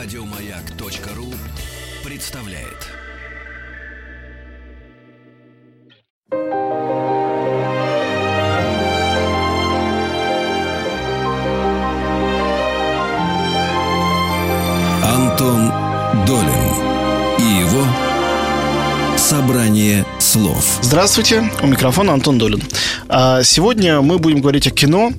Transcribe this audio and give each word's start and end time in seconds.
Радиомаяк.ру 0.00 1.34
представляет. 2.04 2.86
Антон 15.02 15.72
Долин 16.26 16.46
и 17.38 17.42
его 17.42 17.84
собрание 19.16 20.06
слов. 20.20 20.78
Здравствуйте, 20.80 21.50
у 21.60 21.66
микрофона 21.66 22.12
Антон 22.12 22.38
Долин. 22.38 22.62
А, 23.08 23.42
сегодня 23.42 24.00
мы 24.00 24.18
будем 24.18 24.42
говорить 24.42 24.68
о 24.68 24.70
кино 24.70 25.12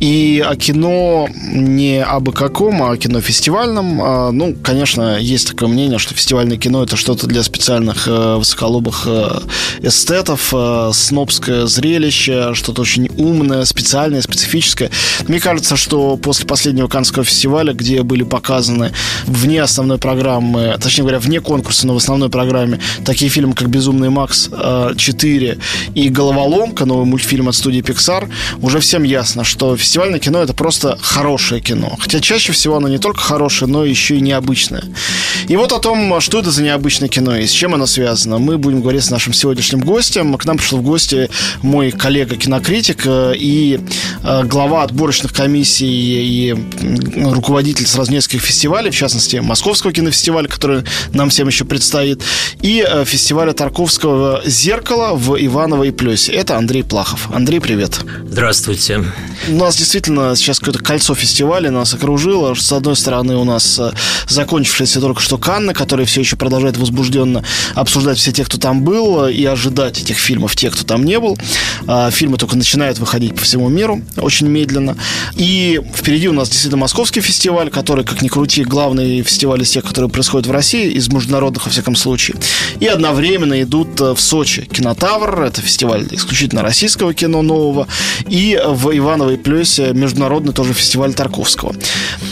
и 0.00 0.42
о 0.44 0.56
кино 0.56 1.28
не 1.52 2.02
абы 2.02 2.32
каком, 2.32 2.82
а 2.82 2.92
о 2.92 2.96
кино 2.96 3.20
фестивальном. 3.20 4.00
А, 4.02 4.30
ну, 4.32 4.56
конечно, 4.62 5.18
есть 5.18 5.48
такое 5.48 5.68
мнение, 5.68 5.98
что 5.98 6.14
фестивальное 6.14 6.56
кино 6.56 6.82
это 6.82 6.96
что-то 6.96 7.26
для 7.26 7.42
специальных 7.42 8.08
э, 8.08 8.36
высоколобых 8.36 9.04
э, 9.06 9.40
эстетов, 9.82 10.54
э, 10.54 10.90
снобское 10.94 11.66
зрелище, 11.66 12.54
что-то 12.54 12.80
очень 12.80 13.10
умное, 13.18 13.64
специальное, 13.66 14.22
специфическое. 14.22 14.90
Мне 15.28 15.38
кажется, 15.38 15.76
что 15.76 16.16
после 16.16 16.46
последнего 16.46 16.88
Каннского 16.88 17.24
фестиваля, 17.24 17.74
где 17.74 18.02
были 18.02 18.22
показаны 18.22 18.92
вне 19.26 19.62
основной 19.62 19.98
программы, 19.98 20.78
точнее 20.80 21.02
говоря, 21.02 21.18
вне 21.18 21.40
конкурса, 21.40 21.86
но 21.86 21.92
в 21.92 21.98
основной 21.98 22.30
программе, 22.30 22.80
такие 23.04 23.30
фильмы, 23.30 23.52
как 23.52 23.68
«Безумный 23.68 24.08
Макс 24.08 24.48
4» 24.48 25.60
и 25.94 26.08
«Головоломка», 26.08 26.86
новый 26.86 27.04
мультфильм 27.04 27.48
от 27.48 27.54
студии 27.54 27.82
Pixar, 27.82 28.30
уже 28.62 28.80
всем 28.80 29.02
ясно, 29.02 29.44
что 29.44 29.76
фестивальное 29.90 30.20
кино 30.20 30.40
это 30.40 30.54
просто 30.54 30.96
хорошее 31.02 31.60
кино. 31.60 31.96
Хотя 31.98 32.20
чаще 32.20 32.52
всего 32.52 32.76
оно 32.76 32.86
не 32.86 32.98
только 32.98 33.20
хорошее, 33.20 33.68
но 33.68 33.84
еще 33.84 34.16
и 34.16 34.20
необычное. 34.20 34.84
И 35.48 35.56
вот 35.56 35.72
о 35.72 35.80
том, 35.80 36.20
что 36.20 36.38
это 36.38 36.52
за 36.52 36.62
необычное 36.62 37.08
кино 37.08 37.36
и 37.36 37.44
с 37.44 37.50
чем 37.50 37.74
оно 37.74 37.86
связано, 37.86 38.38
мы 38.38 38.56
будем 38.56 38.82
говорить 38.82 39.02
с 39.02 39.10
нашим 39.10 39.32
сегодняшним 39.32 39.80
гостем. 39.80 40.38
К 40.38 40.44
нам 40.44 40.58
пришел 40.58 40.78
в 40.78 40.82
гости 40.82 41.28
мой 41.62 41.90
коллега-кинокритик 41.90 43.02
э, 43.04 43.34
и 43.36 43.80
э, 44.22 44.44
глава 44.44 44.84
отборочных 44.84 45.32
комиссий 45.32 45.88
и 45.88 46.54
руководитель 47.24 47.84
сразу 47.88 48.12
нескольких 48.12 48.42
фестивалей, 48.42 48.90
в 48.90 48.94
частности, 48.94 49.38
Московского 49.38 49.92
кинофестиваля, 49.92 50.46
который 50.46 50.84
нам 51.12 51.30
всем 51.30 51.48
еще 51.48 51.64
предстоит, 51.64 52.22
и 52.62 52.86
э, 52.88 53.04
фестиваля 53.04 53.54
Тарковского 53.54 54.42
«Зеркало» 54.44 55.16
в 55.16 55.34
Иваново 55.36 55.82
и 55.82 55.90
Плесе. 55.90 56.30
Это 56.30 56.56
Андрей 56.56 56.84
Плахов. 56.84 57.28
Андрей, 57.34 57.58
привет. 57.58 57.98
Здравствуйте. 58.24 59.04
У 59.48 59.56
нас 59.56 59.79
действительно 59.80 60.36
сейчас 60.36 60.58
какое-то 60.58 60.78
кольцо 60.78 61.14
фестиваля 61.14 61.70
нас 61.70 61.94
окружило. 61.94 62.54
С 62.54 62.70
одной 62.70 62.96
стороны, 62.96 63.36
у 63.36 63.44
нас 63.44 63.78
э, 63.78 63.92
закончившиеся 64.28 65.00
только 65.00 65.20
что 65.20 65.38
Канны, 65.38 65.72
которые 65.72 66.06
все 66.06 66.20
еще 66.20 66.36
продолжают 66.36 66.76
возбужденно 66.76 67.42
обсуждать 67.74 68.18
все 68.18 68.30
те, 68.30 68.44
кто 68.44 68.58
там 68.58 68.82
был, 68.82 69.26
и 69.26 69.44
ожидать 69.44 69.98
этих 69.98 70.18
фильмов, 70.18 70.54
те, 70.54 70.70
кто 70.70 70.84
там 70.84 71.04
не 71.04 71.18
был. 71.18 71.38
А, 71.86 72.10
фильмы 72.10 72.36
только 72.36 72.56
начинают 72.56 72.98
выходить 72.98 73.34
по 73.34 73.42
всему 73.42 73.68
миру 73.68 74.02
очень 74.16 74.48
медленно. 74.48 74.96
И 75.34 75.80
впереди 75.94 76.28
у 76.28 76.32
нас 76.34 76.48
действительно 76.48 76.82
Московский 76.82 77.22
фестиваль, 77.22 77.70
который, 77.70 78.04
как 78.04 78.20
ни 78.22 78.28
крути, 78.28 78.64
главный 78.64 79.22
фестиваль 79.22 79.62
из 79.62 79.70
тех, 79.70 79.84
которые 79.84 80.10
происходят 80.10 80.46
в 80.46 80.50
России, 80.50 80.90
из 80.90 81.08
международных, 81.08 81.64
во 81.64 81.70
всяком 81.70 81.96
случае. 81.96 82.36
И 82.80 82.86
одновременно 82.86 83.60
идут 83.62 84.00
э, 84.00 84.14
в 84.14 84.20
Сочи 84.20 84.62
Кинотавр, 84.70 85.42
это 85.42 85.62
фестиваль 85.62 86.06
исключительно 86.10 86.62
российского 86.62 87.14
кино 87.14 87.40
нового, 87.40 87.88
и 88.28 88.60
в 88.62 88.96
Иваново 88.96 89.30
и 89.30 89.36
Плесе 89.70 89.92
международный 89.92 90.52
тоже 90.52 90.72
фестиваль 90.72 91.14
Тарковского. 91.14 91.74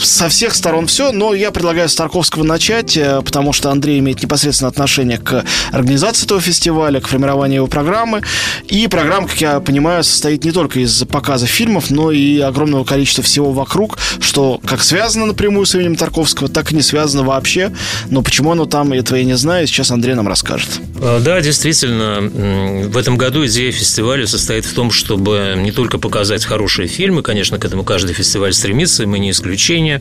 Со 0.02 0.28
всех 0.28 0.54
сторон 0.54 0.88
все, 0.88 1.12
но 1.12 1.34
я 1.34 1.52
предлагаю 1.52 1.88
с 1.88 1.94
Тарковского 1.94 2.42
начать, 2.42 2.96
э, 2.96 3.22
потому 3.24 3.52
что 3.52 3.70
Андрей 3.70 4.00
имеет 4.00 4.22
непосредственное 4.22 4.70
отношение 4.70 5.18
к 5.18 5.44
организации 5.70 6.24
этого 6.24 6.40
фестиваля, 6.40 7.00
к 7.00 7.06
формированию 7.06 7.56
его 7.56 7.66
программы. 7.68 8.22
И 8.66 8.88
программа, 8.88 9.28
как 9.28 9.40
я 9.40 9.60
понимаю, 9.60 10.02
состоит 10.02 10.44
не 10.44 10.50
только 10.50 10.80
из 10.80 11.04
показа 11.04 11.46
фильмов, 11.46 11.90
но 11.90 12.10
и 12.10 12.40
огромного 12.40 12.82
количества 12.82 13.22
всего 13.22 13.52
вокруг, 13.52 13.98
что 14.20 14.60
как 14.66 14.82
связано 14.82 15.26
напрямую 15.26 15.64
с 15.64 15.74
именем 15.76 15.94
Тарковского, 15.94 16.48
так 16.48 16.72
и 16.72 16.74
не 16.74 16.82
связано 16.82 17.22
вообще. 17.22 17.72
Но 18.10 18.22
почему 18.22 18.50
оно 18.50 18.64
там, 18.64 18.92
этого 18.92 19.16
я 19.16 19.24
не 19.24 19.36
знаю, 19.36 19.68
сейчас 19.68 19.92
Андрей 19.92 20.14
нам 20.14 20.26
расскажет. 20.26 20.68
А, 21.00 21.20
да, 21.20 21.40
действительно, 21.40 22.88
в 22.88 22.96
этом 22.96 23.16
году 23.16 23.46
идея 23.46 23.70
фестиваля 23.70 24.26
состоит 24.26 24.64
в 24.64 24.74
том, 24.74 24.90
чтобы 24.90 25.54
не 25.56 25.70
только 25.70 25.98
показать 25.98 26.44
хорошие 26.44 26.88
фильмы, 26.88 27.22
конечно, 27.28 27.58
к 27.58 27.64
этому 27.66 27.84
каждый 27.84 28.14
фестиваль 28.14 28.54
стремится, 28.54 29.06
мы 29.06 29.18
не 29.18 29.32
исключение, 29.32 30.00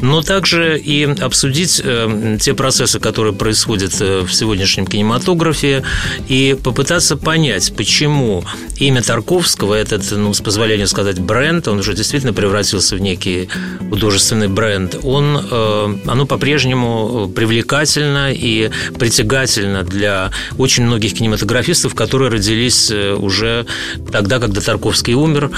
но 0.00 0.22
также 0.22 0.78
и 0.78 1.02
обсудить 1.02 1.82
э, 1.82 2.38
те 2.40 2.54
процессы, 2.54 3.00
которые 3.00 3.34
происходят 3.34 3.92
э, 4.00 4.20
в 4.20 4.32
сегодняшнем 4.32 4.86
кинематографе, 4.86 5.82
и 6.28 6.56
попытаться 6.62 7.16
понять, 7.16 7.72
почему 7.76 8.44
имя 8.78 9.02
Тарковского, 9.02 9.74
этот, 9.74 10.08
ну, 10.12 10.32
с 10.32 10.40
позволения 10.40 10.86
сказать, 10.86 11.18
бренд, 11.18 11.66
он 11.66 11.80
уже 11.80 11.94
действительно 11.94 12.32
превратился 12.32 12.94
в 12.94 13.00
некий 13.00 13.48
художественный 13.90 14.46
бренд, 14.46 14.94
он, 15.02 15.40
э, 15.50 15.94
оно 16.06 16.24
по-прежнему 16.24 17.32
привлекательно 17.34 18.32
и 18.32 18.70
притягательно 18.96 19.82
для 19.82 20.30
очень 20.56 20.84
многих 20.84 21.14
кинематографистов, 21.14 21.96
которые 21.96 22.30
родились 22.30 22.92
уже 22.92 23.66
тогда, 24.12 24.38
когда 24.38 24.60
Тарковский 24.60 25.14
умер, 25.14 25.50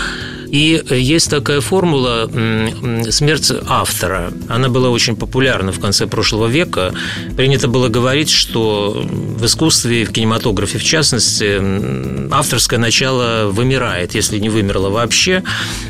и 0.52 0.84
есть 0.90 1.30
такая 1.30 1.62
формула 1.62 2.30
смерть 3.10 3.50
автора. 3.66 4.30
Она 4.50 4.68
была 4.68 4.90
очень 4.90 5.16
популярна 5.16 5.72
в 5.72 5.80
конце 5.80 6.06
прошлого 6.06 6.46
века. 6.46 6.92
Принято 7.38 7.68
было 7.68 7.88
говорить, 7.88 8.28
что 8.28 9.02
в 9.02 9.46
искусстве, 9.46 10.04
в 10.04 10.12
кинематографе 10.12 10.76
в 10.76 10.84
частности, 10.84 12.30
авторское 12.30 12.78
начало 12.78 13.48
вымирает, 13.50 14.14
если 14.14 14.38
не 14.38 14.50
вымерло 14.50 14.90
вообще, 14.90 15.42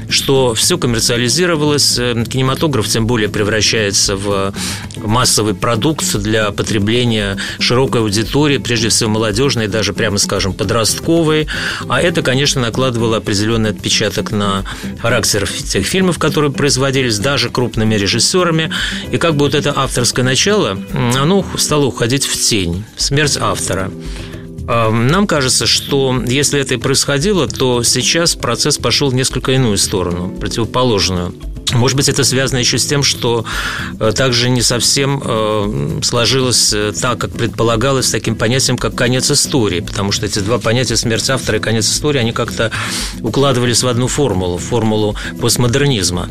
что 0.08 0.54
все 0.54 0.78
коммерциализировалось, 0.78 1.98
э, 1.98 2.24
кинематограф 2.24 2.86
тем 2.86 3.08
более 3.08 3.28
превращается 3.28 4.14
в 4.14 4.54
массовый 4.96 5.54
продукт 5.54 6.16
для 6.18 6.52
потребления 6.52 7.36
широкой 7.58 8.02
аудитории, 8.02 8.58
прежде 8.58 8.90
всего 8.90 9.10
молодежной, 9.10 9.66
даже, 9.66 9.92
прямо 9.92 10.18
скажем, 10.18 10.52
подростковой. 10.52 11.48
А 11.88 12.00
это, 12.00 12.22
конечно, 12.22 12.60
накладывало 12.60 13.16
определенный 13.16 13.70
отпечаток 13.70 14.30
на 14.30 14.51
характер 15.00 15.48
тех 15.48 15.86
фильмов, 15.86 16.18
которые 16.18 16.52
производились 16.52 17.18
даже 17.18 17.50
крупными 17.50 17.94
режиссерами. 17.94 18.72
И 19.10 19.18
как 19.18 19.34
бы 19.34 19.46
вот 19.46 19.54
это 19.54 19.72
авторское 19.76 20.24
начало, 20.24 20.78
оно 20.92 21.44
стало 21.56 21.86
уходить 21.86 22.26
в 22.26 22.36
тень. 22.38 22.84
Смерть 22.96 23.36
автора. 23.40 23.90
А, 24.68 24.90
нам 24.90 25.26
кажется, 25.26 25.66
что 25.66 26.22
если 26.26 26.60
это 26.60 26.74
и 26.74 26.76
происходило, 26.78 27.48
то 27.48 27.82
сейчас 27.82 28.34
процесс 28.34 28.78
пошел 28.78 29.10
в 29.10 29.14
несколько 29.14 29.52
иную 29.52 29.78
сторону, 29.78 30.34
противоположную. 30.38 31.34
Может 31.72 31.96
быть, 31.96 32.08
это 32.08 32.24
связано 32.24 32.58
еще 32.58 32.78
с 32.78 32.86
тем, 32.86 33.02
что 33.02 33.44
э, 33.98 34.12
также 34.14 34.50
не 34.50 34.62
совсем 34.62 35.22
э, 35.24 36.00
сложилось 36.02 36.72
э, 36.72 36.92
так, 37.00 37.18
как 37.18 37.30
предполагалось, 37.32 38.06
с 38.06 38.10
таким 38.10 38.36
понятием, 38.36 38.76
как 38.76 38.94
конец 38.94 39.30
истории, 39.30 39.80
потому 39.80 40.12
что 40.12 40.26
эти 40.26 40.40
два 40.40 40.58
понятия 40.58 40.96
смерть 40.96 41.28
автора 41.30 41.58
и 41.58 41.60
конец 41.60 41.88
истории, 41.88 42.18
они 42.18 42.32
как-то 42.32 42.70
укладывались 43.20 43.82
в 43.82 43.88
одну 43.88 44.06
формулу, 44.08 44.58
формулу 44.58 45.16
постмодернизма. 45.40 46.28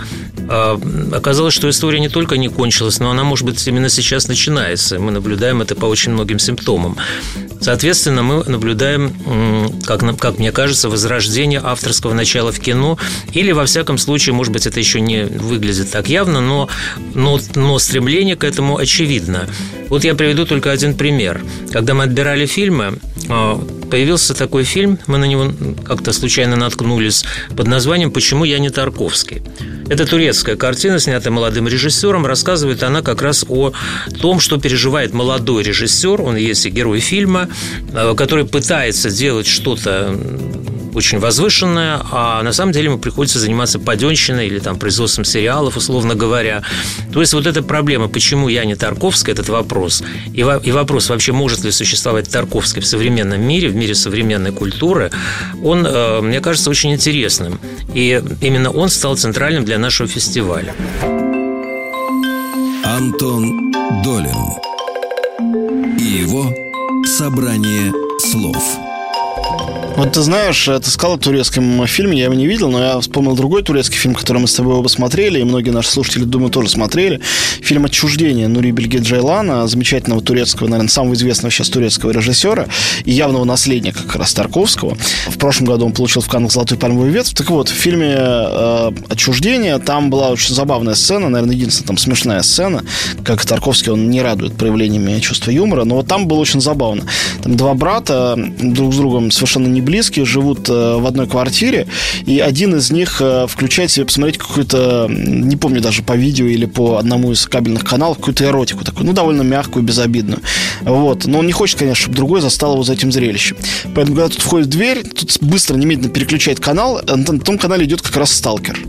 А, 0.48 0.80
оказалось, 1.12 1.54
что 1.54 1.70
история 1.70 2.00
не 2.00 2.10
только 2.10 2.38
не 2.38 2.50
кончилась, 2.50 3.00
но 3.00 3.10
она, 3.10 3.24
может 3.24 3.46
быть, 3.46 3.66
именно 3.68 3.90
сейчас 3.90 4.28
начинается. 4.28 5.00
Мы 5.00 5.12
наблюдаем 5.12 5.62
это 5.62 5.76
по 5.76 5.86
очень 5.86 6.12
многим 6.12 6.40
симптомам. 6.40 6.98
Соответственно, 7.62 8.24
мы 8.24 8.44
наблюдаем, 8.44 9.80
как, 9.86 10.02
как 10.18 10.40
мне 10.40 10.52
кажется, 10.52 10.90
возрождение 10.90 11.62
авторского 11.64 12.14
начала 12.14 12.52
в 12.52 12.60
кино, 12.60 12.98
или, 13.34 13.52
во 13.52 13.66
всяком 13.66 13.98
случае, 13.98 14.34
может 14.34 14.52
быть, 14.52 14.66
это 14.66 14.80
еще 14.80 15.00
не 15.00 15.31
выглядит 15.38 15.92
так 15.92 16.10
явно, 16.10 16.42
но, 16.42 16.70
но, 17.14 17.40
но 17.56 17.80
стремление 17.80 18.36
к 18.36 18.44
этому 18.44 18.78
очевидно. 18.78 19.48
Вот 19.90 20.04
я 20.04 20.16
приведу 20.16 20.46
только 20.46 20.72
один 20.72 20.96
пример. 20.96 21.42
Когда 21.72 21.94
мы 21.94 22.04
отбирали 22.04 22.46
фильмы, 22.46 23.00
а, 23.30 23.62
появился 23.90 24.34
такой 24.34 24.64
фильм, 24.64 25.00
мы 25.08 25.18
на 25.18 25.26
него 25.26 25.52
как-то 25.84 26.14
случайно 26.14 26.56
наткнулись, 26.56 27.24
под 27.56 27.68
названием 27.68 28.12
«Почему 28.12 28.46
я 28.46 28.60
не 28.60 28.70
Тарковский?». 28.70 29.42
Это 29.90 30.06
турецкая 30.06 30.56
картина, 30.56 31.00
снятая 31.00 31.32
молодым 31.32 31.68
режиссером. 31.68 32.26
Рассказывает 32.26 32.84
она 32.84 33.02
как 33.02 33.22
раз 33.22 33.46
о 33.50 33.74
том, 34.22 34.40
что 34.40 34.58
переживает 34.58 35.14
молодой 35.14 35.64
режиссер, 35.64 36.22
он 36.22 36.38
есть 36.38 36.66
и 36.66 36.70
герой 36.70 37.00
фильма, 37.00 37.50
а, 37.94 38.16
который 38.16 38.46
пытается 38.46 39.10
делать 39.12 39.48
что-то 39.48 40.18
очень 40.94 41.20
возвышенная, 41.20 42.02
а 42.12 42.42
на 42.44 42.54
самом 42.54 42.72
деле 42.72 42.86
ему 42.86 42.98
приходится 42.98 43.40
заниматься 43.40 43.80
паденщиной 43.80 44.48
или 44.48 44.60
там 44.60 44.78
производством 44.78 45.26
сериалов, 45.26 45.78
условно 45.78 46.16
говоря. 46.16 46.64
То 47.14 47.22
есть 47.22 47.34
вот 47.34 47.48
эта 47.48 47.64
проблема, 47.64 48.08
почему 48.08 48.50
я 48.50 48.66
не 48.66 48.76
Тарковский, 48.76 49.34
этот 49.34 49.50
вопрос, 49.50 50.04
и, 50.34 50.44
во, 50.44 50.58
и 50.58 50.72
вопрос 50.72 51.10
вообще, 51.10 51.32
может 51.32 51.64
ли 51.64 51.72
существовать 51.72 52.30
Тарковский 52.30 52.82
в 52.82 52.86
современном 52.86 53.42
мире, 53.42 53.70
в 53.70 53.76
мире 53.76 53.96
современной 53.96 54.52
культуры, 54.52 55.12
он, 55.64 55.86
э, 55.86 56.22
мне 56.22 56.40
кажется, 56.40 56.70
очень 56.70 56.94
интересным. 56.94 57.60
И 57.94 58.22
именно 58.42 58.72
он 58.72 58.90
стал 58.90 59.16
центральным 59.18 59.66
для 59.66 59.78
нашего 59.78 60.08
фестиваля. 60.08 60.74
Антон 62.84 63.72
Долин 64.04 64.36
и 66.00 66.04
его 66.04 66.54
собрание 67.06 67.92
слов. 68.20 68.81
Вот 69.98 70.14
ты 70.14 70.22
знаешь, 70.22 70.66
ты 70.66 70.90
сказал 70.90 71.18
о 71.18 71.20
турецком 71.20 71.86
фильме, 71.86 72.18
я 72.18 72.26
его 72.26 72.34
не 72.34 72.48
видел, 72.48 72.72
но 72.72 72.80
я 72.80 73.00
вспомнил 73.00 73.36
другой 73.36 73.62
турецкий 73.62 73.98
фильм, 73.98 74.16
который 74.16 74.40
мы 74.40 74.48
с 74.48 74.54
тобой 74.54 74.76
оба 74.76 74.88
смотрели, 74.88 75.40
и 75.40 75.44
многие 75.44 75.72
наши 75.72 75.90
слушатели, 75.90 76.24
думаю, 76.24 76.50
тоже 76.50 76.70
смотрели. 76.70 77.20
Фильм 77.62 77.86
«Отчуждение» 77.86 78.48
Нури 78.48 78.72
Бельге 78.72 79.00
Джайлана, 79.00 79.68
замечательного 79.68 80.22
турецкого, 80.22 80.68
наверное, 80.70 80.90
самого 80.90 81.14
известного 81.14 81.52
сейчас 81.52 81.70
турецкого 81.70 82.12
режиссера 82.12 82.68
и 83.04 83.12
явного 83.12 83.44
наследника 83.44 84.04
как 84.04 84.16
раз 84.16 84.34
Тарковского. 84.34 84.98
В 85.28 85.38
прошлом 85.38 85.68
году 85.68 85.86
он 85.86 85.94
получил 85.94 86.22
в 86.22 86.30
Каннах 86.30 86.52
«Золотой 86.52 86.78
пальмовый 86.78 87.12
ветвь». 87.12 87.34
Так 87.34 87.50
вот, 87.50 87.70
в 87.70 87.74
фильме 87.74 88.16
э, 88.18 88.92
«Отчуждение» 89.10 89.78
там 89.78 90.10
была 90.10 90.30
очень 90.30 90.56
забавная 90.56 90.96
сцена, 90.96 91.30
наверное, 91.30 91.56
единственная 91.56 91.88
там 91.88 91.98
смешная 91.98 92.42
сцена, 92.44 92.84
как 93.24 93.46
Тарковский, 93.46 93.92
он 93.92 94.10
не 94.10 94.22
радует 94.22 94.54
проявлениями 94.54 95.20
чувства 95.20 95.52
юмора, 95.52 95.84
но 95.84 95.96
вот 95.96 96.08
там 96.08 96.28
было 96.28 96.40
очень 96.40 96.62
забавно. 96.62 97.04
Там 97.44 97.58
два 97.58 97.74
брата 97.74 98.36
друг 98.62 98.94
с 98.94 98.98
другом 98.98 99.32
совершенно 99.32 99.68
не 99.68 99.81
близкие, 99.82 100.26
живут 100.26 100.70
э, 100.70 100.96
в 100.98 101.06
одной 101.06 101.28
квартире, 101.28 101.88
и 102.26 102.40
один 102.40 102.76
из 102.76 102.92
них 102.92 103.18
э, 103.20 103.46
включает 103.48 103.92
себе 103.92 104.06
посмотреть 104.06 104.38
какую-то, 104.38 105.08
не 105.10 105.58
помню 105.58 105.82
даже 105.82 106.04
по 106.04 106.14
видео 106.14 106.46
или 106.46 106.66
по 106.66 106.98
одному 106.98 107.32
из 107.32 107.46
кабельных 107.48 107.84
каналов, 107.84 108.18
какую-то 108.18 108.46
эротику 108.46 108.84
такую, 108.84 109.06
ну, 109.08 109.14
довольно 109.14 109.42
мягкую, 109.42 109.84
безобидную. 109.84 110.42
Вот. 110.82 111.26
Но 111.26 111.40
он 111.40 111.46
не 111.46 111.54
хочет, 111.54 111.80
конечно, 111.80 112.04
чтобы 112.04 112.16
другой 112.16 112.42
застал 112.42 112.74
его 112.74 112.84
за 112.84 112.94
этим 112.94 113.12
зрелищем. 113.12 113.58
Поэтому, 113.96 114.18
когда 114.18 114.30
тут 114.30 114.42
входит 114.42 114.68
в 114.68 114.70
дверь, 114.70 115.04
тут 115.04 115.38
быстро, 115.42 115.76
немедленно 115.76 116.10
переключает 116.10 116.60
канал, 116.60 117.02
а 117.08 117.16
на 117.16 117.40
том 117.40 117.58
канале 117.58 117.86
идет 117.86 118.02
как 118.02 118.16
раз 118.18 118.32
«Сталкер». 118.32 118.80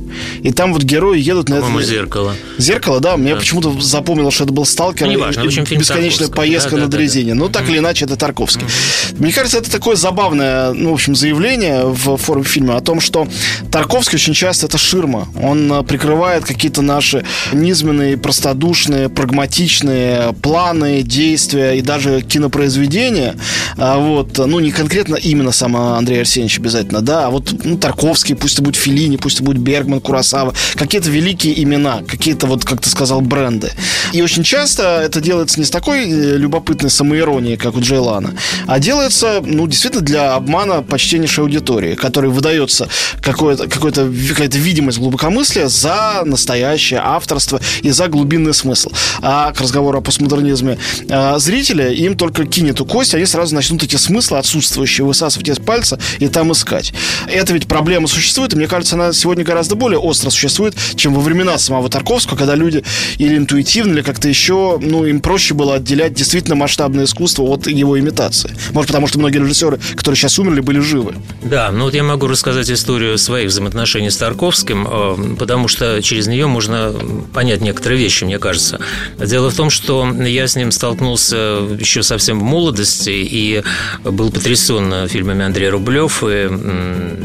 И 0.43 0.53
там 0.53 0.73
вот 0.73 0.83
герои 0.83 1.19
едут 1.19 1.49
на 1.49 1.57
это... 1.57 1.83
зеркало. 1.83 2.35
Зеркало, 2.59 3.01
да. 3.01 3.17
Мне 3.17 3.35
да. 3.35 3.41
почему-то 3.41 3.81
запомнилось, 3.81 4.35
что 4.35 4.45
это 4.45 4.53
был 4.53 4.65
«Сталкер». 4.65 5.07
Ну, 5.07 5.13
неважно, 5.13 5.43
в 5.43 5.47
общем, 5.47 5.67
фильм 5.67 5.81
Бесконечная 5.81 6.29
поездка 6.29 6.77
да, 6.77 6.83
на 6.83 6.89
да, 6.89 6.97
дрезине. 6.97 7.33
Да, 7.33 7.39
да. 7.39 7.45
Ну, 7.45 7.49
так 7.49 7.63
mm-hmm. 7.65 7.71
или 7.71 7.79
иначе, 7.79 8.05
это 8.05 8.17
Тарковский. 8.17 8.67
Mm-hmm. 8.67 9.17
Мне 9.19 9.33
кажется, 9.33 9.59
это 9.59 9.71
такое 9.71 9.97
забавное, 9.97 10.73
ну, 10.83 10.91
в 10.91 10.95
общем, 10.95 11.15
заявление 11.15 11.85
в 11.87 12.17
форме 12.17 12.45
фильма 12.45 12.77
о 12.77 12.81
том, 12.81 13.01
что 13.01 13.29
Тарковский 13.71 14.17
очень 14.17 14.35
часто 14.35 14.67
это 14.67 14.79
ширма. 14.79 15.29
Он 15.41 15.73
э, 15.73 15.83
прикрывает 15.85 16.45
какие-то 16.45 16.83
наши 16.83 17.25
низменные, 17.53 18.17
простодушные, 18.17 19.09
прагматичные 19.09 20.35
планы, 20.43 21.03
действия 21.03 21.79
и 21.79 21.83
даже 21.83 22.23
кинопроизведения. 22.23 23.37
А 23.77 23.99
вот, 23.99 24.37
ну, 24.39 24.59
не 24.59 24.73
конкретно 24.73 25.15
именно 25.15 25.53
сам 25.53 25.77
Андрей 25.77 26.21
Арсеньевич 26.21 26.59
обязательно, 26.59 27.01
да, 27.01 27.27
а 27.27 27.31
вот 27.31 27.55
ну, 27.65 27.79
Тарковский, 27.79 28.35
пусть 28.35 28.55
это 28.55 28.63
будет 28.63 28.77
Филини, 28.77 29.17
пусть 29.17 29.37
это 29.37 29.45
будет 29.45 29.59
Бергман, 29.59 30.01
Курасава, 30.01 30.53
какие-то 30.75 31.11
великие 31.11 31.63
имена, 31.63 32.03
какие-то, 32.07 32.49
вот, 32.49 32.65
как 32.65 32.81
ты 32.81 32.91
сказал, 32.91 33.21
бренды. 33.21 33.71
И 34.13 34.21
очень 34.21 34.43
часто 34.43 35.01
это 35.01 35.21
делается 35.21 35.61
не 35.61 35.65
с 35.65 35.71
такой 35.71 36.11
э, 36.11 36.37
любопытной 36.37 36.91
самоиронией, 36.91 37.57
как 37.57 37.77
у 37.77 37.81
Джейлана, 37.81 38.35
а 38.67 38.81
делается, 38.81 39.41
ну, 39.45 39.69
действительно, 39.69 40.03
для 40.03 40.35
обмана 40.35 40.72
почтеннейшей 40.81 41.45
аудитории, 41.45 41.95
которой 41.95 42.31
выдается 42.31 42.89
какое-то, 43.21 43.69
какое-то, 43.69 44.11
какая-то 44.29 44.59
видимость 44.59 44.99
глубокомыслия 44.99 45.69
за 45.69 46.23
настоящее 46.25 47.01
авторство 47.03 47.61
и 47.83 47.91
за 47.91 48.09
глубинный 48.09 48.55
смысл. 48.55 48.91
А 49.21 49.53
к 49.53 49.61
разговору 49.61 49.99
о 49.99 50.01
постмодернизме 50.01 50.79
а, 51.11 51.39
зрителя 51.39 51.91
им 51.91 52.17
только 52.17 52.47
кинет 52.47 52.81
у 52.81 52.87
кости, 52.87 53.17
они 53.17 53.27
сразу 53.27 53.55
начнут 53.55 53.83
эти 53.83 53.97
смыслы 53.97 54.39
отсутствующие 54.39 55.05
высасывать 55.05 55.49
из 55.49 55.59
пальца 55.59 55.99
и 56.19 56.29
там 56.29 56.53
искать. 56.53 56.93
Это 57.29 57.53
ведь 57.53 57.67
проблема 57.67 58.09
существует, 58.09 58.55
и 58.55 58.57
мне 58.57 58.67
кажется, 58.67 58.95
она 58.97 59.13
сегодня 59.13 59.45
гораздо 59.45 59.75
более 59.75 59.99
остро 59.99 60.31
существует, 60.31 60.75
чем 60.97 61.15
во 61.15 61.21
времена 61.21 61.59
самого 61.59 61.89
Тарковского, 61.89 62.37
когда 62.37 62.55
люди 62.55 62.83
или 63.19 63.37
интуитивно, 63.37 63.93
или 63.93 64.03
как-то 64.03 64.29
еще, 64.29 64.79
ну, 64.81 65.05
им 65.05 65.21
проще 65.21 65.55
было 65.55 65.75
отделять 65.75 66.15
действительно 66.15 66.55
масштабное 66.55 67.05
искусство 67.05 67.43
от 67.43 67.67
его 67.67 67.99
имитации. 67.99 68.51
Может, 68.73 68.89
потому 68.89 69.07
что 69.07 69.19
многие 69.19 69.39
режиссеры, 69.39 69.79
которые 69.97 70.17
сейчас 70.17 70.39
умерли, 70.39 70.61
были 70.63 70.81
живы. 70.81 71.15
Да, 71.43 71.71
ну 71.73 71.85
вот 71.85 71.95
я 71.95 72.03
могу 72.03 72.27
рассказать 72.27 72.71
историю 72.71 73.19
своих 73.19 73.49
взаимоотношений 73.49 74.11
с 74.11 74.17
Тарковским, 74.17 74.87
э, 74.89 75.37
потому 75.39 75.69
что 75.69 76.01
через 76.03 76.27
нее 76.27 76.47
можно 76.47 76.95
понять 77.35 77.61
некоторые 77.61 77.99
вещи, 77.99 78.25
мне 78.25 78.39
кажется. 78.39 78.81
Дело 79.19 79.51
в 79.51 79.55
том, 79.55 79.71
что 79.71 80.11
я 80.13 80.47
с 80.47 80.57
ним 80.57 80.71
столкнулся 80.71 81.37
еще 81.79 82.03
совсем 82.03 82.41
в 82.41 82.43
молодости 82.43 83.11
и 83.11 83.63
был 84.05 84.31
потрясен 84.31 85.09
фильмами 85.09 85.45
Андрея 85.45 85.71
Рублев 85.71 86.23
и 86.27 86.49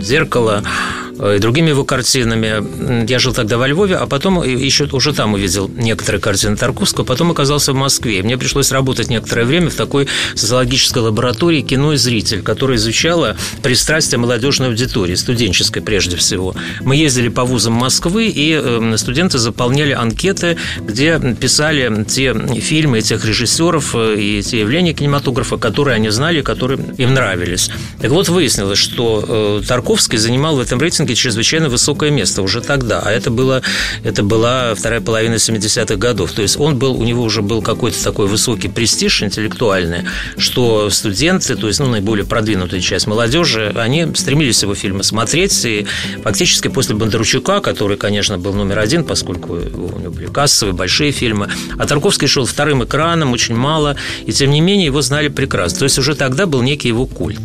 «Зеркало», 0.01 0.63
и 1.36 1.40
другими 1.40 1.69
его 1.69 1.84
картинами. 1.84 3.08
Я 3.10 3.19
жил 3.19 3.34
тогда 3.34 3.58
во 3.58 3.68
Львове, 3.68 3.96
а 3.96 4.06
потом 4.06 4.44
еще 4.44 4.88
уже 4.92 5.14
там 5.14 5.34
увидел 5.34 5.69
некоторые 5.69 6.22
картины 6.22 6.56
Тарковского, 6.56 7.04
потом 7.04 7.31
оказался 7.31 7.74
в 7.74 7.75
Москве. 7.75 8.22
Мне 8.24 8.38
пришлось 8.38 8.72
работать 8.72 9.10
некоторое 9.10 9.46
время 9.46 9.69
в 9.69 9.75
такой 9.75 10.08
социологической 10.36 11.02
лаборатории 11.02 11.62
«Кино 11.62 11.94
и 11.94 11.98
зритель», 11.98 12.42
которая 12.42 12.78
изучала 12.78 13.36
пристрастие 13.64 14.19
молодежной 14.19 14.69
аудитории, 14.69 15.16
студенческой 15.16 15.81
прежде 15.81 16.18
всего. 16.18 16.56
Мы 16.81 16.96
ездили 16.96 17.30
по 17.30 17.46
вузам 17.46 17.74
Москвы, 17.74 18.28
и 18.28 18.54
эм, 18.54 18.98
студенты 18.98 19.38
заполняли 19.38 19.92
анкеты, 19.92 20.58
где 20.80 21.19
писали 21.40 22.04
те 22.04 22.34
фильмы, 22.60 23.02
тех 23.02 23.25
режиссеров 23.25 23.96
э, 23.96 24.16
и 24.18 24.42
те 24.42 24.60
явления 24.60 24.94
кинематографа, 24.94 25.58
которые 25.58 25.96
они 25.96 26.10
знали, 26.10 26.42
которые 26.42 26.80
им 26.98 27.14
нравились. 27.14 27.69
Так 28.02 28.12
вот, 28.12 28.30
выяснилось, 28.30 28.80
что 28.80 29.62
э, 29.62 29.68
Тарковский 29.68 30.18
занимал 30.18 30.56
в 30.56 30.60
этом 30.60 30.80
рейтинге 30.80 31.06
рейтинге 31.07 31.15
чрезвычайно 31.15 31.69
высокое 31.69 32.12
место 32.12 32.42
уже 32.42 32.62
тогда, 32.62 33.00
а 33.00 33.12
это, 33.12 33.31
было, 33.31 33.62
это 34.04 34.24
была 34.24 34.75
вторая 34.75 35.01
половина 35.01 35.36
70-х 35.36 35.95
годов. 35.95 36.31
То 36.31 36.42
есть 36.42 36.59
он 36.59 36.77
был, 36.77 37.00
у 37.00 37.04
него 37.04 37.24
уже 37.24 37.42
был 37.42 37.62
какой-то 37.62 38.01
такой 38.04 38.27
высокий 38.27 38.68
престиж 38.68 39.24
интеллектуальный, 39.24 40.04
что 40.38 40.89
студенты, 40.89 41.56
то 41.56 41.68
есть 41.68 41.80
ну, 41.80 41.88
наиболее 41.88 42.25
продвинутая 42.25 42.81
часть 42.81 43.07
молодежи, 43.07 43.74
они 43.75 44.07
стремились 44.15 44.62
его 44.63 44.75
фильмы 44.75 45.04
смотреть, 45.04 45.65
и 45.65 45.86
фактически 46.24 46.68
после 46.68 46.95
Бондарчука, 46.95 47.62
который, 47.62 47.98
конечно, 47.98 48.38
был 48.38 48.54
номер 48.54 48.80
один, 48.80 49.04
поскольку 49.04 49.54
у 49.54 50.00
него 50.00 50.12
были 50.12 50.27
кассовые, 50.27 50.74
большие 50.74 51.12
фильмы, 51.12 51.50
а 51.77 51.86
Тарковский 51.86 52.27
шел 52.27 52.45
вторым 52.45 52.83
экраном, 52.83 53.31
очень 53.31 53.56
мало, 53.56 53.95
и 54.25 54.31
тем 54.31 54.51
не 54.51 54.62
менее 54.62 54.88
его 54.88 55.01
знали 55.01 55.30
прекрасно. 55.30 55.80
То 55.80 55.86
есть 55.86 56.00
уже 56.00 56.15
тогда 56.15 56.45
был 56.45 56.62
некий 56.62 56.89
его 56.89 57.06
культ. 57.06 57.39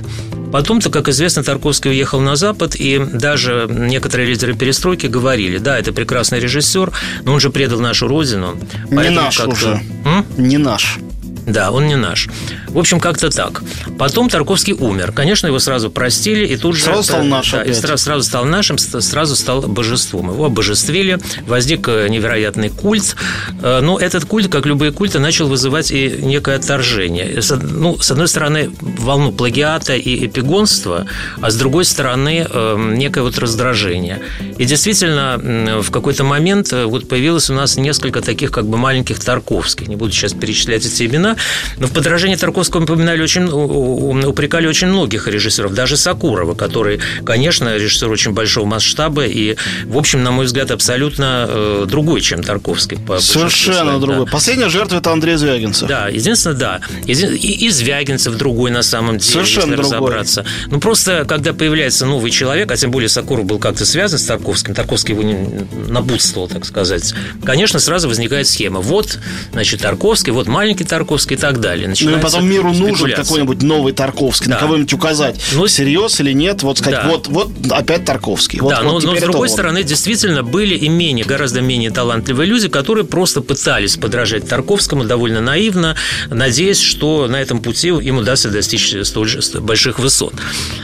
Потом-то, 0.53 0.91
как 0.91 1.09
известно, 1.09 1.43
Тарковский 1.43 1.91
уехал 1.91 2.21
на 2.21 2.37
Запад, 2.37 2.77
и 2.77 2.99
даже 2.99 3.67
некоторые 3.69 4.29
лидеры 4.29 4.55
перестройки 4.55 5.07
говорили, 5.07 5.59
да, 5.59 5.79
это 5.79 5.93
прекрасный 5.93 6.41
режиссер, 6.41 6.93
но 7.25 7.33
он 7.33 7.41
же 7.41 7.51
предал 7.51 7.81
нашу 7.81 8.07
родину. 8.07 8.57
Не 8.91 9.09
наш 9.11 9.41
уже. 9.41 9.81
М? 10.05 10.27
Не 10.37 10.59
наш. 10.59 10.99
Да, 11.47 11.71
он 11.71 11.87
не 11.87 11.97
наш. 11.97 12.29
В 12.69 12.79
общем, 12.79 13.01
как-то 13.01 13.31
так. 13.31 13.63
Потом 13.99 14.29
Тарковский 14.29 14.75
умер. 14.75 15.13
Конечно, 15.13 15.49
его 15.49 15.59
сразу 15.59 15.91
простили, 15.91 16.47
и 16.47 16.57
тут 16.57 16.77
же... 16.77 16.83
Сразу 16.83 17.03
стал 17.03 17.25
нашим. 17.25 17.59
Да, 17.59 17.65
и 17.65 17.73
сразу, 17.73 18.05
сразу 18.05 18.23
стал 18.23 18.45
нашим, 18.45 18.79
сразу 18.79 19.37
стал 19.37 19.63
божеством. 19.63 20.31
Его 20.31 20.47
обожествили, 20.47 21.19
возник 21.47 21.89
э, 21.89 22.09
невероятный 22.09 22.71
культ. 22.71 23.17
Э, 23.61 23.81
но 23.81 23.99
этот 23.99 24.25
культ, 24.25 24.49
как 24.49 24.67
любые 24.67 24.93
культы, 24.93 25.19
начал 25.19 25.49
вызывать 25.49 25.91
и 25.91 26.11
некое 26.23 26.57
отторжение. 26.57 27.41
Ну, 27.63 27.99
с 27.99 28.11
одной 28.11 28.29
стороны, 28.29 28.71
волну 28.81 29.33
плагиата 29.33 29.97
и 29.97 30.27
эпигонства, 30.27 31.07
а 31.41 31.51
с 31.51 31.57
другой 31.57 31.85
стороны, 31.85 32.47
э, 32.49 32.93
некое 32.97 33.23
вот 33.23 33.39
раздражение. 33.39 34.21
И 34.59 34.65
действительно, 34.65 35.81
в 35.83 35.91
какой-то 35.91 36.25
момент 36.25 36.73
вот 36.73 37.09
появилось 37.09 37.51
у 37.51 37.55
нас 37.55 37.77
несколько 37.77 38.21
таких 38.21 38.51
как 38.51 38.67
бы 38.67 38.79
маленьких 38.79 39.19
Тарковских. 39.19 39.89
Не 39.89 39.97
буду 39.97 40.13
сейчас 40.13 40.33
перечислять 40.33 40.87
эти 40.87 41.05
имена, 41.05 41.32
но 41.79 41.87
в 41.87 41.93
подражании 41.93 42.37
Тарковскому 42.37 42.85
упоминали 42.85 43.23
очень, 43.23 43.45
упрекали 43.45 44.67
очень 44.67 44.89
многих 44.89 45.29
режиссеров, 45.29 45.75
даже 45.75 45.97
Сакурова, 45.97 46.55
который, 46.55 47.01
конечно, 47.25 47.75
режиссер 47.75 48.11
очень 48.11 48.33
большого 48.33 48.67
масштаба 48.67 49.25
и, 49.25 49.57
в 49.85 49.97
общем, 49.97 50.23
на 50.23 50.31
мой 50.31 50.47
взгляд, 50.47 50.71
абсолютно 50.71 51.47
э, 51.49 51.85
другой, 51.89 52.21
чем 52.21 52.43
Тарковский. 52.43 52.99
По 52.99 53.21
Совершенно 53.21 53.99
другой. 53.99 54.27
Да. 54.27 54.33
Последняя 54.33 54.69
жертва– 54.69 54.97
это 54.99 55.13
Андрей 55.13 55.37
Звягинцев. 55.37 55.89
Да, 55.89 56.09
единственное, 56.09 56.57
да. 56.57 56.81
И, 57.07 57.13
и 57.13 57.71
Звягинцев 57.71 58.37
другой, 58.37 58.71
на 58.71 58.83
самом 58.83 59.19
деле, 59.19 59.33
Совершенно 59.33 59.73
если 59.73 59.77
другой. 59.77 59.97
разобраться. 59.99 60.45
Ну, 60.67 60.81
просто, 60.81 61.25
когда 61.27 61.53
появляется 61.53 62.07
новый 62.07 62.31
человек, 62.31 62.71
а 62.71 62.77
тем 62.77 62.91
более 62.91 63.09
Сакуров 63.09 63.45
был 63.45 63.59
как-то 63.59 63.85
связан 63.85 64.19
с 64.19 64.25
Тарковским, 64.25 64.75
Тарковский 64.75 65.15
его 65.15 65.23
не 65.23 65.67
напутствовал, 65.89 66.49
так 66.49 66.65
сказать, 66.65 67.15
конечно, 67.45 67.79
сразу 67.79 68.09
возникает 68.09 68.49
схема. 68.49 68.81
Вот, 68.81 69.19
значит, 69.53 69.81
Тарковский, 69.81 70.33
вот 70.33 70.47
маленький 70.47 70.85
Тарковский, 70.85 71.22
Маяковский 71.23 71.37
и 71.37 71.39
так 71.39 71.61
далее. 71.61 71.89
Начинается 71.89 72.21
ну 72.21 72.21
и 72.21 72.23
потом 72.23 72.49
миру 72.49 72.73
нужен 72.73 73.13
какой-нибудь 73.13 73.63
новый 73.63 73.93
Тарковский, 73.93 74.49
да. 74.49 74.55
на 74.55 74.61
кого-нибудь 74.61 74.93
указать, 74.93 75.37
ну, 75.55 75.67
всерьез 75.67 76.21
или 76.21 76.33
нет, 76.33 76.63
вот 76.63 76.79
сказать, 76.79 77.03
да. 77.03 77.09
вот, 77.09 77.29
вот 77.29 77.51
опять 77.71 78.05
Тарковский. 78.05 78.61
Вот, 78.61 78.71
да, 78.71 78.83
вот 78.83 79.03
но, 79.03 79.13
но 79.13 79.17
с 79.17 79.21
другой 79.21 79.49
он. 79.49 79.53
стороны, 79.53 79.83
действительно, 79.83 80.43
были 80.43 80.75
и 80.75 80.89
менее, 80.89 81.25
гораздо 81.25 81.61
менее 81.61 81.91
талантливые 81.91 82.47
люди, 82.47 82.69
которые 82.69 83.05
просто 83.05 83.41
пытались 83.41 83.97
подражать 83.97 84.49
Тарковскому 84.49 85.05
довольно 85.05 85.41
наивно, 85.41 85.97
надеясь, 86.29 86.81
что 86.81 87.27
на 87.29 87.41
этом 87.41 87.61
пути 87.61 87.89
им 87.89 88.19
удастся 88.19 88.51
достичь 88.51 88.95
столь 89.05 89.29
же 89.29 89.41
больших 89.61 89.99
высот. 89.99 90.35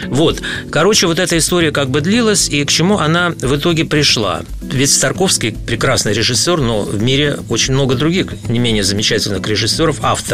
Вот. 0.06 0.40
Короче, 0.70 1.06
вот 1.06 1.18
эта 1.18 1.38
история 1.38 1.70
как 1.70 1.90
бы 1.90 2.00
длилась, 2.00 2.48
и 2.48 2.64
к 2.64 2.70
чему 2.70 2.98
она 2.98 3.30
в 3.30 3.56
итоге 3.56 3.84
пришла. 3.84 4.42
Ведь 4.60 5.00
Тарковский 5.00 5.52
прекрасный 5.52 6.12
режиссер, 6.12 6.60
но 6.60 6.82
в 6.82 7.02
мире 7.02 7.38
очень 7.48 7.74
много 7.74 7.94
других 7.94 8.26
не 8.48 8.58
менее 8.58 8.84
замечательных 8.84 9.46
режиссеров, 9.46 9.98
авторов. 10.02 10.27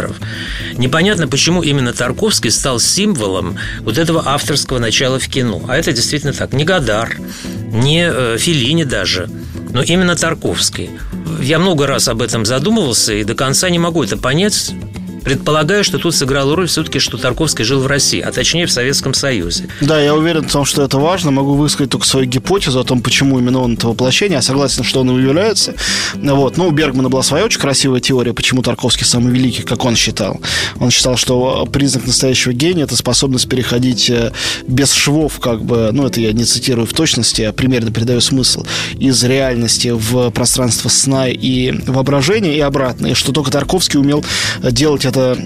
Непонятно, 0.76 1.28
почему 1.28 1.62
именно 1.62 1.92
Тарковский 1.92 2.50
стал 2.50 2.80
символом 2.80 3.58
вот 3.80 3.98
этого 3.98 4.22
авторского 4.26 4.78
начала 4.78 5.18
в 5.18 5.28
кино. 5.28 5.62
А 5.68 5.76
это 5.76 5.92
действительно 5.92 6.32
так. 6.32 6.52
Не 6.52 6.64
Гадар, 6.64 7.16
не 7.72 8.08
э, 8.10 8.36
Филини 8.38 8.84
даже, 8.84 9.28
но 9.70 9.82
именно 9.82 10.16
Тарковский. 10.16 10.90
Я 11.40 11.58
много 11.58 11.86
раз 11.86 12.08
об 12.08 12.22
этом 12.22 12.44
задумывался 12.44 13.12
и 13.12 13.24
до 13.24 13.34
конца 13.34 13.70
не 13.70 13.78
могу 13.78 14.02
это 14.04 14.16
понять, 14.16 14.72
Предполагаю, 15.24 15.84
что 15.84 15.98
тут 15.98 16.14
сыграла 16.14 16.54
роль 16.54 16.68
все-таки, 16.68 16.98
что 16.98 17.16
Тарковский 17.16 17.64
жил 17.64 17.80
в 17.80 17.86
России, 17.86 18.20
а 18.20 18.30
точнее 18.30 18.66
в 18.66 18.70
Советском 18.70 19.14
Союзе. 19.14 19.68
Да, 19.80 20.00
я 20.00 20.14
уверен 20.14 20.46
в 20.46 20.52
том, 20.52 20.64
что 20.64 20.82
это 20.82 20.98
важно. 20.98 21.30
Могу 21.30 21.54
высказать 21.54 21.90
только 21.90 22.06
свою 22.06 22.26
гипотезу 22.26 22.80
о 22.80 22.84
том, 22.84 23.00
почему 23.00 23.38
именно 23.38 23.60
он 23.60 23.74
это 23.74 23.88
воплощение. 23.88 24.36
Я 24.36 24.42
согласен, 24.42 24.84
что 24.84 25.00
он 25.00 25.10
им 25.10 25.22
является. 25.22 25.74
Вот. 26.14 26.56
Ну, 26.56 26.68
у 26.68 26.70
Бергмана 26.70 27.08
была 27.08 27.22
своя 27.22 27.44
очень 27.44 27.60
красивая 27.60 28.00
теория, 28.00 28.34
почему 28.34 28.62
Тарковский 28.62 29.06
самый 29.06 29.32
великий, 29.32 29.62
как 29.62 29.84
он 29.84 29.96
считал. 29.96 30.40
Он 30.78 30.90
считал, 30.90 31.16
что 31.16 31.66
признак 31.72 32.06
настоящего 32.06 32.52
гения– 32.52 32.84
это 32.84 32.96
способность 32.96 33.48
переходить 33.48 34.10
э, 34.10 34.32
без 34.66 34.92
швов, 34.92 35.40
как 35.40 35.64
бы, 35.64 35.90
ну, 35.92 36.06
это 36.06 36.20
я 36.20 36.32
не 36.32 36.44
цитирую 36.44 36.86
в 36.86 36.92
точности, 36.92 37.42
а 37.42 37.52
примерно 37.52 37.90
передаю 37.90 38.20
смысл, 38.20 38.64
из 38.98 39.22
реальности 39.24 39.88
в 39.88 40.30
пространство 40.30 40.88
сна 40.88 41.28
и 41.28 41.72
воображения 41.86 42.56
и 42.56 42.60
обратно. 42.60 43.08
И 43.08 43.14
что 43.14 43.32
только 43.32 43.50
Тарковский 43.50 43.98
умел 43.98 44.24
делать 44.62 45.04
это 45.04 45.13
это 45.14 45.38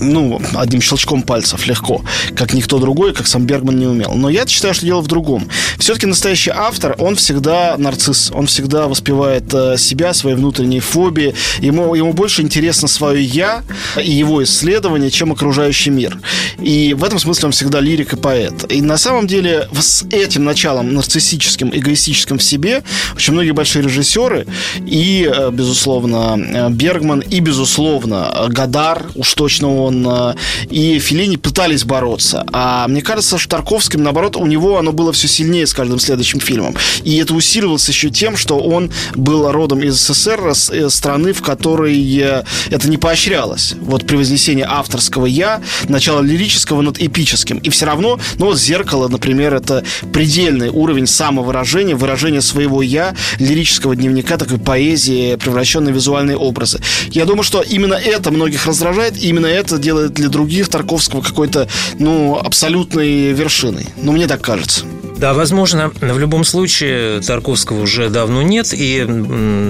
ну, 0.00 0.40
одним 0.54 0.80
щелчком 0.80 1.22
пальцев 1.22 1.66
легко, 1.66 2.02
как 2.34 2.52
никто 2.52 2.78
другой, 2.78 3.12
как 3.14 3.26
сам 3.26 3.46
Бергман 3.46 3.78
не 3.78 3.86
умел. 3.86 4.14
Но 4.14 4.28
я 4.28 4.46
считаю, 4.46 4.74
что 4.74 4.86
дело 4.86 5.00
в 5.00 5.06
другом. 5.06 5.48
Все-таки 5.78 6.06
настоящий 6.06 6.50
автор, 6.54 6.94
он 6.98 7.16
всегда 7.16 7.76
нарцисс, 7.78 8.30
он 8.34 8.46
всегда 8.46 8.88
воспевает 8.88 9.52
э, 9.52 9.76
себя, 9.78 10.12
свои 10.14 10.34
внутренние 10.34 10.80
фобии. 10.80 11.34
Ему, 11.60 11.94
ему 11.94 12.12
больше 12.12 12.42
интересно 12.42 12.88
свое 12.88 13.22
«я» 13.22 13.62
и 14.02 14.10
его 14.10 14.42
исследование, 14.44 15.10
чем 15.10 15.32
окружающий 15.32 15.90
мир. 15.90 16.18
И 16.58 16.94
в 16.94 17.04
этом 17.04 17.18
смысле 17.18 17.46
он 17.46 17.52
всегда 17.52 17.80
лирик 17.80 18.12
и 18.12 18.16
поэт. 18.16 18.70
И 18.70 18.80
на 18.82 18.98
самом 18.98 19.26
деле 19.26 19.68
с 19.78 20.04
этим 20.10 20.44
началом 20.44 20.94
нарциссическим, 20.94 21.70
эгоистическим 21.72 22.38
в 22.38 22.42
себе 22.42 22.82
очень 23.14 23.32
многие 23.32 23.52
большие 23.52 23.82
режиссеры 23.82 24.46
и, 24.84 25.30
э, 25.32 25.50
безусловно, 25.50 26.36
э, 26.38 26.70
Бергман, 26.70 27.20
и, 27.20 27.40
безусловно, 27.40 28.46
Гадар, 28.48 29.06
уж 29.16 29.34
точно 29.34 29.82
он, 29.82 30.06
э, 30.08 30.34
и 30.70 30.98
Филини 30.98 31.36
пытались 31.36 31.84
бороться. 31.84 32.44
А 32.52 32.86
мне 32.88 33.02
кажется, 33.02 33.38
что 33.38 33.50
Тарковским, 33.50 34.02
наоборот, 34.02 34.36
у 34.36 34.46
него 34.46 34.78
оно 34.78 34.92
было 34.92 35.12
все 35.12 35.28
сильнее 35.28 35.66
с 35.66 35.74
каждым 35.74 35.98
следующим 35.98 36.40
фильмом. 36.40 36.74
И 37.02 37.16
это 37.16 37.34
усиливалось 37.34 37.88
еще 37.88 38.10
тем, 38.10 38.36
что 38.36 38.58
он 38.58 38.90
был 39.14 39.50
родом 39.50 39.82
из 39.82 39.94
СССР, 39.94 40.52
э, 40.70 40.90
страны, 40.90 41.32
в 41.32 41.42
которой 41.42 41.96
э, 42.18 42.44
это 42.70 42.88
не 42.88 42.96
поощрялось. 42.96 43.74
Вот 43.80 44.06
при 44.06 44.16
вознесении 44.16 44.64
авторского 44.66 45.26
«я», 45.26 45.62
начало 45.88 46.20
лирического 46.20 46.82
над 46.82 46.98
эпическим. 46.98 47.58
И 47.58 47.70
все 47.70 47.86
равно, 47.86 48.18
ну 48.38 48.46
вот 48.46 48.58
«Зеркало», 48.58 49.08
например, 49.08 49.54
это 49.54 49.84
предельный 50.12 50.68
уровень 50.68 51.06
самовыражения, 51.06 51.96
выражения 51.96 52.40
своего 52.40 52.82
«я», 52.82 53.14
лирического 53.38 53.96
дневника, 53.96 54.36
такой 54.36 54.58
поэзии, 54.58 55.36
превращенной 55.36 55.92
в 55.92 55.94
визуальные 55.94 56.36
образы. 56.36 56.80
Я 57.10 57.24
думаю, 57.24 57.42
что 57.42 57.62
именно 57.62 57.94
это 57.94 58.30
многих 58.30 58.66
раздражает, 58.66 59.05
и 59.08 59.28
именно 59.28 59.46
это 59.46 59.78
делает 59.78 60.12
для 60.12 60.28
других 60.28 60.68
Тарковского 60.68 61.22
какой-то, 61.22 61.68
ну, 61.98 62.36
абсолютной 62.36 63.32
вершиной. 63.32 63.86
Ну, 63.96 64.12
мне 64.12 64.26
так 64.26 64.42
кажется. 64.42 64.84
Да, 65.16 65.32
возможно, 65.32 65.90
в 65.98 66.18
любом 66.18 66.44
случае 66.44 67.22
Тарковского 67.22 67.80
уже 67.80 68.10
давно 68.10 68.42
нет, 68.42 68.74
и 68.74 69.00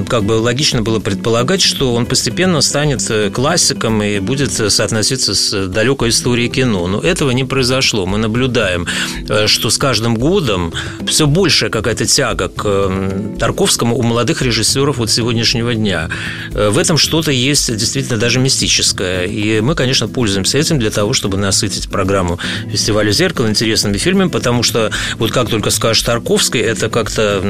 как 0.09 0.25
бы 0.25 0.33
логично 0.33 0.83
было 0.83 0.99
предполагать, 0.99 1.63
что 1.63 1.95
он 1.95 2.05
постепенно 2.07 2.61
станет 2.61 3.09
э, 3.11 3.31
классиком 3.31 4.03
и 4.03 4.19
будет 4.19 4.53
соотноситься 4.53 5.35
с 5.35 5.69
далекой 5.69 6.09
историей 6.09 6.49
кино. 6.49 6.89
Но 6.89 7.01
этого 7.01 7.31
не 7.31 7.45
произошло. 7.45 8.07
Мы 8.07 8.19
наблюдаем, 8.19 8.87
э, 9.29 9.47
что 9.47 9.71
с 9.71 9.79
каждым 9.79 10.17
годом 10.17 10.73
все 11.07 11.29
большая 11.29 11.71
какая-то 11.71 12.07
тяга 12.07 12.49
к 12.49 12.91
Тарковскому 13.39 13.97
у 13.97 14.03
молодых 14.03 14.43
режиссеров 14.43 14.99
вот 14.99 15.11
сегодняшнего 15.11 15.75
дня. 15.75 16.09
Э, 16.55 16.71
в 16.71 16.79
этом 16.79 16.99
что-то 16.99 17.31
есть 17.31 17.75
действительно 17.77 18.19
даже 18.19 18.41
мистическое. 18.41 19.27
И 19.27 19.61
мы, 19.61 19.77
конечно, 19.77 20.09
пользуемся 20.09 20.59
этим 20.59 20.81
для 20.81 20.91
того, 20.91 21.13
чтобы 21.13 21.37
насытить 21.39 21.89
программу 21.89 22.41
фестиваля 22.69 23.13
«Зеркало» 23.13 23.47
интересными 23.47 23.97
фильмами, 23.97 24.29
потому 24.29 24.65
что 24.65 24.91
вот 25.19 25.36
как 25.37 25.51
только 25.51 25.69
скажешь 25.69 26.03
Тарковский, 26.03 26.63
это 26.63 26.89
как-то 26.89 27.43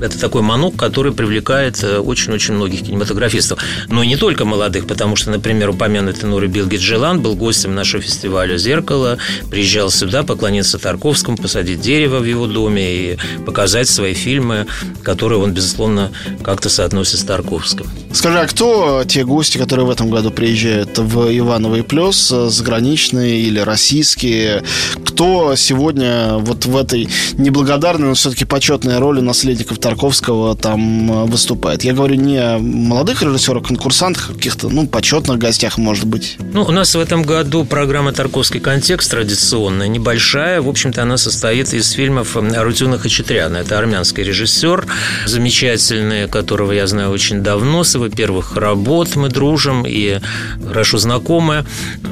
это 0.00 0.18
такой 0.18 0.40
манок, 0.40 0.76
который 0.76 1.12
привлекает 1.12 1.82
э, 1.82 1.98
очень-очень 1.98 2.54
многих 2.54 2.86
кинематографистов. 2.86 3.58
Но 3.88 4.02
не 4.02 4.16
только 4.16 4.46
молодых, 4.46 4.86
потому 4.86 5.16
что, 5.16 5.30
например, 5.30 5.68
упомянутый 5.68 6.26
Нури 6.26 6.46
Билгит 6.46 6.80
Джилан 6.80 7.20
был 7.20 7.36
гостем 7.36 7.74
нашего 7.74 8.02
фестиваля 8.02 8.56
«Зеркало», 8.56 9.18
приезжал 9.50 9.90
сюда 9.90 10.22
поклониться 10.22 10.78
Тарковскому, 10.78 11.36
посадить 11.36 11.82
дерево 11.82 12.20
в 12.20 12.24
его 12.24 12.46
доме 12.46 12.94
и 12.94 13.18
показать 13.44 13.90
свои 13.90 14.14
фильмы, 14.14 14.66
которые 15.02 15.40
он, 15.40 15.52
безусловно, 15.52 16.10
как-то 16.42 16.70
соотносит 16.70 17.20
с 17.20 17.24
Тарковским. 17.24 17.86
Скажи, 18.14 18.38
а 18.38 18.46
кто 18.46 19.04
те 19.06 19.24
гости, 19.24 19.58
которые 19.58 19.84
в 19.84 19.90
этом 19.90 20.08
году 20.08 20.30
приезжают 20.30 20.98
в 20.98 21.36
Иваново 21.36 21.76
и 21.76 21.82
Плюс, 21.82 22.32
э, 22.32 22.48
заграничные 22.48 23.42
или 23.42 23.58
российские? 23.60 24.64
Кто 25.04 25.54
сегодня 25.56 26.38
вот 26.38 26.64
в 26.64 26.74
этой 26.76 27.09
неблагодарной, 27.34 28.08
но 28.08 28.14
все-таки 28.14 28.44
почетной 28.44 28.98
роли 28.98 29.20
наследников 29.20 29.78
Тарковского 29.78 30.56
там 30.56 31.10
э, 31.10 31.24
выступает. 31.26 31.84
Я 31.84 31.92
говорю 31.92 32.16
не 32.16 32.36
о 32.36 32.58
молодых 32.58 33.22
режиссерах, 33.22 33.66
конкурсантах, 33.66 34.28
каких-то, 34.34 34.68
ну, 34.68 34.86
почетных 34.86 35.38
гостях, 35.38 35.78
может 35.78 36.04
быть. 36.04 36.36
Ну, 36.52 36.64
у 36.64 36.70
нас 36.70 36.94
в 36.94 36.98
этом 36.98 37.22
году 37.22 37.64
программа 37.64 38.12
«Тарковский 38.12 38.60
контекст» 38.60 39.10
традиционная, 39.10 39.88
небольшая. 39.88 40.60
В 40.60 40.68
общем-то, 40.68 41.02
она 41.02 41.16
состоит 41.16 41.72
из 41.72 41.90
фильмов 41.90 42.36
Арутюна 42.36 42.98
Хачатряна. 42.98 43.58
Это 43.58 43.78
армянский 43.78 44.22
режиссер, 44.22 44.86
замечательный, 45.26 46.28
которого 46.28 46.72
я 46.72 46.86
знаю 46.86 47.10
очень 47.10 47.42
давно, 47.42 47.84
с 47.84 47.94
его 47.94 48.08
первых 48.08 48.56
работ 48.56 49.16
мы 49.16 49.28
дружим 49.28 49.84
и 49.86 50.20
хорошо 50.66 50.98
знакомы. 50.98 51.64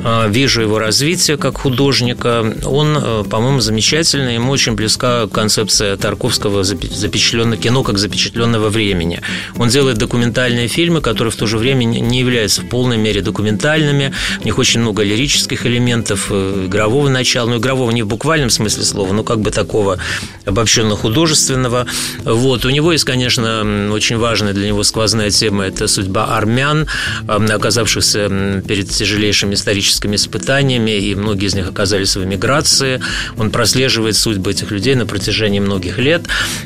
А, 0.04 0.28
вижу 0.28 0.62
его 0.62 0.78
развитие 0.78 1.36
как 1.36 1.58
художника. 1.58 2.54
Он, 2.64 2.96
э, 2.96 3.24
по-моему, 3.28 3.60
замечательный, 3.60 4.34
ему 4.34 4.52
очень 4.52 4.76
близка 4.88 5.26
концепция 5.26 5.98
Тарковского 5.98 6.64
запечатленного 6.64 7.60
кино 7.60 7.82
как 7.82 7.98
запечатленного 7.98 8.70
времени. 8.70 9.20
Он 9.58 9.68
делает 9.68 9.98
документальные 9.98 10.66
фильмы, 10.66 11.02
которые 11.02 11.30
в 11.30 11.36
то 11.36 11.46
же 11.46 11.58
время 11.58 11.84
не 11.84 12.20
являются 12.20 12.62
в 12.62 12.68
полной 12.70 12.96
мере 12.96 13.20
документальными. 13.20 14.14
У 14.40 14.44
них 14.46 14.56
очень 14.56 14.80
много 14.80 15.02
лирических 15.02 15.66
элементов, 15.66 16.28
э, 16.30 16.64
игрового 16.68 17.10
начала. 17.10 17.50
Ну, 17.50 17.58
игрового 17.58 17.90
не 17.90 18.02
в 18.02 18.06
буквальном 18.06 18.48
смысле 18.48 18.82
слова, 18.84 19.12
но 19.12 19.24
как 19.24 19.40
бы 19.40 19.50
такого 19.50 19.98
обобщенно-художественного. 20.46 21.86
Вот. 22.24 22.64
У 22.64 22.70
него 22.70 22.90
есть, 22.90 23.04
конечно, 23.04 23.90
очень 23.92 24.16
важная 24.16 24.54
для 24.54 24.68
него 24.68 24.84
сквозная 24.84 25.28
тема– 25.28 25.64
это 25.66 25.86
судьба 25.86 26.34
армян, 26.34 26.86
оказавшихся 27.26 28.62
перед 28.66 28.88
тяжелейшими 28.88 29.52
историческими 29.52 30.16
испытаниями, 30.16 30.92
и 30.92 31.14
многие 31.14 31.48
из 31.48 31.54
них 31.54 31.68
оказались 31.68 32.16
в 32.16 32.24
эмиграции. 32.24 33.02
Он 33.36 33.50
прослеживает 33.50 34.16
судьбы 34.16 34.52
этих 34.52 34.70
людей 34.70 34.77
на 34.78 35.06
протяжении 35.06 35.60
многих 35.60 35.98
лет. 35.98 36.22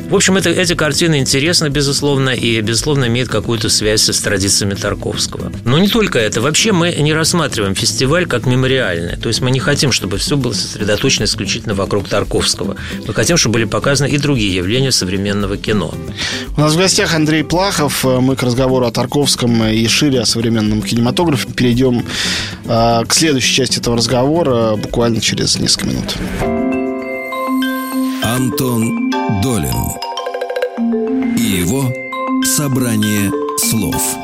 В 0.08 0.14
общем, 0.14 0.36
это, 0.36 0.50
эти 0.50 0.74
картины 0.74 1.18
интересны, 1.18 1.68
безусловно, 1.68 2.30
и, 2.30 2.60
безусловно, 2.60 3.06
имеют 3.06 3.28
какую-то 3.28 3.68
связь 3.68 4.08
с 4.08 4.20
традициями 4.20 4.74
Тарковского. 4.74 5.52
Но 5.64 5.78
не 5.78 5.88
только 5.88 6.18
это. 6.18 6.40
Вообще 6.40 6.72
мы 6.72 6.92
не 6.92 7.12
рассматриваем 7.12 7.74
фестиваль 7.74 8.26
как 8.26 8.46
мемориальный. 8.46 9.16
То 9.16 9.28
есть 9.28 9.40
мы 9.40 9.50
не 9.50 9.60
хотим, 9.60 9.92
чтобы 9.92 10.18
все 10.18 10.36
было 10.36 10.52
сосредоточено 10.52 11.24
исключительно 11.24 11.74
вокруг 11.74 12.08
Тарковского. 12.08 12.76
Мы 13.06 13.14
хотим, 13.14 13.36
чтобы 13.36 13.54
были 13.54 13.64
показаны 13.64 14.08
и 14.08 14.18
другие 14.18 14.54
явления 14.54 14.92
современного 14.92 15.56
кино. 15.56 15.94
У 16.56 16.60
нас 16.60 16.74
в 16.74 16.78
гостях 16.78 17.14
Андрей 17.14 17.44
Плахов. 17.44 18.04
Мы 18.04 18.36
к 18.36 18.42
разговору 18.42 18.86
о 18.86 18.90
Тарковском 18.90 19.64
и 19.64 19.86
шире 19.88 20.20
о 20.20 20.26
современном 20.26 20.82
кинематографе 20.82 21.48
перейдем 21.52 22.04
э, 22.64 23.02
к 23.06 23.12
следующей 23.12 23.54
части 23.54 23.78
этого 23.78 23.96
разговора 23.96 24.76
буквально 24.76 25.20
через 25.20 25.58
несколько 25.58 25.86
минут. 25.86 26.61
Антон 28.34 29.10
Долин 29.42 29.76
и 31.36 31.42
его 31.42 31.92
собрание 32.42 33.30
слов. 33.58 34.21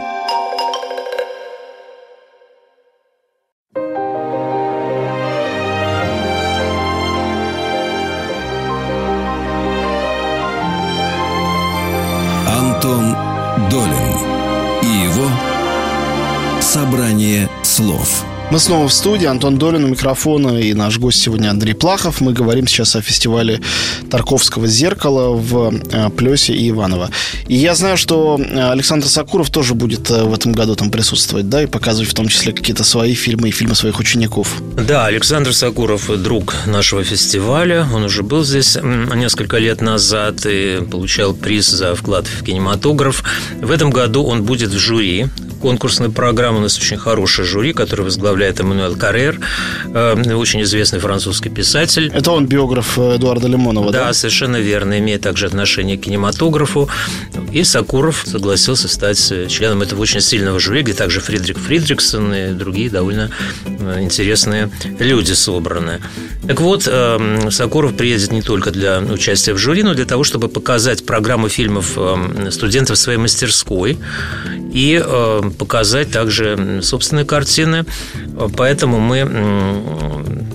Мы 18.50 18.58
снова 18.58 18.88
в 18.88 18.92
студии. 18.94 19.26
Антон 19.26 19.58
Долин 19.58 19.84
у 19.84 19.88
микрофона 19.88 20.56
и 20.56 20.72
наш 20.72 20.98
гость 20.98 21.20
сегодня 21.20 21.50
Андрей 21.50 21.74
Плахов. 21.74 22.22
Мы 22.22 22.32
говорим 22.32 22.66
сейчас 22.66 22.96
о 22.96 23.02
фестивале 23.02 23.60
Тарковского 24.10 24.66
зеркала 24.66 25.36
в 25.36 25.74
э, 25.92 26.08
Плесе 26.08 26.54
и 26.54 26.70
Иваново. 26.70 27.10
И 27.46 27.56
я 27.56 27.74
знаю, 27.74 27.98
что 27.98 28.40
э, 28.40 28.70
Александр 28.70 29.06
Сакуров 29.06 29.50
тоже 29.50 29.74
будет 29.74 30.10
э, 30.10 30.24
в 30.24 30.32
этом 30.32 30.52
году 30.52 30.76
там 30.76 30.90
присутствовать, 30.90 31.50
да, 31.50 31.62
и 31.62 31.66
показывать 31.66 32.08
в 32.08 32.14
том 32.14 32.28
числе 32.28 32.54
какие-то 32.54 32.84
свои 32.84 33.12
фильмы 33.12 33.50
и 33.50 33.52
фильмы 33.52 33.74
своих 33.74 33.98
учеников. 33.98 34.62
Да, 34.76 35.04
Александр 35.04 35.52
Сакуров 35.52 36.08
друг 36.22 36.54
нашего 36.66 37.04
фестиваля. 37.04 37.86
Он 37.94 38.04
уже 38.04 38.22
был 38.22 38.44
здесь 38.44 38.78
несколько 38.82 39.58
лет 39.58 39.82
назад 39.82 40.46
и 40.46 40.80
получал 40.90 41.34
приз 41.34 41.66
за 41.66 41.94
вклад 41.94 42.26
в 42.26 42.44
кинематограф. 42.44 43.22
В 43.60 43.70
этом 43.70 43.90
году 43.90 44.24
он 44.24 44.44
будет 44.44 44.70
в 44.70 44.78
жюри 44.78 45.26
конкурсной 45.58 46.10
программы. 46.10 46.58
У 46.58 46.62
нас 46.62 46.78
очень 46.78 46.96
хорошее 46.96 47.46
жюри, 47.46 47.72
которое 47.72 48.04
возглавляет 48.04 48.60
Эммануэл 48.60 48.96
Каррер, 48.96 49.40
э, 49.86 50.34
очень 50.34 50.62
известный 50.62 50.98
французский 50.98 51.50
писатель. 51.50 52.10
Это 52.14 52.32
он 52.32 52.46
биограф 52.46 52.98
Эдуарда 52.98 53.48
Лимонова, 53.48 53.92
да? 53.92 54.06
Да, 54.06 54.12
совершенно 54.12 54.56
верно. 54.56 54.98
Имеет 54.98 55.22
также 55.22 55.46
отношение 55.46 55.98
к 55.98 56.02
кинематографу. 56.02 56.88
И 57.52 57.64
Сакуров 57.64 58.24
согласился 58.26 58.88
стать 58.88 59.18
членом 59.48 59.82
этого 59.82 60.00
очень 60.02 60.20
сильного 60.20 60.58
жюри, 60.58 60.82
где 60.82 60.94
также 60.94 61.20
Фридрик 61.20 61.58
Фридриксон 61.58 62.34
и 62.34 62.52
другие 62.52 62.90
довольно 62.90 63.30
э, 63.66 64.00
интересные 64.00 64.70
люди 64.98 65.32
собраны. 65.32 66.00
Так 66.46 66.60
вот, 66.60 66.84
э, 66.86 67.48
Сакуров 67.50 67.96
приедет 67.96 68.32
не 68.32 68.42
только 68.42 68.70
для 68.70 69.00
участия 69.00 69.52
в 69.52 69.58
жюри, 69.58 69.82
но 69.82 69.94
для 69.94 70.04
того, 70.04 70.24
чтобы 70.24 70.48
показать 70.48 71.04
программу 71.04 71.48
фильмов 71.48 71.98
студентов 72.50 72.98
своей 72.98 73.18
мастерской 73.18 73.98
и 74.72 75.02
показать 75.50 76.10
также 76.10 76.80
собственные 76.82 77.24
картины. 77.24 77.84
Поэтому 78.56 78.98
мы, 79.00 79.24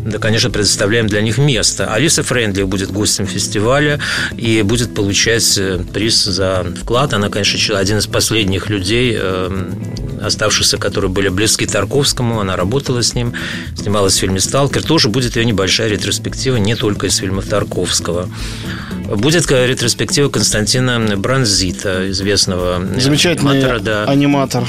да, 0.06 0.20
конечно, 0.20 0.50
предоставляем 0.50 1.08
для 1.08 1.22
них 1.22 1.38
место. 1.38 1.92
Алиса 1.92 2.24
Френдли 2.24 2.64
будет 2.64 2.92
гостем 2.92 3.26
фестиваля 3.28 4.00
и 4.38 4.62
будет 4.62 4.96
получать 4.96 5.58
э, 5.58 5.80
приз 5.94 6.24
за 6.24 6.66
вклад. 6.82 7.14
Она, 7.14 7.30
конечно, 7.30 7.78
один 7.78 7.98
из 7.98 8.08
последних 8.08 8.70
людей, 8.70 9.16
э, 9.18 9.72
оставшихся, 10.22 10.78
которые 10.78 11.10
были 11.10 11.30
близки 11.30 11.66
Тарковскому. 11.66 12.40
Она 12.40 12.56
работала 12.56 13.02
с 13.02 13.14
ним, 13.14 13.34
снималась 13.76 14.16
в 14.16 14.20
фильме 14.20 14.40
«Сталкер». 14.40 14.84
Тоже 14.84 15.10
будет 15.10 15.36
ее 15.36 15.46
небольшая 15.46 15.90
ретроспектива 15.90 16.58
не 16.58 16.76
только 16.76 17.08
из 17.08 17.18
фильмов 17.18 17.48
Тарковского. 17.48 18.30
Будет 19.16 19.50
ретроспектива 19.52 20.30
Константина 20.30 21.18
Бранзита, 21.18 22.10
известного 22.10 22.82
Замечательный 23.00 23.52
аниматора. 23.52 23.80
Да. 23.80 24.04
аниматор. 24.06 24.68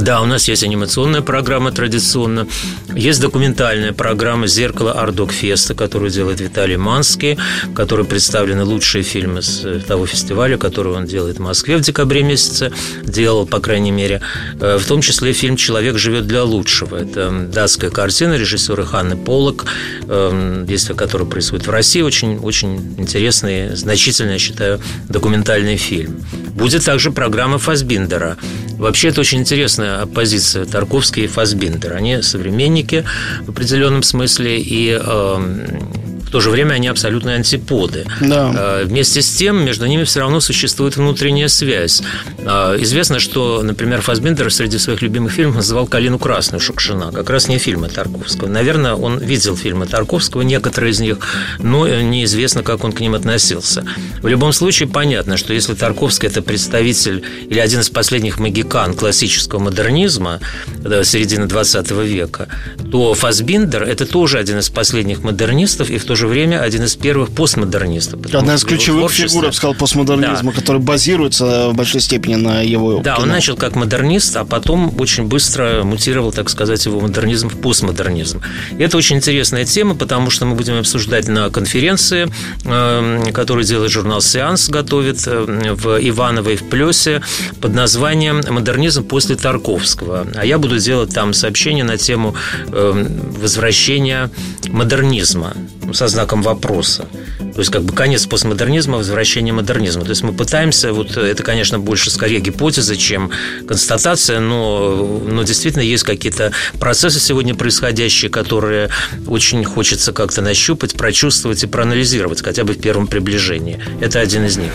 Да, 0.00 0.20
у 0.20 0.26
нас 0.26 0.46
есть 0.46 0.62
анимационная 0.62 1.22
программа 1.22 1.72
традиционно. 1.72 2.46
Есть 2.94 3.20
документальная 3.20 3.92
программа 3.92 4.46
«Зеркало 4.46 4.92
Ардок 4.92 5.32
Феста», 5.32 5.74
которую 5.74 6.10
делает 6.10 6.40
Виталий 6.40 6.76
Манский, 6.76 7.38
в 7.64 7.72
которой 7.72 8.04
представлены 8.04 8.64
лучшие 8.64 9.02
фильмы 9.02 9.40
с 9.40 9.64
э, 9.64 9.80
того 9.80 10.06
фестиваля, 10.06 10.58
который 10.58 10.92
он 10.92 11.06
делает 11.06 11.38
в 11.38 11.40
Москве 11.40 11.76
в 11.78 11.80
декабре 11.80 12.22
месяце. 12.22 12.72
Делал, 13.04 13.46
по 13.46 13.58
крайней 13.58 13.90
мере. 13.90 14.20
Э, 14.60 14.76
в 14.78 14.86
том 14.86 15.00
числе 15.00 15.32
фильм 15.32 15.56
«Человек 15.56 15.96
живет 15.96 16.26
для 16.26 16.44
лучшего». 16.44 16.96
Это 16.96 17.30
датская 17.52 17.90
картина 17.90 18.34
режиссера 18.34 18.84
Ханны 18.84 19.16
Полок, 19.16 19.64
э, 20.08 20.64
действие 20.66 20.96
которой 20.96 21.26
происходит 21.26 21.66
в 21.66 21.70
России. 21.70 22.02
Очень, 22.02 22.38
очень 22.38 22.94
интересный, 22.98 23.65
значительный, 23.74 24.34
я 24.34 24.38
считаю, 24.38 24.80
документальный 25.08 25.76
фильм. 25.76 26.20
Будет 26.54 26.84
также 26.84 27.10
программа 27.10 27.58
Фасбиндера. 27.58 28.36
Вообще, 28.78 29.08
это 29.08 29.20
очень 29.20 29.40
интересная 29.40 30.02
оппозиция 30.02 30.64
Тарковский 30.64 31.24
и 31.24 31.26
Фасбиндер. 31.26 31.94
Они 31.94 32.22
современники 32.22 33.04
в 33.42 33.50
определенном 33.50 34.02
смысле, 34.02 34.60
и 34.60 34.98
э, 35.00 36.15
в 36.26 36.30
то 36.30 36.40
же 36.40 36.50
время 36.50 36.74
они 36.74 36.88
абсолютные 36.88 37.36
антиподы. 37.36 38.04
Да. 38.20 38.52
Э, 38.54 38.84
вместе 38.84 39.22
с 39.22 39.30
тем, 39.30 39.64
между 39.64 39.86
ними 39.86 40.04
все 40.04 40.20
равно 40.20 40.40
существует 40.40 40.96
внутренняя 40.96 41.48
связь. 41.48 42.02
Э, 42.38 42.76
известно, 42.80 43.20
что, 43.20 43.62
например, 43.62 44.00
Фасбендер 44.00 44.52
среди 44.52 44.78
своих 44.78 45.02
любимых 45.02 45.32
фильмов 45.32 45.56
называл 45.56 45.86
«Калину 45.86 46.18
красную» 46.18 46.60
Шукшина. 46.60 47.12
Как 47.12 47.30
раз 47.30 47.48
не 47.48 47.58
фильмы 47.58 47.88
Тарковского. 47.88 48.48
Наверное, 48.48 48.94
он 48.94 49.18
видел 49.18 49.56
фильмы 49.56 49.86
Тарковского, 49.86 50.42
некоторые 50.42 50.90
из 50.90 51.00
них, 51.00 51.18
но 51.60 51.86
неизвестно, 51.86 52.64
как 52.64 52.82
он 52.82 52.92
к 52.92 53.00
ним 53.00 53.14
относился. 53.14 53.84
В 54.20 54.26
любом 54.26 54.52
случае, 54.52 54.88
понятно, 54.88 55.36
что 55.36 55.52
если 55.54 55.74
Тарковский– 55.74 56.28
это 56.28 56.42
представитель 56.42 57.22
или 57.48 57.60
один 57.60 57.80
из 57.80 57.90
последних 57.90 58.40
магикан 58.40 58.94
классического 58.94 59.60
модернизма 59.60 60.40
да, 60.78 61.04
середины 61.04 61.46
20 61.46 61.90
века, 61.92 62.48
то 62.90 63.14
Фасбиндер– 63.14 63.82
это 63.84 64.06
тоже 64.06 64.38
один 64.38 64.58
из 64.58 64.70
последних 64.70 65.22
модернистов 65.22 65.88
и 65.90 65.98
в 65.98 66.04
то 66.04 66.15
же 66.16 66.26
время 66.26 66.60
один 66.60 66.84
из 66.84 66.96
первых 66.96 67.30
постмодернистов. 67.30 68.20
Одна 68.34 68.54
из 68.54 68.64
ключевых 68.64 69.12
фигур, 69.12 69.44
я 69.44 69.50
бы 69.50 69.54
сказал, 69.54 69.74
постмодернизма, 69.74 70.52
да. 70.52 70.60
который 70.60 70.80
базируется 70.80 71.70
в 71.70 71.74
большой 71.74 72.00
степени 72.00 72.34
на 72.36 72.60
его 72.62 73.00
Да, 73.00 73.14
кино. 73.14 73.24
он 73.24 73.28
начал 73.30 73.56
как 73.56 73.74
модернист, 73.76 74.36
а 74.36 74.44
потом 74.44 74.94
очень 74.98 75.24
быстро 75.24 75.82
мутировал, 75.84 76.32
так 76.32 76.48
сказать, 76.50 76.84
его 76.86 77.00
модернизм 77.00 77.48
в 77.48 77.60
постмодернизм. 77.60 78.40
И 78.78 78.82
это 78.82 78.96
очень 78.96 79.16
интересная 79.16 79.64
тема, 79.64 79.94
потому 79.94 80.30
что 80.30 80.46
мы 80.46 80.54
будем 80.54 80.78
обсуждать 80.78 81.28
на 81.28 81.50
конференции, 81.50 82.28
эм, 82.64 83.32
которую 83.32 83.64
делает 83.64 83.90
журнал 83.90 84.20
«Сеанс», 84.20 84.68
готовит 84.68 85.26
э, 85.26 85.74
в 85.74 85.98
Иваново 86.00 86.50
и 86.50 86.56
в 86.56 86.64
Плесе 86.64 87.22
под 87.60 87.74
названием 87.74 88.42
«Модернизм 88.48 89.04
после 89.04 89.36
Тарковского». 89.36 90.26
А 90.34 90.44
я 90.44 90.58
буду 90.58 90.78
делать 90.78 91.12
там 91.14 91.32
сообщение 91.32 91.84
на 91.84 91.96
тему 91.96 92.34
эм, 92.72 93.32
возвращения 93.40 94.30
модернизма 94.68 95.54
со 95.92 96.08
знаком 96.08 96.42
вопроса. 96.42 97.06
То 97.38 97.60
есть, 97.60 97.70
как 97.70 97.82
бы 97.84 97.92
конец 97.92 98.26
постмодернизма, 98.26 98.98
возвращение 98.98 99.52
модернизма. 99.52 100.04
То 100.04 100.10
есть, 100.10 100.22
мы 100.22 100.32
пытаемся, 100.32 100.92
вот 100.92 101.16
это, 101.16 101.42
конечно, 101.42 101.78
больше 101.78 102.10
скорее 102.10 102.40
гипотеза, 102.40 102.96
чем 102.96 103.30
констатация, 103.66 104.40
но, 104.40 105.20
но 105.26 105.42
действительно 105.42 105.82
есть 105.82 106.04
какие-то 106.04 106.52
процессы 106.78 107.20
сегодня 107.20 107.54
происходящие, 107.54 108.30
которые 108.30 108.90
очень 109.26 109.64
хочется 109.64 110.12
как-то 110.12 110.42
нащупать, 110.42 110.94
прочувствовать 110.94 111.62
и 111.62 111.66
проанализировать, 111.66 112.42
хотя 112.42 112.64
бы 112.64 112.74
в 112.74 112.80
первом 112.80 113.06
приближении. 113.06 113.80
Это 114.00 114.20
один 114.20 114.44
из 114.44 114.56
них. 114.56 114.72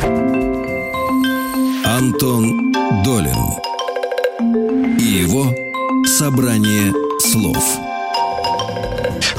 Антон 1.86 2.72
Долин 3.04 3.38
и 5.00 5.04
его 5.04 5.54
собрание 6.06 6.92
слов– 7.20 7.64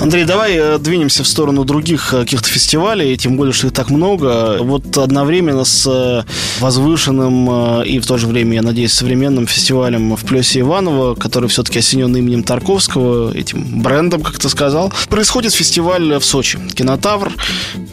Андрей, 0.03 0.25
давай 0.25 0.57
э, 0.57 0.79
двинемся 0.79 1.23
в 1.23 1.29
сторону 1.29 1.65
других 1.65 2.13
э, 2.13 2.23
каких-то 2.23 2.49
фестивалей, 2.49 3.17
тем 3.17 3.37
более, 3.37 3.53
что 3.53 3.69
их 3.69 3.73
так 3.73 3.89
много. 3.89 4.59
Вот 4.61 4.99
одновременно 4.99 5.63
с 5.65 5.87
э, 5.87 6.25
возвышенным 6.59 7.83
и 7.85 8.01
в 8.01 8.07
то 8.07 8.19
же 8.19 8.27
время, 8.27 8.55
я 8.57 8.63
надеюсь, 8.63 8.93
современным 8.93 9.47
фестивалем 9.47 10.17
в 10.17 10.25
Плесе 10.25 10.61
Иваново, 10.61 11.15
который 11.15 11.49
все-таки 11.49 11.79
осенен 11.79 12.17
именем 12.17 12.43
Тарковского, 12.43 13.33
этим 13.33 13.81
брендом, 13.81 14.23
как 14.23 14.41
ты 14.41 14.49
сказал, 14.49 14.93
происходит 15.09 15.55
фестиваль 15.55 16.19
в 16.19 16.25
Сочи. 16.25 16.59
Кинотавр. 16.75 17.33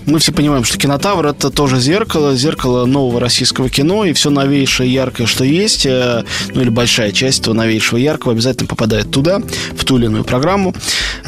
Мы 0.08 0.18
все 0.18 0.32
понимаем, 0.32 0.64
что 0.64 0.80
кинотавр 0.80 1.28
это 1.28 1.52
тоже 1.52 1.80
зеркало, 1.80 2.36
зеркало 2.36 2.88
нового 2.88 3.20
российского 3.20 3.70
кино, 3.70 4.06
и 4.06 4.14
все 4.14 4.32
новейшее, 4.32 4.92
яркое, 4.92 5.28
что 5.28 5.44
есть, 5.44 5.86
ну 5.86 6.62
или 6.62 6.70
большая 6.70 7.12
часть 7.12 7.42
этого 7.42 7.54
новейшего 7.54 8.00
яркого 8.00 8.34
обязательно 8.34 8.68
попадает 8.68 9.12
туда, 9.12 9.40
в 9.76 9.86
ту 9.86 10.00
или 10.00 10.06
иную 10.06 10.24
программу. 10.24 10.74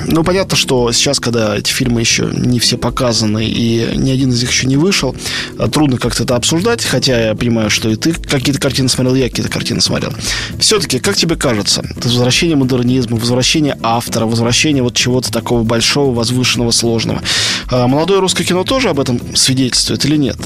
Ну, 0.08 0.24
понятно, 0.24 0.58
что 0.58 0.71
что 0.72 0.90
сейчас, 0.94 1.20
когда 1.20 1.58
эти 1.58 1.70
фильмы 1.70 2.00
еще 2.00 2.32
не 2.34 2.58
все 2.58 2.78
показаны 2.78 3.46
и 3.46 3.90
ни 3.98 4.10
один 4.10 4.30
из 4.30 4.40
них 4.40 4.52
еще 4.52 4.68
не 4.68 4.78
вышел, 4.78 5.14
а, 5.60 5.68
трудно 5.68 5.98
как-то 5.98 6.24
это 6.24 6.38
обсуждать, 6.38 6.82
хотя 6.86 7.28
я 7.28 7.36
понимаю, 7.36 7.70
что 7.70 7.90
и 7.90 7.98
ты 7.98 8.14
какие-то 8.14 8.62
картины 8.62 8.88
смотрел, 8.88 9.16
я 9.16 9.28
какие-то 9.28 9.52
картины 9.52 9.82
смотрел. 9.82 10.14
Все-таки, 10.60 11.00
как 11.00 11.18
тебе 11.18 11.36
кажется, 11.36 11.84
возвращение 12.02 12.56
модернизма, 12.56 13.18
возвращение 13.18 13.78
автора, 13.84 14.26
возвращение 14.26 14.82
вот 14.82 14.96
чего-то 14.96 15.30
такого 15.30 15.64
большого, 15.64 16.16
возвышенного, 16.16 16.72
сложного. 16.72 17.22
А 17.70 17.88
молодое 17.88 18.22
русское 18.22 18.46
кино 18.46 18.64
тоже 18.64 18.88
об 18.88 19.02
этом 19.02 19.20
свидетельствует 19.36 20.06
или 20.06 20.16
нет? 20.16 20.38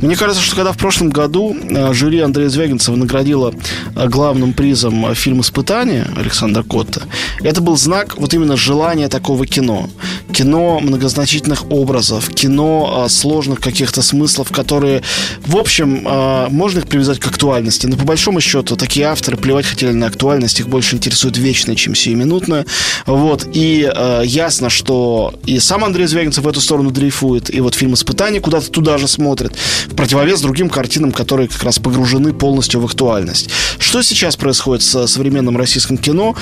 Мне 0.00 0.14
кажется, 0.14 0.44
что 0.44 0.54
когда 0.54 0.70
в 0.70 0.78
прошлом 0.78 1.10
году 1.10 1.56
а, 1.74 1.92
жюри 1.92 2.20
Андрея 2.20 2.48
Звягинцева 2.48 2.94
наградила 2.94 3.52
главным 3.96 4.52
призом 4.52 5.12
фильм 5.16 5.40
«Испытание» 5.40 6.06
Александра 6.16 6.62
Котта, 6.62 7.02
это 7.42 7.60
был 7.60 7.76
знак 7.76 8.16
вот 8.16 8.32
именно 8.32 8.56
желания 8.56 9.08
такого 9.08 9.44
кино 9.44 9.61
кино. 9.62 9.88
Кино 10.32 10.80
многозначительных 10.80 11.70
образов, 11.70 12.30
кино 12.30 13.04
а, 13.04 13.08
сложных 13.08 13.60
каких-то 13.60 14.02
смыслов, 14.02 14.50
которые, 14.50 15.02
в 15.46 15.56
общем, 15.56 16.04
а, 16.06 16.48
можно 16.48 16.80
их 16.80 16.88
привязать 16.88 17.20
к 17.20 17.26
актуальности. 17.26 17.86
Но 17.86 17.96
по 17.96 18.04
большому 18.04 18.40
счету 18.40 18.76
такие 18.76 19.06
авторы 19.06 19.36
плевать 19.36 19.66
хотели 19.66 19.92
на 19.92 20.06
актуальность, 20.06 20.58
их 20.58 20.68
больше 20.68 20.96
интересует 20.96 21.38
вечное, 21.38 21.76
чем 21.76 21.94
сиюминутное. 21.94 22.66
Вот. 23.06 23.46
И 23.52 23.88
а, 23.88 24.22
ясно, 24.22 24.68
что 24.68 25.34
и 25.46 25.60
сам 25.60 25.84
Андрей 25.84 26.06
Звягинцев 26.06 26.44
в 26.44 26.48
эту 26.48 26.60
сторону 26.60 26.90
дрейфует, 26.90 27.54
и 27.54 27.60
вот 27.60 27.74
фильм 27.74 27.94
«Испытание» 27.94 28.40
куда-то 28.40 28.70
туда 28.70 28.98
же 28.98 29.06
смотрит, 29.06 29.56
в 29.86 29.94
противовес 29.94 30.40
другим 30.40 30.70
картинам, 30.70 31.12
которые 31.12 31.48
как 31.48 31.62
раз 31.62 31.78
погружены 31.78 32.32
полностью 32.32 32.80
в 32.80 32.86
актуальность. 32.86 33.50
Что 33.78 34.02
сейчас 34.02 34.36
происходит 34.36 34.82
с 34.82 35.06
современным 35.06 35.56
российским 35.56 35.98
кино? 35.98 36.34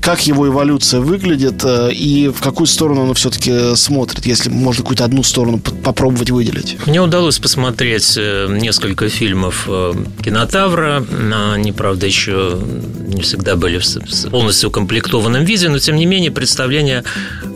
Как 0.00 0.26
его 0.26 0.46
эволюция 0.46 1.00
выглядит? 1.00 1.64
И 1.92 2.28
в 2.28 2.40
какую 2.40 2.67
сторону 2.68 3.02
оно 3.02 3.14
все-таки 3.14 3.74
смотрит, 3.76 4.26
если 4.26 4.50
можно 4.50 4.82
какую-то 4.82 5.04
одну 5.04 5.22
сторону 5.22 5.58
попробовать 5.58 6.30
выделить? 6.30 6.76
Мне 6.86 7.00
удалось 7.00 7.38
посмотреть 7.38 8.14
э, 8.16 8.46
несколько 8.48 9.08
фильмов 9.08 9.64
э, 9.66 9.94
«Кинотавра». 10.22 11.04
Они, 11.54 11.72
правда, 11.72 12.06
еще 12.06 12.58
не 13.08 13.22
всегда 13.22 13.56
были 13.56 13.78
в 13.78 14.30
полностью 14.30 14.68
укомплектованном 14.68 15.44
виде, 15.44 15.68
но, 15.68 15.78
тем 15.78 15.96
не 15.96 16.06
менее, 16.06 16.30
представление 16.30 17.04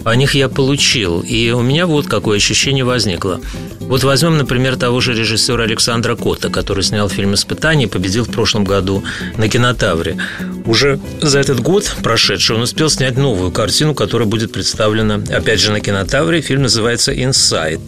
о 0.04 0.16
них 0.16 0.34
я 0.34 0.48
получил. 0.48 1.20
И 1.20 1.50
у 1.50 1.60
меня 1.60 1.86
вот 1.86 2.06
какое 2.06 2.38
ощущение 2.38 2.84
возникло. 2.84 3.40
Вот 3.80 4.04
возьмем, 4.04 4.38
например, 4.38 4.76
того 4.76 5.00
же 5.00 5.12
режиссера 5.12 5.64
Александра 5.64 6.16
Кота, 6.16 6.48
который 6.48 6.82
снял 6.82 7.08
фильм 7.08 7.34
«Испытание» 7.34 7.86
и 7.86 7.90
победил 7.90 8.24
в 8.24 8.30
прошлом 8.30 8.64
году 8.64 9.04
на 9.36 9.48
«Кинотавре». 9.48 10.16
Уже 10.64 10.98
за 11.20 11.40
этот 11.40 11.60
год 11.60 11.94
прошедший 12.02 12.56
он 12.56 12.62
успел 12.62 12.88
снять 12.88 13.16
новую 13.16 13.50
картину, 13.50 13.94
которая 13.94 14.26
будет 14.26 14.52
представлена, 14.52 15.01
опять 15.10 15.60
же, 15.60 15.72
на 15.72 15.80
«Кинотавре». 15.80 16.40
Фильм 16.40 16.62
называется 16.62 17.12
«Инсайд». 17.12 17.80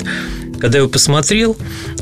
Когда 0.64 0.79
я 0.79 0.85
его 0.85 0.90
посмотрел, 0.90 1.59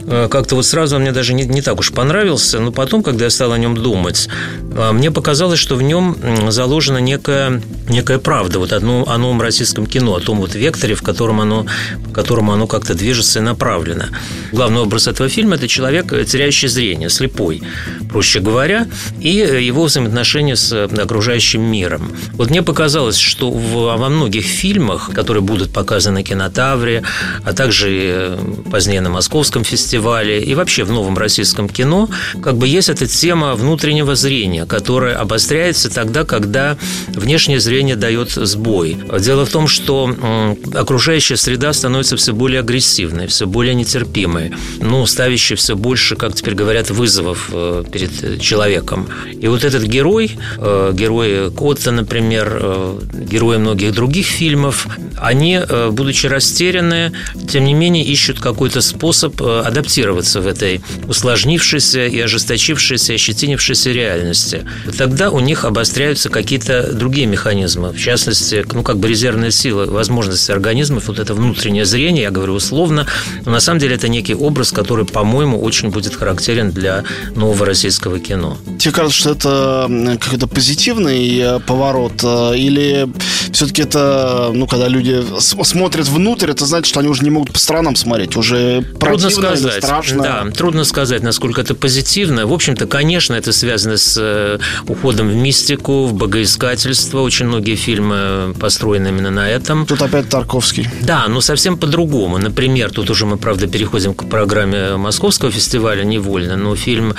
э, 0.07 0.29
как-то 0.31 0.55
вот 0.55 0.65
сразу 0.65 0.95
он 0.95 1.03
мне 1.03 1.11
даже 1.11 1.35
не, 1.35 1.43
не 1.43 1.63
так 1.63 1.81
уж 1.81 1.91
понравился, 1.91 2.61
но 2.61 2.71
потом, 2.71 3.03
когда 3.03 3.25
я 3.25 3.31
стал 3.31 3.51
о 3.51 3.59
нем 3.59 3.77
думать, 3.77 4.29
э, 4.77 4.93
мне 4.93 5.11
показалось, 5.11 5.59
что 5.59 5.75
в 5.75 5.83
нем 5.83 6.17
заложена 6.49 6.99
некая, 6.99 7.61
некая 7.89 8.21
правда 8.21 8.61
вот 8.61 8.73
о, 8.73 8.77
о 8.77 9.19
новом 9.19 9.43
российском 9.43 9.85
кино, 9.85 10.15
о 10.15 10.21
том 10.21 10.39
вот 10.39 10.55
векторе, 10.55 10.95
в 10.95 11.03
котором 11.03 11.41
оно, 11.41 11.67
в 12.07 12.13
котором 12.13 12.53
оно 12.53 12.69
как-то 12.69 12.95
движется 12.95 13.41
и 13.41 13.43
направлено. 13.43 14.05
Главный 14.53 14.83
образ 14.83 15.09
этого 15.09 15.29
фильма– 15.29 15.55
это 15.57 15.67
человек, 15.67 16.13
э, 16.13 16.25
теряющий 16.25 16.69
зрение, 16.69 17.11
слепой, 17.11 17.65
проще 18.11 18.39
говоря, 18.39 18.87
и 19.19 19.31
его 19.31 19.87
взаимоотношения 19.87 20.55
с 20.55 20.85
окружающим 20.85 21.63
миром. 21.63 22.13
Вот 22.35 22.51
мне 22.51 22.63
показалось, 22.63 23.17
что 23.17 23.51
в, 23.51 23.99
во 23.99 24.09
многих 24.09 24.45
фильмах, 24.45 25.11
которые 25.13 25.43
будут 25.43 25.73
показаны 25.73 26.21
на 26.21 26.23
кинотавре, 26.23 27.03
а 27.43 27.55
также 27.55 28.39
позднее 28.71 29.01
на 29.01 29.11
Московском 29.11 29.65
фестивале 29.65 30.43
и 30.43 30.55
вообще 30.55 30.85
в 30.85 30.91
новом 30.93 31.17
российском 31.17 31.69
кино, 31.69 32.09
как 32.43 32.57
бы 32.57 32.69
есть 32.69 32.89
эта 32.89 33.07
тема 33.07 33.55
внутреннего 33.55 34.15
зрения, 34.15 34.67
которая 34.67 35.17
обостряется 35.17 35.91
тогда, 35.91 36.25
когда 36.25 36.77
внешнее 37.09 37.61
зрение 37.61 37.97
дает 37.97 38.31
сбой. 38.31 38.97
Дело 39.21 39.47
в 39.47 39.51
том, 39.51 39.69
что 39.69 40.57
окружающая 40.75 41.37
среда 41.37 41.73
становится 41.73 42.17
все 42.17 42.33
более 42.33 42.61
агрессивной, 42.61 43.27
все 43.27 43.47
более 43.47 43.75
нетерпимой, 43.75 44.53
ну, 44.81 45.07
ставящей 45.07 45.57
все 45.57 45.77
больше, 45.77 46.17
как 46.17 46.35
теперь 46.35 46.55
говорят, 46.55 46.91
вызовов 46.91 47.51
э, 47.53 47.85
перед 47.91 48.41
человеком. 48.41 49.09
И 49.33 49.49
вот 49.49 49.65
этот 49.65 49.85
герой, 49.85 50.37
э, 50.59 50.93
герой 50.95 51.51
Котта, 51.51 51.91
например, 51.91 52.59
э, 52.61 52.99
герои 53.13 53.59
многих 53.59 53.93
других 53.93 54.27
фильмов, 54.27 54.87
они, 55.19 55.61
будучи 55.91 56.27
растеряны, 56.27 57.13
тем 57.49 57.65
не 57.65 57.75
менее 57.75 58.05
ищут 58.05 58.41
какой-то 58.43 58.81
способ 58.83 59.41
э, 59.41 59.61
адаптироваться 59.61 60.41
в 60.41 60.47
этой 60.47 60.83
усложнившейся 61.09 62.07
и 62.07 62.21
ожесточившейся, 62.21 63.15
ощетинившейся 63.15 63.91
реальности. 63.91 64.67
Тогда 64.99 65.31
у 65.31 65.41
них 65.41 65.65
обостряются 65.65 66.29
какие-то 66.29 66.93
другие 66.93 67.27
механизмы, 67.27 67.91
в 67.91 67.99
частности, 67.99 68.65
ну, 68.73 68.83
как 68.83 68.99
бы 68.99 69.09
резервные 69.09 69.51
силы, 69.51 69.87
возможности 69.87 70.53
организмов, 70.53 71.09
вот 71.09 71.19
это 71.19 71.35
внутреннее 71.35 71.85
зрение, 71.85 72.25
я 72.25 72.31
говорю 72.31 72.55
условно, 72.55 73.07
но 73.45 73.53
на 73.53 73.61
самом 73.61 73.81
деле 73.81 73.95
это 73.95 74.09
некий 74.09 74.35
образ, 74.35 74.73
который, 74.73 75.05
по-моему, 75.05 75.61
очень 75.61 75.91
будет 75.91 76.15
характерен 76.15 76.71
для 76.71 77.05
нового 77.35 77.65
российского 77.65 78.19
кино. 78.19 78.59
Тебе 78.79 78.93
кажется, 78.93 79.19
что 79.19 79.31
это 79.31 80.19
какой-то 80.21 80.47
позитивный 80.47 81.39
э, 81.39 81.61
поворот, 81.61 82.21
э, 82.23 82.57
или 82.57 83.09
все-таки 83.53 83.83
это, 83.83 84.51
ну, 84.53 84.67
когда 84.67 84.89
люди 84.89 85.23
смотрят 85.41 86.09
внутрь, 86.09 86.51
это 86.51 86.67
значит, 86.67 86.87
что 86.87 87.01
они 87.01 87.09
уже 87.09 87.23
не 87.23 87.31
могут 87.31 87.53
по 87.53 87.59
сторонам 87.59 87.97
смотреть, 87.97 88.22
уже 88.37 88.83
трудно 88.99 89.31
сказать, 89.31 89.85
страшно. 89.85 90.23
Да, 90.23 90.45
трудно 90.51 90.85
сказать, 90.85 91.23
насколько 91.23 91.61
это 91.61 91.75
позитивно. 91.75 92.47
В 92.47 92.53
общем-то, 92.53 92.87
конечно, 92.87 93.35
это 93.35 93.53
связано 93.53 93.97
с 93.97 94.17
э, 94.19 94.59
уходом 94.87 95.29
в 95.29 95.35
мистику, 95.35 96.07
в 96.07 96.15
богоискательство. 96.15 97.21
Очень 97.21 97.47
многие 97.47 97.77
фильмы 97.77 98.55
построены 98.59 99.09
именно 99.09 99.31
на 99.31 99.49
этом. 99.49 99.87
Тут 99.87 100.03
опять 100.03 100.29
Тарковский. 100.29 100.89
Да, 101.03 101.27
но 101.29 101.41
совсем 101.41 101.77
по-другому. 101.77 102.39
Например, 102.39 102.91
тут 102.91 103.11
уже 103.11 103.27
мы, 103.27 103.37
правда, 103.37 103.67
переходим 103.67 104.15
к 104.15 104.29
программе 104.29 104.97
Московского 104.97 105.51
фестиваля 105.51 106.05
невольно, 106.05 106.57
но 106.57 106.77
фильм 106.77 107.15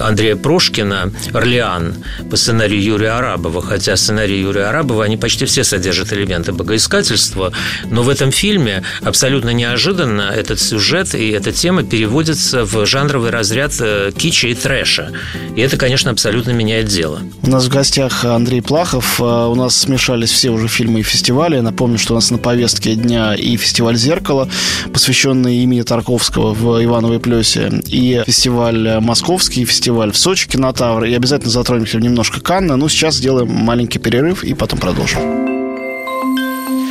Андрея 0.00 0.36
Прошкина 0.36 1.12
«Орлеан» 1.32 1.94
по 2.30 2.36
сценарию 2.36 2.82
Юрия 2.82 3.10
Арабова, 3.10 3.62
хотя 3.62 3.96
сценарий 3.96 4.40
Юрия 4.40 4.64
Арабова, 4.64 5.04
они 5.04 5.16
почти 5.16 5.44
все 5.44 5.64
содержат 5.64 6.12
элементы 6.12 6.52
богоискательства, 6.52 7.52
но 7.90 8.02
в 8.02 8.08
этом 8.08 8.32
фильме 8.32 8.82
абсолютно 9.02 9.50
неожиданно 9.50 10.29
этот 10.30 10.60
сюжет 10.60 11.14
и 11.14 11.30
эта 11.30 11.52
тема 11.52 11.82
переводится 11.82 12.64
в 12.64 12.86
жанровый 12.86 13.30
разряд 13.30 13.72
э, 13.80 14.12
кича 14.16 14.48
и 14.48 14.54
трэша. 14.54 15.12
И 15.56 15.60
это, 15.60 15.76
конечно, 15.76 16.10
абсолютно 16.10 16.50
меняет 16.50 16.86
дело. 16.86 17.20
У 17.42 17.50
нас 17.50 17.66
в 17.66 17.68
гостях 17.68 18.24
Андрей 18.24 18.62
Плахов. 18.62 19.20
Э, 19.20 19.46
у 19.46 19.54
нас 19.54 19.76
смешались 19.76 20.30
все 20.30 20.50
уже 20.50 20.68
фильмы 20.68 21.00
и 21.00 21.02
фестивали. 21.02 21.56
Я 21.56 21.62
напомню, 21.62 21.98
что 21.98 22.14
у 22.14 22.16
нас 22.16 22.30
на 22.30 22.38
повестке 22.38 22.94
дня 22.94 23.34
и 23.34 23.56
фестиваль 23.56 23.96
«Зеркало», 23.96 24.48
посвященный 24.92 25.56
имени 25.58 25.82
Тарковского 25.82 26.54
в 26.54 26.82
Ивановой 26.82 27.20
Плесе, 27.20 27.70
и 27.86 28.22
фестиваль 28.26 29.00
«Московский», 29.00 29.62
и 29.62 29.64
фестиваль 29.64 30.12
в 30.12 30.16
Сочи, 30.16 30.48
кинотавр. 30.48 31.04
И 31.04 31.14
обязательно 31.14 31.50
затронем 31.50 31.86
немножко 32.00 32.40
Канна. 32.40 32.76
Ну, 32.76 32.88
сейчас 32.88 33.16
сделаем 33.16 33.50
маленький 33.50 33.98
перерыв 33.98 34.44
и 34.44 34.54
потом 34.54 34.78
продолжим. 34.78 35.20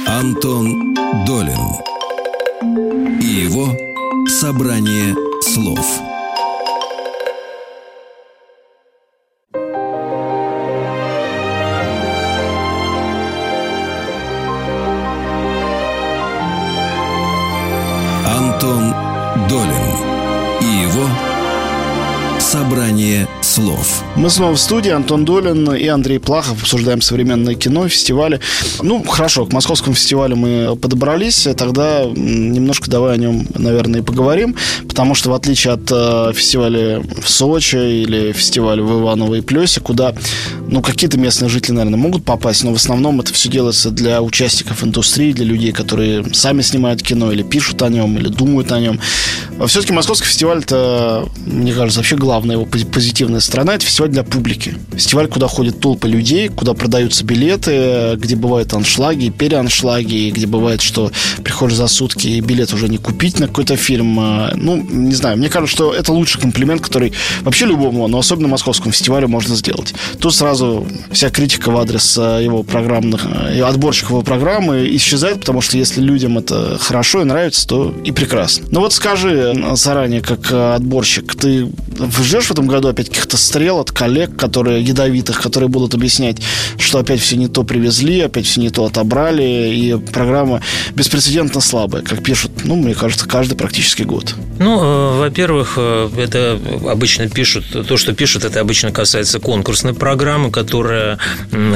Антон 0.07 0.95
Долин 1.25 1.98
его 3.29 3.77
собрание 4.27 5.15
слов. 5.41 5.85
Антон 18.25 18.93
Долин 19.47 19.69
и 20.61 20.83
его 20.83 21.07
собрание 22.39 23.25
слов. 23.25 23.38
Мы 24.15 24.29
снова 24.29 24.53
в 24.53 24.59
студии. 24.59 24.89
Антон 24.89 25.25
Долин 25.25 25.73
и 25.73 25.87
Андрей 25.87 26.19
Плахов 26.19 26.61
обсуждаем 26.61 27.01
современное 27.01 27.55
кино, 27.55 27.87
фестивали. 27.89 28.39
Ну, 28.81 29.03
хорошо, 29.03 29.45
к 29.45 29.51
московскому 29.51 29.95
фестивалю 29.95 30.37
мы 30.37 30.77
подобрались. 30.77 31.47
Тогда 31.57 32.05
немножко 32.05 32.89
давай 32.89 33.15
о 33.15 33.17
нем, 33.17 33.47
наверное, 33.55 33.99
и 33.99 34.03
поговорим. 34.03 34.55
Потому 34.87 35.13
что 35.13 35.31
в 35.31 35.33
отличие 35.33 35.73
от 35.73 35.91
э, 35.91 36.31
фестиваля 36.33 37.01
в 37.21 37.29
Сочи 37.29 37.75
или 37.75 38.31
фестиваля 38.31 38.81
в 38.81 39.01
Иваново 39.01 39.35
и 39.35 39.41
Плесе, 39.41 39.81
куда, 39.81 40.13
ну, 40.67 40.81
какие-то 40.81 41.17
местные 41.17 41.49
жители, 41.49 41.73
наверное, 41.73 41.99
могут 41.99 42.23
попасть, 42.23 42.63
но 42.63 42.71
в 42.71 42.75
основном 42.75 43.19
это 43.19 43.33
все 43.33 43.49
делается 43.49 43.91
для 43.91 44.21
участников 44.21 44.83
индустрии, 44.83 45.33
для 45.33 45.45
людей, 45.45 45.73
которые 45.73 46.33
сами 46.33 46.61
снимают 46.61 47.01
кино 47.01 47.31
или 47.31 47.43
пишут 47.43 47.81
о 47.81 47.89
нем, 47.89 48.17
или 48.17 48.29
думают 48.29 48.71
о 48.71 48.79
нем. 48.79 48.99
Все-таки 49.67 49.91
московский 49.91 50.27
фестиваль 50.27 50.59
это, 50.59 51.27
мне 51.45 51.73
кажется, 51.73 51.99
вообще 51.99 52.15
главная 52.15 52.55
его 52.55 52.65
позитивная 52.65 53.41
сторона– 53.49 53.73
это 53.75 53.85
фестиваль 53.85 54.11
для 54.11 54.23
публики. 54.23 54.75
Фестиваль, 54.93 55.27
куда 55.27 55.47
ходят 55.47 55.79
толпы 55.79 56.07
людей, 56.07 56.49
куда 56.49 56.73
продаются 56.73 57.25
билеты, 57.25 58.15
где 58.15 58.35
бывают 58.35 58.73
аншлаги, 58.73 59.29
переаншлаги, 59.29 60.29
где 60.29 60.45
бывает, 60.45 60.81
что 60.81 61.11
приходишь 61.43 61.77
за 61.77 61.87
сутки 61.87 62.27
и 62.27 62.41
билет 62.41 62.73
уже 62.73 62.87
не 62.87 62.97
купить 62.97 63.39
на 63.39 63.47
какой-то 63.47 63.75
фильм. 63.75 64.19
А, 64.19 64.51
ну, 64.55 64.75
не 64.77 65.15
знаю, 65.15 65.37
мне 65.37 65.49
кажется, 65.49 65.75
что 65.75 65.93
это 65.93 66.13
лучший 66.13 66.39
комплимент, 66.39 66.81
который 66.81 67.13
вообще 67.41 67.65
любому, 67.65 68.07
но 68.07 68.19
особенно 68.19 68.47
московскому 68.47 68.91
фестивалю 68.91 69.27
можно 69.27 69.55
сделать. 69.55 69.95
Тут 70.19 70.35
сразу 70.35 70.87
вся 71.11 71.31
критика 71.31 71.71
в 71.71 71.77
адрес 71.77 72.17
а, 72.19 72.39
его 72.39 72.61
программных, 72.61 73.25
а, 73.25 73.67
отборщиков 73.67 74.11
его 74.11 74.21
программы 74.21 74.87
исчезает, 74.95 75.39
потому 75.39 75.61
что 75.61 75.77
если 75.77 76.01
людям 76.01 76.37
это 76.37 76.77
хорошо 76.79 77.21
и 77.21 77.25
нравится, 77.25 77.67
то 77.67 77.95
и 78.05 78.11
прекрасно. 78.11 78.67
Но 78.69 78.81
вот 78.81 78.93
скажи 78.93 79.55
заранее, 79.73 80.21
как 80.21 80.51
отборщик, 80.51 81.35
ты 81.35 81.67
ждешь 82.21 82.45
в 82.45 82.51
этом 82.51 82.67
году 82.67 82.89
опять 82.89 83.09
каких-то 83.29 83.37
стрел 83.37 83.79
от 83.79 83.91
коллег, 83.91 84.35
которые 84.35 84.81
ядовитых, 84.81 85.41
которые 85.41 85.69
будут 85.69 85.93
объяснять, 85.93 86.37
что 86.77 86.99
опять 86.99 87.21
все 87.21 87.35
не 87.35 87.47
то 87.47 87.63
привезли, 87.63 88.21
опять 88.21 88.45
все 88.45 88.59
не 88.59 88.69
то 88.69 88.85
отобрали, 88.85 89.43
и 89.43 89.97
программа 90.11 90.61
беспрецедентно 90.95 91.61
слабая, 91.61 92.01
как 92.01 92.23
пишут, 92.23 92.51
ну, 92.63 92.75
мне 92.75 92.95
кажется, 92.95 93.27
каждый 93.27 93.55
практически 93.55 94.03
год. 94.03 94.35
Ну, 94.57 94.79
э, 94.81 95.19
во-первых, 95.19 95.73
э, 95.77 96.09
это 96.17 96.59
обычно 96.89 97.29
пишут, 97.29 97.65
то, 97.87 97.97
что 97.97 98.13
пишут, 98.13 98.45
это 98.45 98.61
обычно 98.61 98.91
касается 98.91 99.39
конкурсной 99.39 99.93
программы, 99.93 100.49
которая, 100.49 101.19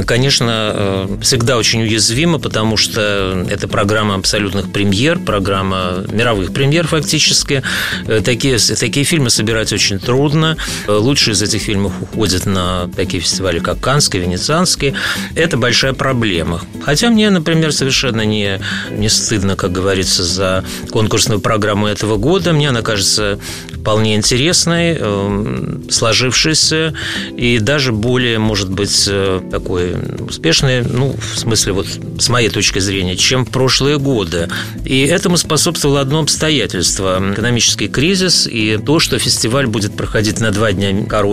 конечно, 0.05 0.71
э, 0.73 1.17
всегда 1.21 1.57
очень 1.57 1.83
уязвима, 1.83 2.39
потому 2.39 2.77
что 2.77 3.45
это 3.49 3.67
программа 3.67 4.15
абсолютных 4.15 4.71
премьер, 4.71 5.19
программа 5.19 6.03
мировых 6.11 6.51
премьер 6.51 6.87
фактически. 6.87 7.61
Такие, 8.25 8.57
такие 8.57 9.05
фильмы 9.05 9.29
собирать 9.29 9.71
очень 9.71 9.99
трудно. 9.99 10.57
Лучшие 10.87 11.33
из 11.33 11.42
этих 11.43 11.61
фильмов 11.61 11.93
уходят 12.01 12.45
на 12.45 12.89
такие 12.95 13.21
фестивали, 13.21 13.59
как 13.59 13.79
Канский, 13.79 14.19
Венецианский. 14.19 14.93
Это 15.35 15.57
большая 15.57 15.93
проблема. 15.93 16.61
Хотя 16.83 17.09
мне, 17.09 17.29
например, 17.29 17.71
совершенно 17.71 18.21
не, 18.25 18.59
не 18.91 19.09
стыдно, 19.09 19.55
как 19.55 19.71
говорится, 19.71 20.23
за 20.23 20.63
конкурсную 20.89 21.39
программу 21.39 21.87
этого 21.87 22.17
года. 22.17 22.53
Мне 22.53 22.69
она 22.69 22.81
кажется 22.81 23.39
вполне 23.83 24.15
интересной, 24.15 24.95
эм, 24.97 25.83
сложившейся 25.89 26.93
и 27.35 27.59
даже 27.59 27.91
более, 27.91 28.39
может 28.39 28.69
быть, 28.69 29.07
э, 29.09 29.41
такой 29.51 29.95
успешной, 30.19 30.83
ну, 30.83 31.15
в 31.17 31.39
смысле, 31.39 31.73
вот 31.73 31.87
с 32.19 32.29
моей 32.29 32.49
точки 32.49 32.79
зрения, 32.79 33.17
чем 33.17 33.45
в 33.45 33.49
прошлые 33.49 33.99
годы. 33.99 34.49
И 34.85 35.01
этому 35.01 35.37
способствовало 35.37 35.99
одно 35.99 36.19
обстоятельство– 36.19 37.21
экономический 37.33 37.89
кризис 37.89 38.47
и 38.47 38.77
то, 38.77 38.99
что 38.99 39.19
фестиваль 39.19 39.67
будет 39.67 39.95
проходить 39.97 40.39
на 40.39 40.51
два 40.51 40.71
дня 40.71 40.93
короче, 41.07 41.32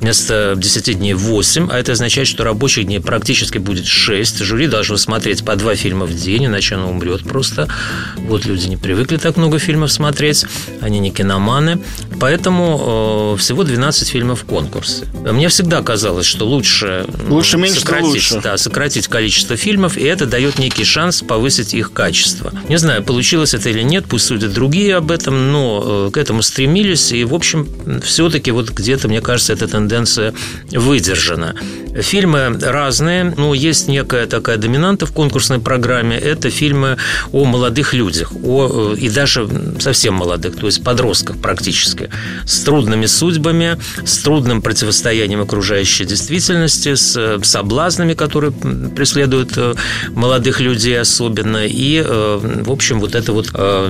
вместо 0.00 0.54
10 0.56 0.98
дней 0.98 1.14
8, 1.14 1.68
а 1.70 1.78
это 1.78 1.92
означает, 1.92 2.28
что 2.28 2.44
рабочих 2.44 2.86
дней 2.86 3.00
практически 3.00 3.58
будет 3.58 3.86
6. 3.86 4.38
Жюри 4.38 4.66
должно 4.66 4.96
смотреть 4.96 5.44
по 5.44 5.56
два 5.56 5.74
фильма 5.76 6.06
в 6.06 6.14
день, 6.14 6.46
иначе 6.46 6.74
оно 6.74 6.90
умрет 6.90 7.22
просто. 7.22 7.68
Вот 8.16 8.44
люди 8.44 8.66
не 8.66 8.76
привыкли 8.76 9.16
так 9.16 9.36
много 9.36 9.58
фильмов 9.58 9.92
смотреть, 9.92 10.46
они 10.80 10.98
не 10.98 11.10
киноманы. 11.10 11.78
Поэтому 12.18 13.34
э, 13.34 13.38
всего 13.38 13.62
12 13.62 14.08
фильмов 14.08 14.42
в 14.42 14.44
конкурсе. 14.46 15.04
Мне 15.14 15.48
всегда 15.48 15.82
казалось, 15.82 16.26
что 16.26 16.46
лучше, 16.46 17.06
лучше 17.28 17.58
меньше, 17.58 17.80
сократить, 17.80 18.06
лучше. 18.06 18.40
Да, 18.40 18.56
сократить 18.56 19.08
количество 19.08 19.56
фильмов, 19.56 19.96
и 19.96 20.04
это 20.04 20.26
дает 20.26 20.58
некий 20.58 20.84
шанс 20.84 21.22
повысить 21.22 21.74
их 21.74 21.92
качество. 21.92 22.52
Не 22.68 22.78
знаю, 22.78 23.02
получилось 23.02 23.54
это 23.54 23.68
или 23.68 23.82
нет, 23.82 24.06
пусть 24.08 24.26
судят 24.26 24.52
другие 24.52 24.96
об 24.96 25.10
этом, 25.10 25.52
но 25.52 26.06
э, 26.08 26.10
к 26.10 26.16
этому 26.16 26.42
стремились, 26.42 27.12
и, 27.12 27.24
в 27.24 27.34
общем, 27.34 27.68
все-таки 28.02 28.50
вот 28.50 28.70
где-то, 28.70 29.08
мне 29.08 29.20
кажется, 29.20 29.35
эта 29.50 29.68
тенденция 29.68 30.32
выдержана. 30.70 31.54
Фильмы 32.00 32.58
разные, 32.60 33.24
но 33.36 33.54
есть 33.54 33.88
некая 33.88 34.26
такая 34.26 34.58
доминанта 34.58 35.06
в 35.06 35.12
конкурсной 35.12 35.60
программе. 35.60 36.16
Это 36.16 36.50
фильмы 36.50 36.98
о 37.32 37.44
молодых 37.44 37.94
людях, 37.94 38.32
о, 38.42 38.92
э, 38.94 38.98
и 38.98 39.08
даже 39.08 39.48
совсем 39.80 40.14
молодых, 40.14 40.56
то 40.56 40.66
есть 40.66 40.84
подростках 40.84 41.38
практически, 41.38 42.10
с 42.44 42.60
трудными 42.60 43.06
судьбами, 43.06 43.78
с 44.04 44.18
трудным 44.18 44.60
противостоянием 44.60 45.40
окружающей 45.40 46.04
действительности, 46.04 46.94
с 46.94 47.16
э, 47.16 47.38
соблазнами, 47.42 48.14
которые 48.14 48.52
преследуют 48.52 49.52
э, 49.56 49.74
молодых 50.10 50.60
людей 50.60 51.00
особенно. 51.00 51.66
И, 51.66 52.02
в 52.02 52.70
общем, 52.70 53.00
вот 53.00 53.14
эта 53.14 53.32
вот 53.32 53.46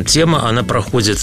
тема, 0.07 0.49
она 0.49 0.63
проходит 0.63 1.19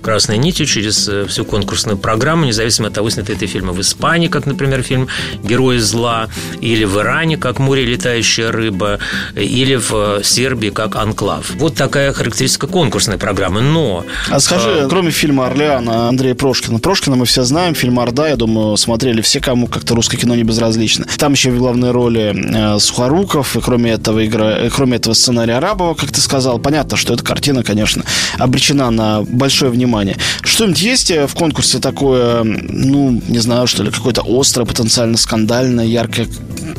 красной 0.00 0.38
нитью 0.38 0.66
через 0.66 1.08
всю 1.28 1.44
конкурсную 1.44 1.98
программу, 1.98 2.44
независимо 2.44 2.88
от 2.88 2.94
того, 2.94 3.10
сняты 3.10 3.32
это 3.34 3.46
фильмы 3.62 3.72
в 3.72 3.80
Испании, 3.80 4.26
как, 4.26 4.46
например, 4.46 4.82
фильм 4.82 5.08
«Герои 5.44 5.78
зла», 5.78 6.28
или 6.60 6.84
в 6.84 6.98
Иране, 6.98 7.36
как 7.36 7.60
море 7.60 7.84
летающая 7.84 8.50
рыба, 8.50 8.98
или 9.36 9.76
в 9.76 10.24
Сербии, 10.24 10.70
как 10.70 10.96
анклав. 10.96 11.52
Вот 11.54 11.76
такая 11.76 12.12
характеристика 12.12 12.66
конкурсной 12.66 13.18
программы. 13.18 13.60
Но... 13.60 14.04
А 14.30 14.40
скажи, 14.40 14.68
э... 14.68 14.88
кроме 14.88 15.10
фильма 15.10 15.46
«Орлеана» 15.46 16.08
Андрея 16.08 16.34
Прошкина, 16.34 16.80
Прошкина 16.80 17.16
мы 17.16 17.24
все 17.24 17.44
знаем, 17.44 17.74
фильм 17.74 18.00
«Орда», 18.00 18.28
я 18.28 18.36
думаю, 18.36 18.76
смотрели 18.76 19.20
все, 19.20 19.40
кому 19.40 19.68
как-то 19.68 19.94
русское 19.94 20.16
кино 20.16 20.34
не 20.34 20.42
безразлично. 20.42 21.06
Там 21.18 21.32
еще 21.32 21.50
в 21.50 21.58
главной 21.58 21.92
роли 21.92 22.34
э, 22.34 22.80
Сухоруков, 22.80 23.56
и 23.56 23.60
кроме 23.60 23.92
этого, 23.92 24.26
игра, 24.26 24.58
э, 24.58 24.70
кроме 24.70 24.96
этого 24.96 25.14
сценария 25.14 25.54
Арабова, 25.54 25.94
как 25.94 26.10
ты 26.10 26.20
сказал, 26.20 26.58
понятно, 26.58 26.96
что 26.96 27.14
эта 27.14 27.22
картина, 27.22 27.62
конечно, 27.62 28.02
обречена 28.38 28.90
на 28.90 29.22
большое 29.22 29.70
внимание. 29.70 30.16
Что-нибудь 30.42 30.82
есть 30.82 31.10
э, 31.12 31.28
в 31.28 31.34
конкурсе 31.34 31.78
такое, 31.78 32.42
ну, 32.42 33.22
не 33.28 33.38
знаю, 33.38 33.51
что 33.66 33.82
ли, 33.82 33.90
какое-то 33.90 34.22
острое, 34.26 34.66
потенциально 34.66 35.16
скандальное, 35.16 35.84
яркое 35.84 36.26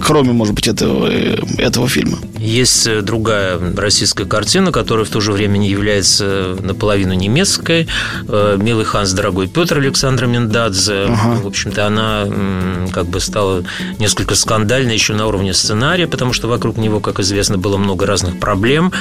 кроме, 0.03 0.33
может 0.33 0.53
быть, 0.53 0.67
этого, 0.67 1.07
э, 1.09 1.37
этого 1.57 1.87
фильма. 1.87 2.17
Есть 2.37 2.87
э, 2.87 3.01
другая 3.01 3.59
российская 3.75 4.25
картина, 4.25 4.71
которая 4.71 5.05
в 5.05 5.09
то 5.09 5.21
же 5.21 5.31
время 5.31 5.57
не 5.57 5.69
является 5.69 6.57
наполовину 6.61 7.13
немецкой. 7.13 7.87
Э, 8.27 8.57
«Милый 8.59 8.85
Ханс, 8.85 9.11
дорогой 9.11 9.47
Петр» 9.47 9.77
Александра 9.77 10.27
Миндадзе. 10.27 11.05
Ага. 11.07 11.41
В 11.41 11.47
общем-то, 11.47 11.87
она 11.87 12.27
как 12.91 13.05
бы 13.05 13.19
стала 13.19 13.63
несколько 13.99 14.35
скандальной 14.35 14.93
еще 14.93 15.13
на 15.13 15.27
уровне 15.27 15.53
сценария, 15.53 16.07
потому 16.07 16.33
что 16.33 16.47
вокруг 16.47 16.77
него, 16.77 16.99
как 16.99 17.19
известно, 17.19 17.57
было 17.57 17.77
много 17.77 18.05
разных 18.05 18.39
проблем. 18.39 18.91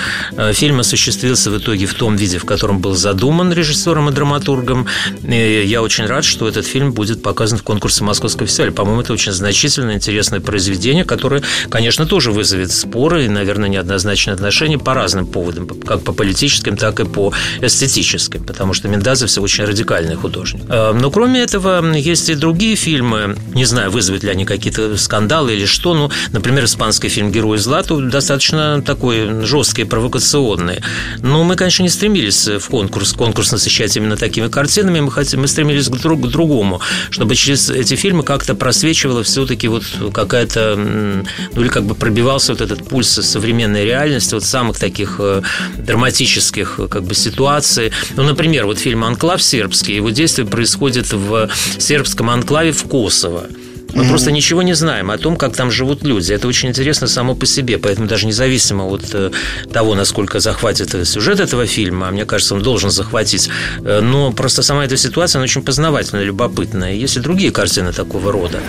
Фильм 0.52 0.80
осуществился 0.80 1.50
в 1.50 1.58
итоге 1.58 1.86
в 1.86 1.94
том 1.94 2.16
виде, 2.16 2.38
в 2.38 2.44
котором 2.44 2.78
был 2.78 2.94
задуман 2.94 3.52
режиссером 3.52 4.08
и 4.08 4.12
драматургом. 4.12 4.86
И 5.22 5.64
я 5.66 5.82
очень 5.82 6.06
рад, 6.06 6.24
что 6.24 6.48
этот 6.48 6.66
фильм 6.66 6.92
будет 6.92 7.22
показан 7.22 7.58
в 7.62 7.64
конкурсе 7.64 8.02
Московского 8.02 8.48
фестиваля. 8.48 8.72
По-моему, 8.72 9.02
это 9.02 9.12
очень 9.12 9.30
значительно 9.32 9.92
интересное 9.92 10.40
произведение, 10.40 11.04
которое, 11.04 11.42
конечно, 11.70 12.06
тоже 12.06 12.32
вызовет 12.32 12.72
споры 12.72 13.26
и, 13.26 13.28
наверное, 13.28 13.68
неоднозначные 13.68 14.34
отношения 14.34 14.78
по 14.78 14.94
разным 14.94 15.26
поводам, 15.26 15.68
как 15.68 16.02
по 16.02 16.12
политическим, 16.12 16.76
так 16.76 16.98
и 16.98 17.04
по 17.04 17.32
эстетическим, 17.60 18.42
потому 18.42 18.74
что 18.74 18.88
Мендазов 18.88 19.30
все 19.30 19.40
очень 19.40 19.64
радикальный 19.64 20.16
художник. 20.16 20.64
Э, 20.68 20.92
но 20.92 21.10
кроме 21.12 21.40
этого, 21.40 21.94
есть 21.94 22.28
и 22.28 22.34
другие 22.34 22.74
фильмы, 22.74 23.36
не 23.54 23.64
знаю, 23.64 23.92
вызовут 23.92 24.24
ли 24.24 24.30
они 24.30 24.44
какие-то 24.44 24.96
скандалы 24.96 25.54
или 25.54 25.64
что, 25.64 25.94
ну, 25.94 26.10
например, 26.32 26.64
испанский 26.64 27.08
фильм 27.08 27.30
«Герой 27.30 27.58
зла» 27.58 27.82
достаточно 27.82 28.82
такой 28.82 29.44
жесткий, 29.44 29.84
провокационный. 29.84 30.80
Но 31.20 31.44
мы, 31.44 31.54
конечно, 31.54 31.84
не 31.84 31.88
стремились 31.88 32.48
в 32.48 32.68
конкурс, 32.68 33.12
конкурс 33.12 33.52
насыщать 33.52 33.96
именно 33.96 34.16
такими 34.16 34.48
картинами, 34.48 35.00
мы, 35.00 35.12
хотим, 35.12 35.42
мы 35.42 35.48
стремились 35.48 35.88
к, 35.88 35.96
друг, 36.00 36.22
к 36.22 36.26
другому, 36.28 36.80
чтобы 37.10 37.36
через 37.36 37.51
эти 37.52 37.94
фильмы 37.94 38.22
как-то 38.22 38.54
просвечивало 38.54 39.22
все-таки 39.22 39.68
вот 39.68 39.84
какая-то, 40.12 40.76
ну 40.76 41.60
или 41.60 41.68
как 41.68 41.84
бы 41.84 41.94
пробивался 41.94 42.52
вот 42.52 42.60
этот 42.60 42.88
пульс 42.88 43.08
современной 43.08 43.84
реальности, 43.84 44.34
вот 44.34 44.44
самых 44.44 44.78
таких 44.78 45.16
э, 45.18 45.42
драматических 45.78 46.80
как 46.90 47.04
бы 47.04 47.14
ситуаций. 47.14 47.92
Ну, 48.16 48.22
например, 48.22 48.66
вот 48.66 48.78
фильм 48.78 49.04
«Анклав» 49.04 49.42
сербский, 49.42 49.96
его 49.96 50.10
действие 50.10 50.46
происходит 50.46 51.12
в 51.12 51.48
сербском 51.78 52.30
анклаве 52.30 52.72
в 52.72 52.84
Косово. 52.84 53.46
Мы 53.94 54.04
mm-hmm. 54.04 54.08
просто 54.08 54.32
ничего 54.32 54.62
не 54.62 54.74
знаем 54.74 55.10
о 55.10 55.18
том, 55.18 55.36
как 55.36 55.54
там 55.54 55.70
живут 55.70 56.02
люди. 56.02 56.32
Это 56.32 56.48
очень 56.48 56.68
интересно 56.68 57.06
само 57.06 57.34
по 57.34 57.46
себе, 57.46 57.78
поэтому 57.78 58.08
даже 58.08 58.26
независимо 58.26 58.84
от 58.84 59.14
э, 59.14 59.30
того, 59.72 59.94
насколько 59.94 60.40
захватит 60.40 61.06
сюжет 61.06 61.40
этого 61.40 61.66
фильма, 61.66 62.08
а 62.08 62.10
мне 62.10 62.24
кажется, 62.24 62.54
он 62.54 62.62
должен 62.62 62.90
захватить, 62.90 63.50
э, 63.84 64.00
но 64.00 64.32
просто 64.32 64.62
сама 64.62 64.84
эта 64.84 64.96
ситуация, 64.96 65.38
она 65.38 65.44
очень 65.44 65.62
познавательная, 65.62 66.24
любопытная. 66.24 66.94
Есть 66.94 67.16
и 67.16 67.20
другие 67.20 67.50
картины 67.50 67.92
такого 67.92 68.32
рода. 68.32 68.60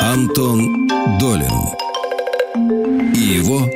Антон 0.00 0.88
Долин 1.18 1.52
и 3.14 3.38
его 3.38 3.70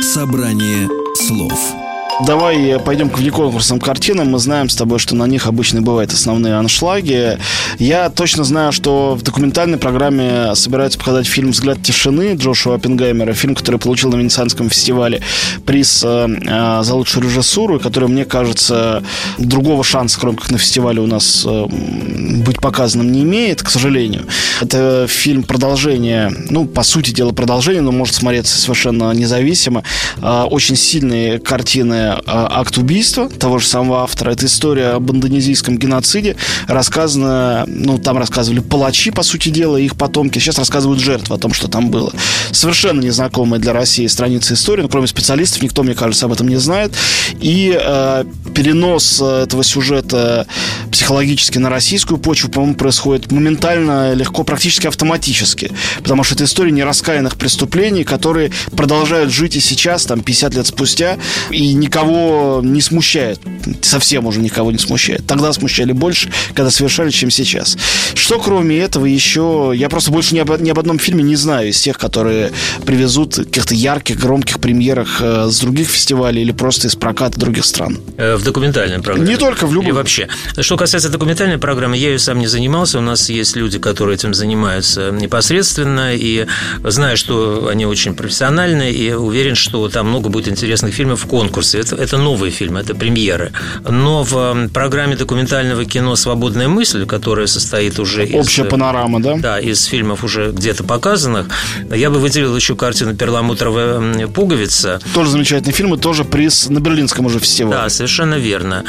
«Собрание 0.00 0.88
слов». 1.14 1.81
Давай 2.20 2.78
пойдем 2.78 3.08
к 3.08 3.18
внеконкурсным 3.18 3.80
картинам. 3.80 4.30
Мы 4.30 4.38
знаем 4.38 4.68
с 4.68 4.76
тобой, 4.76 4.98
что 4.98 5.16
на 5.16 5.26
них 5.26 5.46
обычно 5.46 5.80
бывают 5.80 6.12
основные 6.12 6.54
аншлаги. 6.54 7.38
Я 7.78 8.10
точно 8.10 8.44
знаю, 8.44 8.70
что 8.70 9.14
в 9.14 9.22
документальной 9.22 9.78
программе 9.78 10.54
собираются 10.54 10.98
показать 10.98 11.26
фильм 11.26 11.50
«Взгляд 11.50 11.82
тишины» 11.82 12.34
Джошуа 12.34 12.76
Оппенгеймера, 12.76 13.32
фильм, 13.32 13.54
который 13.54 13.80
получил 13.80 14.10
на 14.10 14.16
Венецианском 14.16 14.68
фестивале 14.68 15.22
приз 15.64 16.02
э, 16.04 16.28
э, 16.28 16.82
за 16.82 16.94
лучшую 16.94 17.24
режиссуру, 17.24 17.80
который, 17.80 18.08
мне 18.08 18.24
кажется, 18.24 19.02
другого 19.38 19.82
шанса, 19.82 20.20
кроме 20.20 20.36
как 20.36 20.50
на 20.50 20.58
фестивале, 20.58 21.00
у 21.00 21.06
нас 21.06 21.44
э, 21.46 21.66
быть 21.66 22.60
показанным 22.60 23.10
не 23.10 23.22
имеет, 23.22 23.62
к 23.62 23.70
сожалению. 23.70 24.26
Это 24.60 25.06
фильм 25.08 25.42
продолжение, 25.42 26.30
ну, 26.50 26.66
по 26.66 26.82
сути 26.82 27.10
дела, 27.10 27.32
продолжение, 27.32 27.82
но 27.82 27.90
может 27.90 28.14
смотреться 28.14 28.56
совершенно 28.58 29.10
независимо. 29.12 29.82
Очень 30.20 30.76
сильные 30.76 31.38
картины 31.38 32.01
а, 32.10 32.60
акт 32.60 32.76
убийства 32.78 33.28
того 33.28 33.58
же 33.58 33.66
самого 33.66 34.02
автора. 34.02 34.30
Это 34.32 34.46
история 34.46 34.88
об 34.88 35.10
индонезийском 35.10 35.78
геноциде, 35.78 36.36
рассказана, 36.66 37.64
ну, 37.66 37.98
там 37.98 38.18
рассказывали 38.18 38.60
палачи, 38.60 39.10
по 39.10 39.22
сути 39.22 39.48
дела, 39.48 39.76
их 39.76 39.96
потомки. 39.96 40.38
Сейчас 40.38 40.58
рассказывают 40.58 41.00
жертвы 41.00 41.36
о 41.36 41.38
том, 41.38 41.52
что 41.52 41.68
там 41.68 41.90
было. 41.90 42.12
Совершенно 42.50 43.00
незнакомая 43.00 43.60
для 43.60 43.72
России 43.72 44.06
страница 44.06 44.54
истории, 44.54 44.82
но 44.82 44.88
кроме 44.88 45.06
специалистов 45.06 45.62
никто, 45.62 45.82
мне 45.82 45.94
кажется, 45.94 46.26
об 46.26 46.32
этом 46.32 46.48
не 46.48 46.56
знает. 46.56 46.92
И 47.40 47.78
э, 47.78 48.24
перенос 48.54 49.20
этого 49.20 49.64
сюжета 49.64 50.46
психологически 50.90 51.58
на 51.58 51.70
российскую 51.70 52.18
почву, 52.18 52.50
по-моему, 52.50 52.74
происходит 52.74 53.30
моментально, 53.32 54.14
легко, 54.14 54.44
практически 54.44 54.86
автоматически. 54.86 55.70
Потому 55.98 56.24
что 56.24 56.34
это 56.34 56.44
история 56.44 56.70
нераскаянных 56.70 57.36
преступлений, 57.36 58.04
которые 58.04 58.52
продолжают 58.76 59.30
жить 59.30 59.56
и 59.56 59.60
сейчас, 59.60 60.06
там, 60.06 60.20
50 60.20 60.54
лет 60.54 60.66
спустя, 60.66 61.18
и 61.50 61.72
никого 61.92 62.60
не 62.64 62.80
смущает. 62.80 63.38
Совсем 63.82 64.26
уже 64.26 64.40
никого 64.40 64.72
не 64.72 64.78
смущает. 64.78 65.26
Тогда 65.26 65.52
смущали 65.52 65.92
больше, 65.92 66.30
когда 66.54 66.70
совершали, 66.70 67.10
чем 67.10 67.30
сейчас. 67.30 67.76
Что 68.14 68.38
кроме 68.38 68.78
этого 68.78 69.04
еще... 69.04 69.72
Я 69.74 69.88
просто 69.88 70.10
больше 70.10 70.34
ни 70.34 70.38
об, 70.38 70.58
ни 70.60 70.70
об 70.70 70.78
одном 70.78 70.98
фильме 70.98 71.22
не 71.22 71.36
знаю 71.36 71.68
из 71.68 71.80
тех, 71.80 71.98
которые 71.98 72.50
привезут 72.86 73.36
каких-то 73.36 73.74
ярких, 73.74 74.18
громких 74.18 74.58
премьерах 74.58 75.18
э, 75.20 75.48
с 75.50 75.60
других 75.60 75.88
фестивалей 75.88 76.42
или 76.42 76.52
просто 76.52 76.88
из 76.88 76.96
проката 76.96 77.38
других 77.38 77.64
стран. 77.66 77.98
Э, 78.16 78.36
в 78.36 78.44
документальной 78.44 79.00
программе. 79.02 79.28
Не 79.28 79.36
только 79.36 79.66
в 79.66 79.74
любом. 79.74 79.90
И 79.90 79.92
вообще. 79.92 80.28
Что 80.58 80.76
касается 80.78 81.10
документальной 81.10 81.58
программы, 81.58 81.98
я 81.98 82.08
ее 82.08 82.18
сам 82.18 82.38
не 82.38 82.46
занимался. 82.46 82.98
У 82.98 83.02
нас 83.02 83.28
есть 83.28 83.54
люди, 83.54 83.78
которые 83.78 84.14
этим 84.14 84.32
занимаются 84.32 85.10
непосредственно. 85.10 86.14
И 86.14 86.46
знаю, 86.84 87.18
что 87.18 87.68
они 87.70 87.84
очень 87.84 88.14
профессиональны. 88.14 88.90
И 88.90 89.12
уверен, 89.12 89.56
что 89.56 89.86
там 89.90 90.08
много 90.08 90.30
будет 90.30 90.48
интересных 90.48 90.94
фильмов 90.94 91.24
в 91.24 91.26
конкурсе. 91.26 91.81
Это, 91.82 91.96
это 91.96 92.18
новые 92.18 92.50
фильмы, 92.50 92.80
это 92.80 92.94
премьеры. 92.94 93.52
Но 93.88 94.22
в 94.22 94.68
программе 94.72 95.16
документального 95.16 95.84
кино 95.84 96.16
«Свободная 96.16 96.68
мысль», 96.68 97.06
которая 97.06 97.46
состоит 97.46 97.98
уже 97.98 98.24
из... 98.26 98.34
Общая 98.34 98.64
панорама, 98.64 99.20
да? 99.20 99.36
Да, 99.36 99.60
из 99.60 99.84
фильмов 99.84 100.24
уже 100.24 100.52
где-то 100.52 100.84
показанных. 100.84 101.46
Я 101.94 102.10
бы 102.10 102.18
выделил 102.18 102.54
еще 102.54 102.76
картину 102.76 103.14
«Перламутровая 103.14 104.28
пуговица». 104.28 105.00
Тоже 105.14 105.30
замечательный 105.30 105.72
фильм 105.72 105.94
и 105.94 105.98
тоже 105.98 106.24
приз 106.24 106.68
на 106.68 106.78
Берлинском 106.80 107.26
уже 107.26 107.38
фестивале. 107.38 107.76
Да, 107.76 107.88
совершенно 107.88 108.34
верно. 108.34 108.84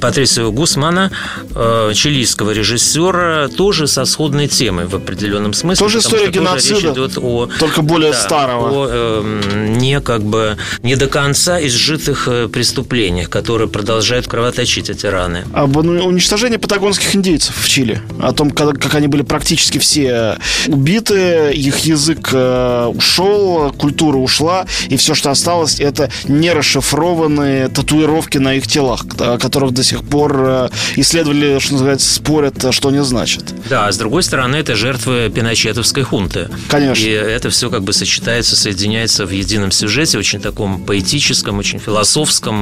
Патрисио 0.00 0.50
Гусмана, 0.50 1.10
э, 1.54 1.92
чилийского 1.94 2.50
режиссера, 2.50 3.48
тоже 3.48 3.86
со 3.86 4.04
сходной 4.04 4.48
темой 4.48 4.86
в 4.86 4.94
определенном 4.94 5.52
смысле. 5.52 5.84
Тоже 5.84 5.98
история 5.98 6.30
геноцида, 6.30 6.74
тоже 6.74 6.92
идет 6.92 7.18
о, 7.18 7.48
только 7.58 7.82
более 7.82 8.12
да, 8.12 8.18
старого. 8.18 8.68
О 8.70 8.88
э, 8.90 9.76
не 9.78 10.00
как 10.00 10.22
бы 10.22 10.56
не 10.82 10.96
до 10.96 11.06
конца 11.06 11.60
изжитых 11.64 12.23
э, 12.28 12.48
преступлениях, 12.48 13.30
которые 13.30 13.68
продолжают 13.68 14.26
кровоточить 14.26 14.90
эти 14.90 15.06
раны. 15.06 15.44
Об 15.52 15.76
уничтожении 15.76 16.56
патагонских 16.56 17.14
индейцев 17.14 17.56
в 17.56 17.68
Чили. 17.68 18.00
О 18.20 18.32
том, 18.32 18.50
как, 18.50 18.80
как 18.80 18.94
они 18.94 19.08
были 19.08 19.22
практически 19.22 19.78
все 19.78 20.38
убиты, 20.66 21.52
их 21.52 21.78
язык 21.80 22.30
э, 22.32 22.86
ушел, 22.94 23.72
культура 23.72 24.16
ушла, 24.16 24.66
и 24.88 24.96
все, 24.96 25.14
что 25.14 25.30
осталось, 25.30 25.80
это 25.80 26.10
нерасшифрованные 26.24 27.68
татуировки 27.68 28.38
на 28.38 28.54
их 28.54 28.66
телах, 28.66 29.04
о 29.18 29.38
которых 29.38 29.72
до 29.72 29.82
сих 29.82 30.04
пор 30.04 30.36
э, 30.36 30.68
исследователи, 30.96 31.58
что 31.58 31.72
называется, 31.74 32.12
спорят, 32.12 32.72
что 32.72 32.88
они 32.88 33.00
значат. 33.00 33.44
Да, 33.68 33.86
а 33.86 33.92
с 33.92 33.98
другой 33.98 34.22
стороны, 34.22 34.56
это 34.56 34.74
жертвы 34.74 35.30
пиночетовской 35.34 36.02
хунты. 36.02 36.48
Конечно. 36.68 37.04
И 37.04 37.10
это 37.10 37.50
все 37.50 37.70
как 37.70 37.82
бы 37.82 37.92
сочетается, 37.92 38.56
соединяется 38.56 39.26
в 39.26 39.30
едином 39.30 39.70
сюжете, 39.70 40.18
очень 40.18 40.40
таком 40.40 40.84
поэтическом, 40.84 41.58
очень 41.58 41.78
философском. 41.78 42.13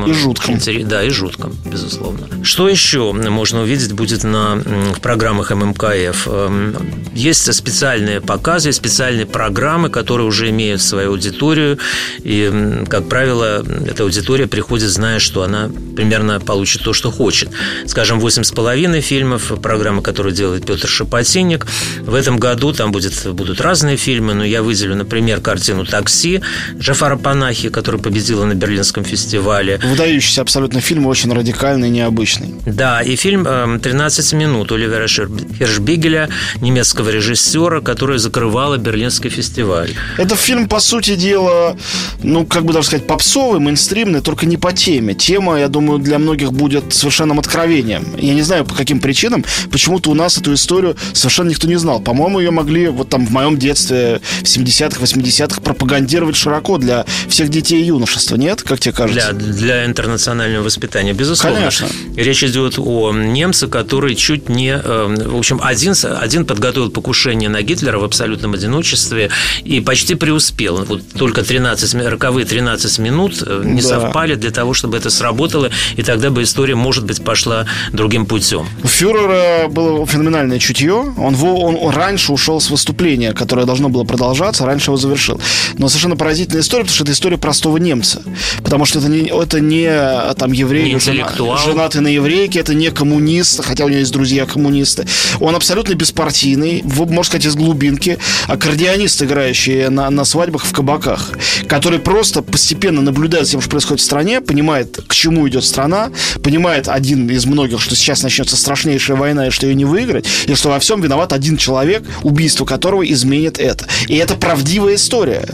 И 0.09 0.15
жутком. 0.15 0.59
Да, 0.85 1.03
и 1.03 1.11
жутком, 1.11 1.55
безусловно. 1.65 2.27
Что 2.43 2.69
еще 2.69 3.13
можно 3.13 3.63
увидеть 3.63 3.93
будет 3.93 4.25
на, 4.25 4.57
в 4.57 5.01
программах 5.01 5.51
ММКФ? 5.51 6.29
Эм, 6.29 6.77
есть 7.15 7.53
специальные 7.53 8.21
показы, 8.21 8.73
специальные 8.73 9.27
программы, 9.27 9.91
которые 9.91 10.27
уже 10.27 10.49
имеют 10.49 10.81
свою 10.81 11.11
аудиторию. 11.11 11.79
И, 12.23 12.83
как 12.89 13.09
правило, 13.09 13.65
эта 13.87 14.05
аудитория 14.05 14.47
приходит, 14.47 14.89
зная, 14.89 15.19
что 15.19 15.43
она 15.43 15.71
примерно 15.95 16.41
получит 16.41 16.83
то, 16.83 16.93
что 16.93 17.11
хочет. 17.11 17.51
Скажем, 17.87 18.21
восемь 18.21 18.45
с 18.45 18.53
половиной 18.53 19.03
фильмов, 19.03 19.53
программа, 19.63 20.03
которую 20.03 20.35
делает 20.35 20.65
Петр 20.65 20.89
Шапотинник. 20.89 21.67
В 22.01 22.15
этом 22.15 22.39
году 22.39 22.73
там 22.73 22.91
будет, 22.91 23.27
будут 23.35 23.61
разные 23.61 23.97
фильмы, 23.97 24.35
но 24.35 24.45
я 24.45 24.63
выделю, 24.63 24.97
например, 24.97 25.41
картину 25.41 25.85
«Такси» 25.85 26.41
Джафара 26.79 27.17
Панахи, 27.17 27.69
которая 27.69 28.01
победила 28.01 28.45
на 28.45 28.55
Берлинском 28.55 29.05
фестивале. 29.05 29.42
Выдающийся 29.83 30.43
абсолютно 30.43 30.81
фильм, 30.81 31.07
очень 31.07 31.33
радикальный, 31.33 31.91
необычный. 31.91 32.55
Да, 32.67 33.03
и 33.03 33.17
фильм 33.17 33.47
«13 33.47 34.37
минут» 34.37 34.73
Оливера 34.73 35.07
Хершбигеля, 35.09 36.29
немецкого 36.61 37.11
режиссера, 37.11 37.81
который 37.81 38.19
закрывала 38.19 38.79
Берлинский 38.79 39.31
фестиваль. 39.31 39.91
Это 40.19 40.37
фильм, 40.37 40.69
по 40.69 40.81
сути 40.81 41.17
дела, 41.17 41.77
ну, 42.23 42.47
как 42.47 42.65
бы 42.65 42.73
даже 42.73 42.87
сказать, 42.87 43.07
попсовый, 43.07 43.61
мейнстримный, 43.61 44.21
только 44.21 44.47
не 44.47 44.57
по 44.57 44.73
теме. 44.73 45.15
Тема, 45.15 45.59
я 45.59 45.69
думаю, 45.69 45.99
для 45.99 46.19
многих 46.19 46.53
будет 46.53 46.93
совершенным 46.93 47.39
откровением. 47.39 48.05
Я 48.17 48.35
не 48.35 48.43
знаю, 48.43 48.65
по 48.65 48.75
каким 48.75 49.01
причинам. 49.01 49.45
Почему-то 49.71 50.11
у 50.11 50.15
нас 50.15 50.39
эту 50.39 50.55
историю 50.55 50.97
совершенно 51.13 51.51
никто 51.51 51.67
не 51.67 51.77
знал. 51.77 52.01
По-моему, 52.01 52.41
ее 52.41 52.51
могли 52.51 52.89
вот 52.89 53.09
там 53.09 53.27
в 53.27 53.31
моем 53.31 53.59
детстве 53.59 54.21
в 54.41 54.45
70-х, 54.45 55.01
80-х 55.03 55.61
пропагандировать 55.61 56.37
широко 56.37 56.79
для 56.79 57.05
всех 57.29 57.49
детей 57.49 57.83
и 57.83 57.87
юношества, 57.87 58.37
нет? 58.37 58.63
Как 58.63 58.81
тебе 58.81 58.93
кажется? 58.93 59.32
Для, 59.32 59.32
для 59.33 59.85
интернационального 59.85 60.65
воспитания, 60.65 61.13
безусловно. 61.13 61.59
Конечно. 61.59 61.89
Речь 62.17 62.45
идет 62.45 62.79
о 62.79 63.13
немце, 63.13 63.69
который 63.69 64.15
чуть 64.15 64.49
не... 64.49 64.71
Э, 64.73 65.15
в 65.27 65.37
общем, 65.37 65.61
один, 65.63 65.95
один 66.21 66.45
подготовил 66.47 66.91
покушение 66.91 67.49
на 67.49 67.63
Гитлера 67.63 67.99
в 67.99 68.05
абсолютном 68.05 68.55
одиночестве 68.55 69.31
и 69.65 69.81
почти 69.81 70.15
преуспел. 70.15 70.85
Вот 70.85 71.03
только 71.17 71.43
13, 71.43 71.95
роковые 72.07 72.47
13 72.47 72.99
минут 72.99 73.43
э, 73.47 73.63
не 73.65 73.83
да. 73.83 73.89
совпали 73.89 74.35
для 74.35 74.51
того, 74.51 74.75
чтобы 74.75 74.97
это 74.97 75.11
сработало, 75.11 75.71
и 75.97 76.03
тогда 76.03 76.31
бы 76.31 76.43
история, 76.43 76.75
может 76.75 77.05
быть, 77.05 77.23
пошла 77.25 77.67
другим 77.93 78.27
путем. 78.27 78.67
У 78.83 78.89
фюрера 78.89 79.69
было 79.69 80.07
феноменальное 80.07 80.59
чутье. 80.59 80.95
Он, 80.95 81.35
он, 81.35 81.77
он 81.81 81.95
раньше 81.95 82.33
ушел 82.33 82.61
с 82.61 82.71
выступления, 82.71 83.33
которое 83.33 83.67
должно 83.67 83.89
было 83.89 84.05
продолжаться, 84.05 84.67
раньше 84.67 84.91
его 84.91 84.97
завершил. 84.97 85.41
Но 85.79 85.89
совершенно 85.89 86.17
поразительная 86.17 86.63
история, 86.63 86.85
потому 86.85 86.95
что 86.95 87.05
это 87.05 87.13
история 87.13 87.39
простого 87.39 87.77
немца. 87.77 88.23
Потому 88.63 88.85
что 88.85 88.99
это 88.99 89.09
не, 89.09 89.22
это 89.29 89.61
не 89.61 90.35
там 90.35 90.53
еврей, 90.53 90.85
не 90.85 90.93
интеллектуал. 90.93 91.59
женатый 91.59 92.01
на 92.01 92.09
еврейке, 92.09 92.61
это 92.61 92.75
не 92.75 92.91
коммунист, 92.91 93.63
хотя 93.65 93.85
у 93.85 93.89
него 93.89 94.01
есть 94.01 94.13
друзья 94.13 94.47
коммунисты. 94.47 95.07
Он 95.41 95.55
абсолютно 95.55 95.95
беспартийный, 95.95 96.83
можно 96.85 97.23
сказать, 97.23 97.47
из 97.47 97.55
глубинки, 97.55 98.19
аккордеонист, 98.49 99.23
играющий 99.23 99.89
на, 99.89 100.11
на 100.11 100.25
свадьбах 100.25 100.65
в 100.65 100.73
кабаках, 100.73 101.31
который 101.69 101.99
просто 101.99 102.43
постепенно 102.43 103.01
наблюдает 103.01 103.47
за 103.47 103.53
тем, 103.53 103.61
что 103.61 103.71
происходит 103.71 104.01
в 104.01 104.05
стране, 104.05 104.41
понимает, 104.41 104.99
к 105.07 105.15
чему 105.15 105.49
идет 105.49 105.65
страна, 105.65 106.11
понимает 106.43 106.89
один 106.89 107.29
из 107.31 107.47
многих, 107.47 107.81
что 107.81 107.95
сейчас 107.95 108.23
начнется 108.23 108.57
страшнейшая 108.57 109.17
война 109.17 109.49
и 109.49 109.51
что 109.51 109.67
ее 109.67 109.75
не 109.75 109.85
выиграть, 109.85 110.27
и 110.47 110.55
что 110.55 110.71
во 110.71 110.79
всем 110.79 111.01
виноват 111.01 111.33
один 111.33 111.57
человек, 111.57 112.03
убийство 112.23 112.65
которого 112.65 113.03
изменит 113.03 113.59
это. 113.59 113.87
И 114.09 114.17
это 114.17 114.35
правдивая 114.35 114.95
история. 114.95 115.45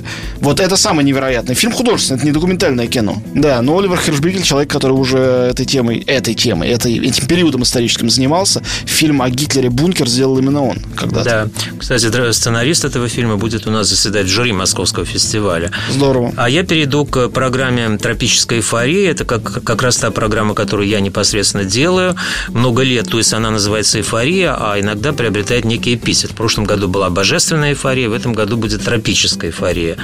Вот 0.40 0.60
это 0.60 0.76
самое 0.76 1.06
невероятное. 1.06 1.54
Фильм 1.54 1.72
художественный, 1.72 2.18
это 2.18 2.26
не 2.26 2.32
документальное 2.32 2.86
кино. 2.86 3.22
Да, 3.34 3.47
но 3.62 3.78
Оливер 3.78 3.98
Хершбигель, 3.98 4.42
человек, 4.42 4.70
который 4.70 4.92
уже 4.92 5.18
этой 5.18 5.66
темой, 5.66 5.98
этой 6.06 6.34
темой, 6.34 6.68
этой, 6.68 6.98
этим 6.98 7.26
периодом 7.26 7.62
историческим 7.62 8.10
занимался, 8.10 8.62
фильм 8.86 9.22
о 9.22 9.30
Гитлере 9.30 9.70
«Бункер» 9.70 10.08
сделал 10.08 10.38
именно 10.38 10.62
он 10.62 10.78
когда-то. 10.96 11.24
Да. 11.24 11.48
Кстати, 11.78 12.32
сценарист 12.32 12.84
этого 12.84 13.08
фильма 13.08 13.36
будет 13.36 13.66
у 13.66 13.70
нас 13.70 13.88
заседать 13.88 14.26
в 14.26 14.28
жюри 14.28 14.52
Московского 14.52 15.04
фестиваля. 15.04 15.70
Здорово. 15.90 16.32
А 16.36 16.48
я 16.48 16.64
перейду 16.64 17.04
к 17.04 17.28
программе 17.28 17.96
«Тропическая 17.98 18.58
эйфория». 18.58 19.10
Это 19.10 19.24
как, 19.24 19.64
как 19.64 19.82
раз 19.82 19.96
та 19.96 20.10
программа, 20.10 20.54
которую 20.54 20.88
я 20.88 21.00
непосредственно 21.00 21.64
делаю 21.64 22.16
много 22.48 22.82
лет. 22.82 23.08
То 23.08 23.18
есть 23.18 23.32
она 23.32 23.50
называется 23.50 23.98
«Эйфория», 23.98 24.54
а 24.58 24.78
иногда 24.80 25.12
приобретает 25.12 25.64
некий 25.64 25.94
эпитет. 25.94 26.32
В 26.32 26.34
прошлом 26.34 26.64
году 26.64 26.88
была 26.88 27.10
«Божественная 27.10 27.70
эйфория», 27.70 28.08
в 28.08 28.12
этом 28.12 28.32
году 28.32 28.56
будет 28.56 28.84
«Тропическая 28.84 29.50
эйфория». 29.50 29.96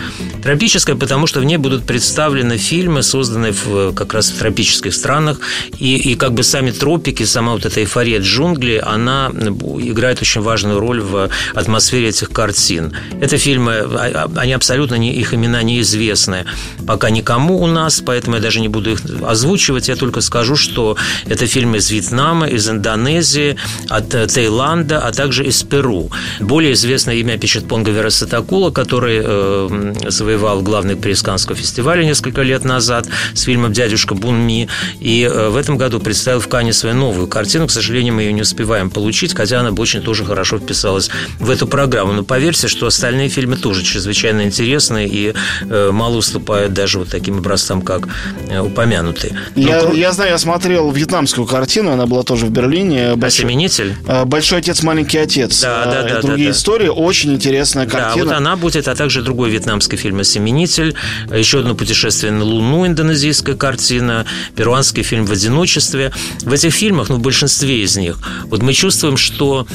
Тропическая, 0.43 0.97
потому 0.97 1.27
что 1.27 1.41
в 1.41 1.45
ней 1.45 1.57
будут 1.57 1.85
представлены 1.85 2.57
фильмы, 2.57 3.03
созданные 3.03 3.34
в, 3.35 3.92
как 3.94 4.14
раз 4.14 4.31
в 4.31 4.38
тропических 4.38 4.94
странах, 4.94 5.40
и, 5.79 5.97
и 5.97 6.14
как 6.14 6.33
бы 6.33 6.42
сами 6.42 6.70
тропики, 6.70 7.25
сама 7.25 7.53
вот 7.53 7.66
эта 7.66 7.81
эйфория 7.81 8.20
джунглей, 8.20 8.79
она 8.79 9.31
играет 9.31 10.20
очень 10.23 10.40
важную 10.40 10.81
роль 10.81 11.01
в 11.01 11.31
атмосфере 11.55 12.09
этих 12.09 12.31
картин. 12.31 12.92
Это 13.20 13.38
фильмы, 13.38 13.73
а, 13.73 14.29
а, 14.37 14.40
они 14.40 14.53
абсолютно 14.53 14.97
не, 14.97 15.14
их 15.14 15.35
имена 15.35 15.62
неизвестны 15.62 16.44
пока 16.87 17.11
никому 17.11 17.61
у 17.62 17.66
нас, 17.66 18.01
поэтому 18.05 18.37
я 18.37 18.42
даже 18.42 18.61
не 18.61 18.68
буду 18.68 18.92
их 18.92 19.01
озвучивать, 19.27 19.88
я 19.88 19.97
только 19.97 20.20
скажу, 20.20 20.57
что 20.57 20.97
это 21.27 21.47
фильмы 21.47 21.79
из 21.79 21.90
Вьетнама, 21.90 22.47
из 22.47 22.68
Индонезии, 22.68 23.57
от 23.88 24.14
э, 24.14 24.27
Таиланда, 24.27 25.01
а 25.01 25.12
также 25.12 25.44
из 25.44 25.62
Перу. 25.62 26.11
Более 26.40 26.73
известное 26.75 27.14
имя 27.16 27.38
Печатпонга 27.38 27.90
Верасатакула, 27.90 28.70
который 28.70 29.20
э, 29.25 29.94
завоевал 30.09 30.62
главный 30.62 30.97
приз 30.97 31.23
Каннского 31.23 31.57
фестиваля 31.57 32.05
несколько 32.05 32.42
лет 32.42 32.64
назад 32.64 33.07
с 33.33 33.43
фильмом 33.43 33.73
«Дядюшка 33.73 34.15
Бунми», 34.15 34.69
и 35.01 35.23
э, 35.23 35.49
в 35.49 35.57
этом 35.57 35.77
году 35.77 36.01
представил 36.01 36.41
в 36.41 36.49
Кане 36.49 36.73
свою 36.73 36.95
новую 36.95 37.27
картину. 37.27 37.67
К 37.67 37.71
сожалению, 37.71 38.15
мы 38.15 38.23
ее 38.23 38.33
не 38.33 38.43
успеваем 38.43 38.91
получить, 38.91 39.35
хотя 39.35 39.61
она 39.61 39.73
бы 39.73 39.83
очень 39.83 40.03
тоже 40.03 40.25
хорошо 40.25 40.59
вписалась 40.59 41.11
в 41.39 41.51
эту 41.51 41.67
программу. 41.67 42.13
Но 42.13 42.25
поверьте, 42.25 42.69
что 42.69 42.87
остальные 42.87 43.29
фильмы 43.29 43.57
тоже 43.57 43.83
чрезвычайно 43.83 44.43
интересные 44.43 45.09
и 45.09 45.35
э, 45.63 45.91
мало 45.93 46.17
уступают 46.17 46.73
даже 46.73 46.99
вот 46.99 47.09
таким 47.09 47.39
образцам, 47.39 47.83
как 47.83 48.09
э, 48.49 48.61
упомянутые. 48.61 49.38
Я, 49.55 49.90
я 49.92 50.13
знаю, 50.13 50.31
я 50.31 50.38
смотрел 50.38 50.90
вьетнамскую 50.90 51.46
картину, 51.46 51.92
она 51.92 52.07
была 52.07 52.23
тоже 52.23 52.46
в 52.46 52.51
Берлине. 52.51 53.15
Большой, 53.17 53.44
Осеменитель? 53.44 53.96
Большой 54.27 54.59
отец, 54.59 54.83
маленький 54.83 55.19
отец. 55.19 55.61
Да, 55.61 55.85
да, 55.85 56.03
да. 56.03 56.21
Другие 56.21 56.48
да, 56.48 56.53
да. 56.53 56.59
истории. 56.59 56.88
Очень 56.88 57.35
интересная 57.35 57.87
картина. 57.87 58.25
Да, 58.25 58.31
вот 58.31 58.33
она 58.33 58.57
будет, 58.57 58.88
а 58.88 58.94
также 58.94 59.23
другой 59.23 59.51
вьетнамский 59.51 59.96
фильм 59.96 60.21
«Осеменитель», 60.21 60.94
еще 61.33 61.61
одно 61.61 61.75
путешествие 61.75 62.33
на 62.33 62.44
Луну, 62.44 62.87
индонезийская 63.15 63.54
картина, 63.54 64.27
перуанский 64.56 65.02
фильм 65.02 65.25
«В 65.25 65.33
одиночестве». 65.33 66.12
В 66.40 66.52
этих 66.52 66.75
фильмах, 66.75 67.08
ну, 67.08 67.17
в 67.17 67.21
большинстве 67.21 67.83
из 67.83 67.96
них, 67.96 68.19
вот 68.46 68.62
мы 68.62 68.73
чувствуем, 68.73 69.17
что 69.17 69.67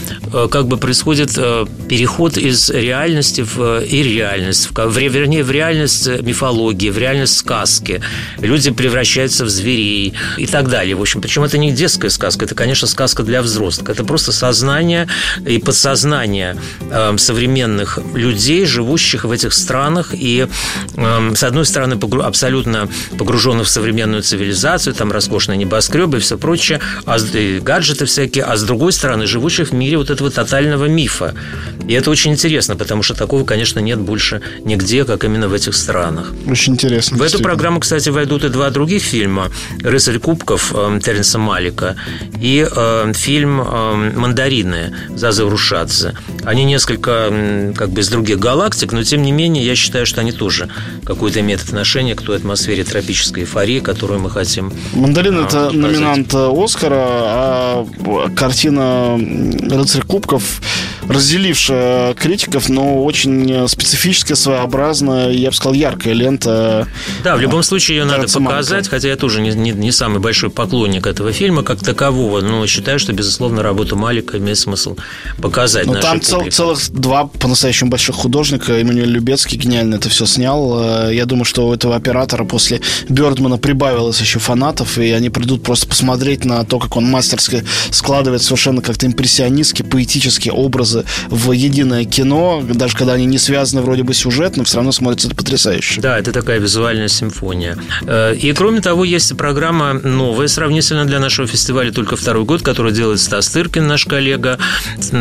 как 0.51 0.67
бы 0.67 0.77
происходит 0.77 1.31
переход 1.87 2.37
из 2.37 2.69
реальности 2.69 3.41
в 3.41 3.81
ирреальность, 3.83 4.69
в, 4.71 4.97
вернее, 4.97 5.43
в 5.43 5.51
реальность 5.51 6.07
мифологии, 6.07 6.89
в 6.89 6.97
реальность 6.97 7.37
сказки. 7.37 8.01
Люди 8.39 8.71
превращаются 8.71 9.45
в 9.45 9.49
зверей 9.49 10.13
и 10.37 10.45
так 10.45 10.69
далее. 10.69 10.95
В 10.95 11.01
общем, 11.01 11.21
причем 11.21 11.43
это 11.43 11.57
не 11.57 11.71
детская 11.71 12.09
сказка, 12.09 12.45
это, 12.45 12.55
конечно, 12.55 12.87
сказка 12.87 13.23
для 13.23 13.41
взрослых. 13.41 13.89
Это 13.89 14.03
просто 14.03 14.31
сознание 14.31 15.07
и 15.45 15.59
подсознание 15.59 16.57
э, 16.91 17.17
современных 17.17 17.99
людей, 18.13 18.65
живущих 18.65 19.23
в 19.23 19.31
этих 19.31 19.53
странах 19.53 20.09
и, 20.13 20.47
э, 20.95 21.31
с 21.35 21.43
одной 21.43 21.65
стороны, 21.65 21.97
абсолютно 22.21 22.89
погруженных 23.30 23.67
в 23.67 23.69
современную 23.69 24.23
цивилизацию, 24.23 24.95
там 24.95 25.11
роскошные 25.11 25.55
небоскребы 25.55 26.17
и 26.17 26.19
все 26.19 26.36
прочее, 26.36 26.80
а 27.05 27.17
и 27.19 27.59
гаджеты 27.59 28.05
всякие, 28.05 28.43
а 28.43 28.57
с 28.57 28.63
другой 28.63 28.91
стороны, 28.91 29.27
живущих 29.27 29.69
в 29.69 29.73
мире 29.73 29.97
вот 29.97 30.09
этого 30.09 30.32
тотального 30.32 30.86
мифа. 30.86 31.36
И 31.88 31.93
это 31.93 32.09
очень 32.09 32.32
интересно, 32.32 32.75
потому 32.75 33.03
что 33.03 33.13
такого, 33.13 33.45
конечно, 33.45 33.80
нет 33.82 33.99
больше 33.99 34.41
нигде, 34.65 35.05
как 35.05 35.25
именно 35.25 35.47
в 35.47 35.53
этих 35.53 35.75
странах. 35.75 36.32
Очень 36.47 36.73
интересно. 36.73 37.17
В 37.17 37.21
эту 37.21 37.38
программу, 37.39 37.80
кстати, 37.80 38.09
войдут 38.09 38.43
и 38.45 38.49
два 38.49 38.71
других 38.71 39.03
фильма. 39.03 39.51
«Рыцарь 39.84 40.17
кубков» 40.17 40.73
э, 40.73 40.99
Теренса 41.03 41.38
Малика 41.38 41.95
и 42.41 42.67
э, 42.67 43.13
фильм 43.13 43.61
э, 43.61 44.11
«Мандарины» 44.15 44.95
Зазы 45.15 45.47
Рушадзе. 45.47 46.15
Они 46.45 46.63
несколько 46.63 47.32
как 47.77 47.89
бы 47.91 48.01
из 48.01 48.09
других 48.09 48.39
галактик, 48.39 48.91
но 48.91 49.03
тем 49.03 49.21
не 49.21 49.32
менее 49.32 49.63
я 49.63 49.75
считаю, 49.75 50.07
что 50.07 50.21
они 50.21 50.32
тоже 50.32 50.67
какое-то 51.05 51.41
имеют 51.41 51.61
отношение 51.61 52.15
к 52.15 52.21
той 52.23 52.38
атмосфере 52.38 52.84
тропической 52.84 53.18
эйфории, 53.38 53.80
которую 53.80 54.20
мы 54.20 54.30
хотим 54.30 54.72
«Мандарин»— 54.93 55.39
это 55.45 55.65
показать. 55.65 55.74
номинант 55.74 56.34
Оскара, 56.34 56.95
а 56.95 57.86
картина 58.36 59.17
«Рыцарь 59.70 60.03
кубков» 60.03 60.61
разделившая 61.07 62.13
критиков, 62.13 62.70
но 62.70 63.03
очень 63.03 63.67
специфическая, 63.67 64.36
своеобразная, 64.36 65.32
я 65.32 65.49
бы 65.49 65.55
сказал, 65.55 65.74
яркая 65.74 66.13
лента. 66.13 66.88
Да, 67.24 67.36
в 67.36 67.41
любом 67.41 67.63
случае 67.63 67.97
ее 67.97 68.05
надо 68.05 68.28
показать, 68.28 68.88
хотя 68.88 69.07
я 69.07 69.15
тоже 69.15 69.41
не, 69.41 69.49
не, 69.49 69.72
не 69.72 69.91
самый 69.91 70.20
большой 70.20 70.51
поклонник 70.51 71.07
этого 71.07 71.32
фильма 71.32 71.63
как 71.63 71.80
такового, 71.80 72.41
но 72.41 72.65
считаю, 72.67 72.99
что, 72.99 73.11
безусловно, 73.13 73.63
работу 73.63 73.95
Малика 73.95 74.38
имеет 74.38 74.57
смысл 74.57 74.97
показать 75.41 75.88
Ну, 75.88 75.95
там 75.95 76.22
цел, 76.22 76.45
целых 76.51 76.80
два 76.91 77.26
по-настоящему 77.26 77.89
больших 77.89 78.15
художника. 78.15 78.74
Эммануэль 78.74 79.09
Любецкий 79.09 79.57
гениально 79.57 79.95
это 79.95 80.09
все 80.09 80.26
снял. 80.26 81.09
Я 81.09 81.26
думаю, 81.26 81.45
что 81.45 81.67
у 81.67 81.74
этого 81.74 81.95
оператора 81.95 82.43
после 82.43 82.82
Бёрдмана 83.10 83.57
прибавилось 83.57 84.22
еще 84.22 84.39
фанатов, 84.39 84.97
и 84.97 85.12
они 85.12 85.30
придут 85.30 85.64
просто 85.64 85.88
посмотреть 85.88 86.45
на 86.45 86.64
то, 86.64 86.80
как 86.80 86.95
он 86.95 87.05
мастерски 87.05 87.64
складывает 87.91 88.41
совершенно 88.41 88.82
как-то 88.82 89.05
импрессионистские, 89.05 89.88
поэтические 89.88 90.53
образы 90.53 91.05
в 91.30 91.51
единое 91.51 92.05
кино, 92.05 92.64
даже 92.68 92.95
когда 92.95 93.14
они 93.14 93.26
не 93.26 93.38
связаны 93.38 93.82
вроде 93.82 94.03
бы 94.03 94.14
сюжетно, 94.14 94.64
все 94.64 94.78
равно 94.78 94.91
смотрится 94.91 95.28
это 95.28 95.36
потрясающе. 95.36 96.01
Да, 96.01 96.18
это 96.18 96.32
такая 96.32 96.60
визуальная 96.60 97.07
симфония. 97.07 97.78
Э, 98.05 98.36
и 98.36 98.53
кроме 98.53 98.82
того, 98.82 99.03
есть 99.03 99.36
программа 99.38 99.93
новая, 99.93 100.47
сравнительно 100.47 101.05
для 101.05 101.20
нашего 101.20 101.47
фестиваля 101.47 101.91
только 101.91 102.16
второй 102.16 102.45
год, 102.45 102.62
которую 102.62 102.93
делает 102.93 103.20
Стас 103.20 103.49
Тыркин, 103.49 103.88
наш 103.88 104.05
коллега. 104.05 104.57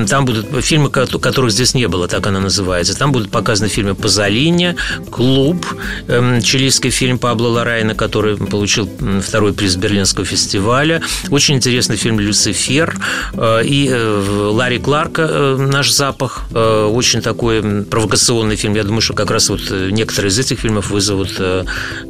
Там 0.09 0.24
будут 0.24 0.64
фильмы, 0.64 0.91
которых 0.91 1.53
здесь 1.53 1.74
не 1.74 1.89
было, 1.89 2.09
так 2.09 2.26
она 2.26 2.41
называется. 2.41 2.97
Там 2.97 3.12
будут 3.12 3.30
показаны 3.30 3.68
фильмы 3.68 3.95
«Пазолини», 3.95 4.76
«Клуб», 5.11 5.64
эм, 6.09 6.43
чилийский 6.43 6.91
фильм 6.91 7.18
Пабло 7.18 7.49
Ларайна, 7.78 7.94
который 7.94 8.36
получил 8.36 8.90
второй 9.22 9.52
приз 9.52 9.76
Берлинского 9.76 10.26
фестиваля. 10.26 11.00
Очень 11.30 11.56
интересный 11.56 11.96
фильм 11.96 12.18
«Люцифер» 12.18 12.96
э, 13.34 13.62
и 13.64 13.88
э, 13.88 14.50
Ларри 14.52 14.78
Кларка 14.78 15.56
«Наш 15.56 15.92
запах». 15.92 16.44
Очень 16.52 17.22
такой 17.22 17.84
провокационный 17.84 18.56
фильм. 18.56 18.74
Я 18.74 18.82
думаю, 18.82 19.00
что 19.00 19.14
как 19.14 19.30
раз 19.30 19.48
вот 19.48 19.70
некоторые 19.70 20.30
из 20.30 20.38
этих 20.38 20.58
фильмов 20.58 20.90
вызовут 20.90 21.40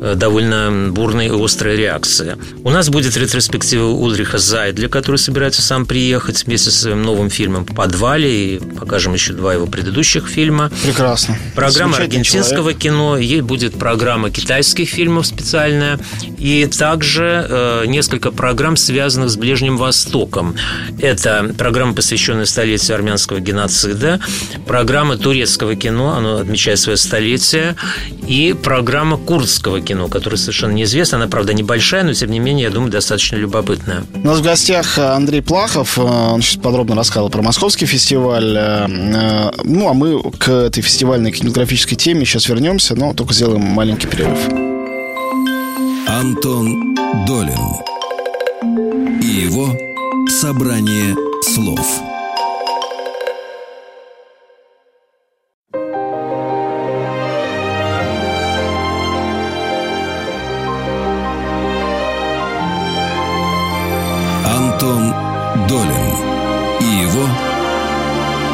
довольно 0.01 0.89
бурные 0.91 1.29
и 1.29 1.31
острые 1.31 1.77
реакции. 1.77 2.37
У 2.65 2.71
нас 2.71 2.89
будет 2.89 3.17
ретроспектива 3.17 3.89
Ульриха 3.89 4.39
Зайдля, 4.39 4.89
который 4.89 5.17
собирается 5.17 5.61
сам 5.61 5.85
приехать 5.85 6.47
вместе 6.47 6.71
со 6.71 6.79
своим 6.79 7.03
новым 7.03 7.31
фильмом 7.31 7.65
в 7.65 7.75
подвале. 7.75 8.55
И 8.55 8.59
покажем 8.59 9.13
еще 9.13 9.33
два 9.35 9.55
его 9.55 9.67
предыдущих 9.67 10.29
фильма. 10.29 10.71
Прекрасно. 10.83 11.37
Программа 11.55 11.97
аргентинского 11.99 12.73
человек. 12.73 12.79
кино. 12.79 13.19
Ей 13.19 13.41
будет 13.41 13.79
программа 13.79 14.31
китайских 14.31 14.89
фильмов 14.89 15.27
специальная. 15.49 15.99
И 16.39 16.67
также 16.67 17.47
э, 17.49 17.85
несколько 17.87 18.31
программ, 18.31 18.77
связанных 18.77 19.31
с 19.31 19.37
Ближним 19.37 19.77
Востоком. 19.77 20.55
Это 21.01 21.55
программа, 21.57 21.95
посвященная 21.95 22.45
столетию 22.45 22.95
армянского 22.95 23.41
геноцида, 23.41 24.21
программа 24.67 25.17
турецкого 25.17 25.75
кино, 25.75 26.15
оно 26.17 26.37
отмечает 26.37 26.79
свое 26.79 26.97
столетие, 26.97 27.77
и 28.27 28.55
программа 28.63 29.17
курдского 29.17 29.81
кино, 29.81 30.09
которая 30.09 30.39
совершенно 30.39 30.73
неизвестна. 30.73 31.19
Она, 31.19 31.29
правда, 31.29 31.55
небольшая, 31.55 32.05
но, 32.05 32.13
тем 32.13 32.31
не 32.31 32.39
менее, 32.39 32.65
я 32.65 32.71
думаю, 32.71 32.91
достаточно 32.91 33.37
любопытная. 33.37 34.05
У 34.15 34.27
нас 34.27 34.39
в 34.39 34.43
гостях 34.43 34.99
Андрей 34.99 35.41
Плахов. 35.41 35.99
Он 35.99 36.43
сейчас 36.43 36.63
подробно 36.63 36.95
рассказал 36.95 37.31
про 37.31 37.43
московский 37.43 37.87
фестиваль. 37.87 38.55
Э, 38.57 38.87
ну, 39.65 39.89
а 39.89 39.95
мы 39.95 40.31
к 40.33 40.49
этой 40.49 40.83
фестивальной 40.83 41.33
кинематографической 41.33 41.97
теме 41.97 42.25
сейчас 42.25 42.49
вернемся, 42.49 42.95
но 42.95 43.15
только 43.15 43.33
сделаем 43.33 43.63
маленький 43.63 44.07
перерыв. 44.07 44.78
Антон 46.11 46.95
Долин 47.27 47.59
и 49.21 49.27
его 49.27 49.77
«Собрание 50.27 51.15
слов». 51.43 52.01
Антон 64.47 65.13
Долин 65.69 65.93
и 66.81 67.03
его 67.05 67.29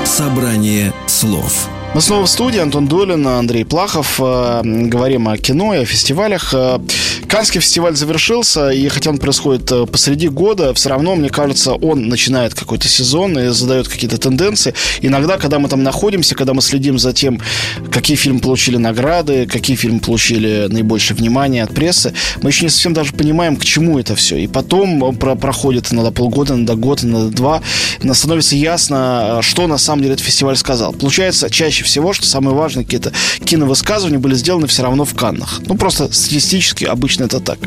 «Собрание 0.04 0.92
слов». 1.06 1.73
Мы 1.94 2.00
снова 2.00 2.26
в 2.26 2.28
студии. 2.28 2.58
Антон 2.58 2.88
Долин, 2.88 3.24
Андрей 3.24 3.64
Плахов. 3.64 4.18
Э, 4.18 4.62
говорим 4.64 5.28
о 5.28 5.38
кино 5.38 5.74
и 5.76 5.82
о 5.82 5.84
фестивалях. 5.84 6.52
Э, 6.52 6.80
Канский 7.28 7.60
фестиваль 7.60 7.94
завершился, 7.94 8.70
и 8.70 8.88
хотя 8.88 9.10
он 9.10 9.18
происходит 9.18 9.70
э, 9.70 9.86
посреди 9.86 10.28
года, 10.28 10.74
все 10.74 10.88
равно, 10.88 11.14
мне 11.14 11.28
кажется, 11.28 11.74
он 11.74 12.08
начинает 12.08 12.52
какой-то 12.54 12.88
сезон 12.88 13.38
и 13.38 13.48
задает 13.48 13.86
какие-то 13.86 14.18
тенденции. 14.18 14.74
Иногда, 15.02 15.36
когда 15.38 15.60
мы 15.60 15.68
там 15.68 15.84
находимся, 15.84 16.34
когда 16.34 16.52
мы 16.52 16.62
следим 16.62 16.98
за 16.98 17.12
тем, 17.12 17.40
какие 17.92 18.16
фильмы 18.16 18.40
получили 18.40 18.76
награды, 18.76 19.46
какие 19.46 19.76
фильмы 19.76 20.00
получили 20.00 20.66
наибольшее 20.68 21.16
внимание 21.16 21.62
от 21.62 21.72
прессы, 21.72 22.12
мы 22.42 22.50
еще 22.50 22.64
не 22.64 22.70
совсем 22.70 22.92
даже 22.92 23.12
понимаем, 23.12 23.56
к 23.56 23.64
чему 23.64 24.00
это 24.00 24.16
все. 24.16 24.36
И 24.36 24.48
потом 24.48 25.16
про 25.16 25.36
проходит 25.36 25.92
иногда 25.92 26.10
полгода, 26.10 26.54
иногда 26.54 26.74
год, 26.74 27.04
иногда 27.04 27.36
два, 27.36 27.62
становится 28.14 28.56
ясно, 28.56 29.38
что 29.42 29.68
на 29.68 29.78
самом 29.78 30.02
деле 30.02 30.14
этот 30.14 30.26
фестиваль 30.26 30.56
сказал. 30.56 30.92
Получается, 30.92 31.48
чаще 31.50 31.83
всего, 31.84 32.12
что 32.12 32.26
самое 32.26 32.56
важное, 32.56 32.84
какие-то 32.84 33.12
киновысказывания 33.44 34.18
были 34.18 34.34
сделаны 34.34 34.66
все 34.66 34.82
равно 34.82 35.04
в 35.04 35.14
Каннах. 35.14 35.60
Ну, 35.66 35.76
просто 35.76 36.12
статистически 36.12 36.84
обычно 36.84 37.24
это 37.24 37.40
так. 37.40 37.58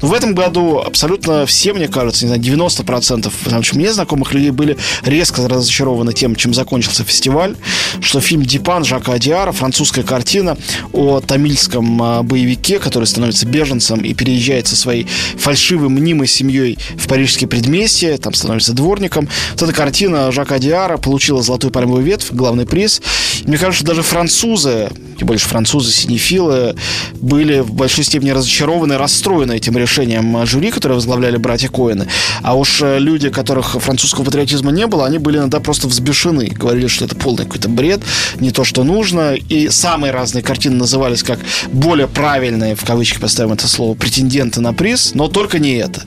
Но 0.00 0.08
в 0.08 0.14
этом 0.14 0.34
году 0.34 0.78
абсолютно 0.78 1.46
все, 1.46 1.72
мне 1.72 1.88
кажется, 1.88 2.24
не 2.24 2.34
знаю, 2.34 2.42
90%, 2.42 3.32
потому 3.44 3.62
что 3.62 3.76
мне 3.76 3.92
знакомых 3.92 4.32
людей 4.34 4.50
были 4.50 4.76
резко 5.04 5.46
разочарованы 5.48 6.12
тем, 6.12 6.36
чем 6.36 6.54
закончился 6.54 7.04
фестиваль, 7.04 7.56
что 8.00 8.20
фильм 8.20 8.42
«Дипан» 8.42 8.84
Жака 8.84 9.12
Адиара, 9.12 9.52
французская 9.52 10.02
картина 10.02 10.56
о 10.92 11.20
тамильском 11.20 12.02
а, 12.02 12.22
боевике, 12.22 12.78
который 12.78 13.04
становится 13.04 13.46
беженцем 13.46 14.00
и 14.00 14.14
переезжает 14.14 14.66
со 14.66 14.76
своей 14.76 15.06
фальшивой 15.36 15.88
мнимой 15.88 16.26
семьей 16.26 16.78
в 16.96 17.08
парижские 17.08 17.48
предместья, 17.48 18.16
там 18.18 18.34
становится 18.34 18.72
дворником. 18.72 19.28
Вот 19.52 19.62
эта 19.62 19.72
картина 19.72 20.30
Жака 20.32 20.58
Диара 20.58 20.96
получила 20.96 21.42
«Золотую 21.42 21.70
пальмовую 21.70 22.04
ветвь», 22.04 22.30
главный 22.32 22.66
приз. 22.66 23.02
Мне 23.44 23.56
кажется, 23.62 23.84
даже 23.84 24.02
французы, 24.02 24.90
тем 25.16 25.28
более 25.28 25.38
французы, 25.38 25.92
синефилы, 25.92 26.74
были 27.20 27.60
в 27.60 27.72
большой 27.72 28.02
степени 28.02 28.30
разочарованы, 28.30 28.98
расстроены 28.98 29.52
этим 29.52 29.78
решением 29.78 30.44
жюри, 30.44 30.72
которое 30.72 30.94
возглавляли 30.94 31.36
братья 31.36 31.68
Коины. 31.68 32.08
А 32.42 32.56
уж 32.56 32.82
э, 32.82 32.98
люди, 32.98 33.30
которых 33.30 33.80
французского 33.80 34.24
патриотизма 34.24 34.72
не 34.72 34.88
было, 34.88 35.06
они 35.06 35.18
были 35.18 35.38
иногда 35.38 35.60
просто 35.60 35.86
взбешены. 35.86 36.46
Говорили, 36.48 36.88
что 36.88 37.04
это 37.04 37.14
полный 37.14 37.44
какой-то 37.44 37.68
бред, 37.68 38.00
не 38.40 38.50
то, 38.50 38.64
что 38.64 38.82
нужно. 38.82 39.34
И 39.34 39.68
самые 39.68 40.10
разные 40.10 40.42
картины 40.42 40.74
назывались 40.74 41.22
как 41.22 41.38
более 41.70 42.08
правильные, 42.08 42.74
в 42.74 42.84
кавычках 42.84 43.20
поставим 43.20 43.52
это 43.52 43.68
слово, 43.68 43.94
претенденты 43.94 44.60
на 44.60 44.72
приз, 44.72 45.12
но 45.14 45.28
только 45.28 45.60
не 45.60 45.74
это. 45.74 46.02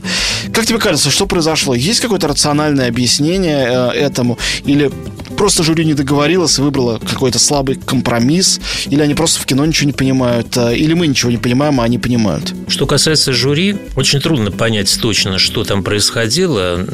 Как 0.52 0.66
тебе 0.66 0.78
кажется, 0.78 1.10
что 1.10 1.26
произошло? 1.26 1.74
Есть 1.74 2.00
какое-то 2.00 2.28
рациональное 2.28 2.88
объяснение 2.88 3.66
э, 3.66 3.90
этому? 3.92 4.38
Или 4.66 4.92
просто 5.36 5.62
жюри 5.62 5.84
не 5.84 5.94
договорилось 5.94 6.58
и 6.58 6.62
выбрало 6.62 6.98
какой-то 6.98 7.38
слабый 7.38 7.76
компромисс? 7.76 8.60
Или 8.86 9.00
они 9.02 9.14
просто 9.14 9.40
в 9.40 9.46
кино 9.46 9.64
ничего 9.64 9.86
не 9.86 9.92
понимают? 9.92 10.56
Э, 10.56 10.76
или 10.76 10.94
мы 10.94 11.06
ничего 11.06 11.30
не 11.30 11.38
понимаем, 11.38 11.80
а 11.80 11.84
они 11.84 11.98
понимают? 11.98 12.52
Что 12.68 12.86
касается 12.86 13.32
жюри, 13.32 13.76
очень 13.94 14.20
трудно 14.20 14.50
понять 14.50 14.98
точно, 15.00 15.38
что 15.38 15.64
там 15.64 15.82
происходило. 15.82 16.84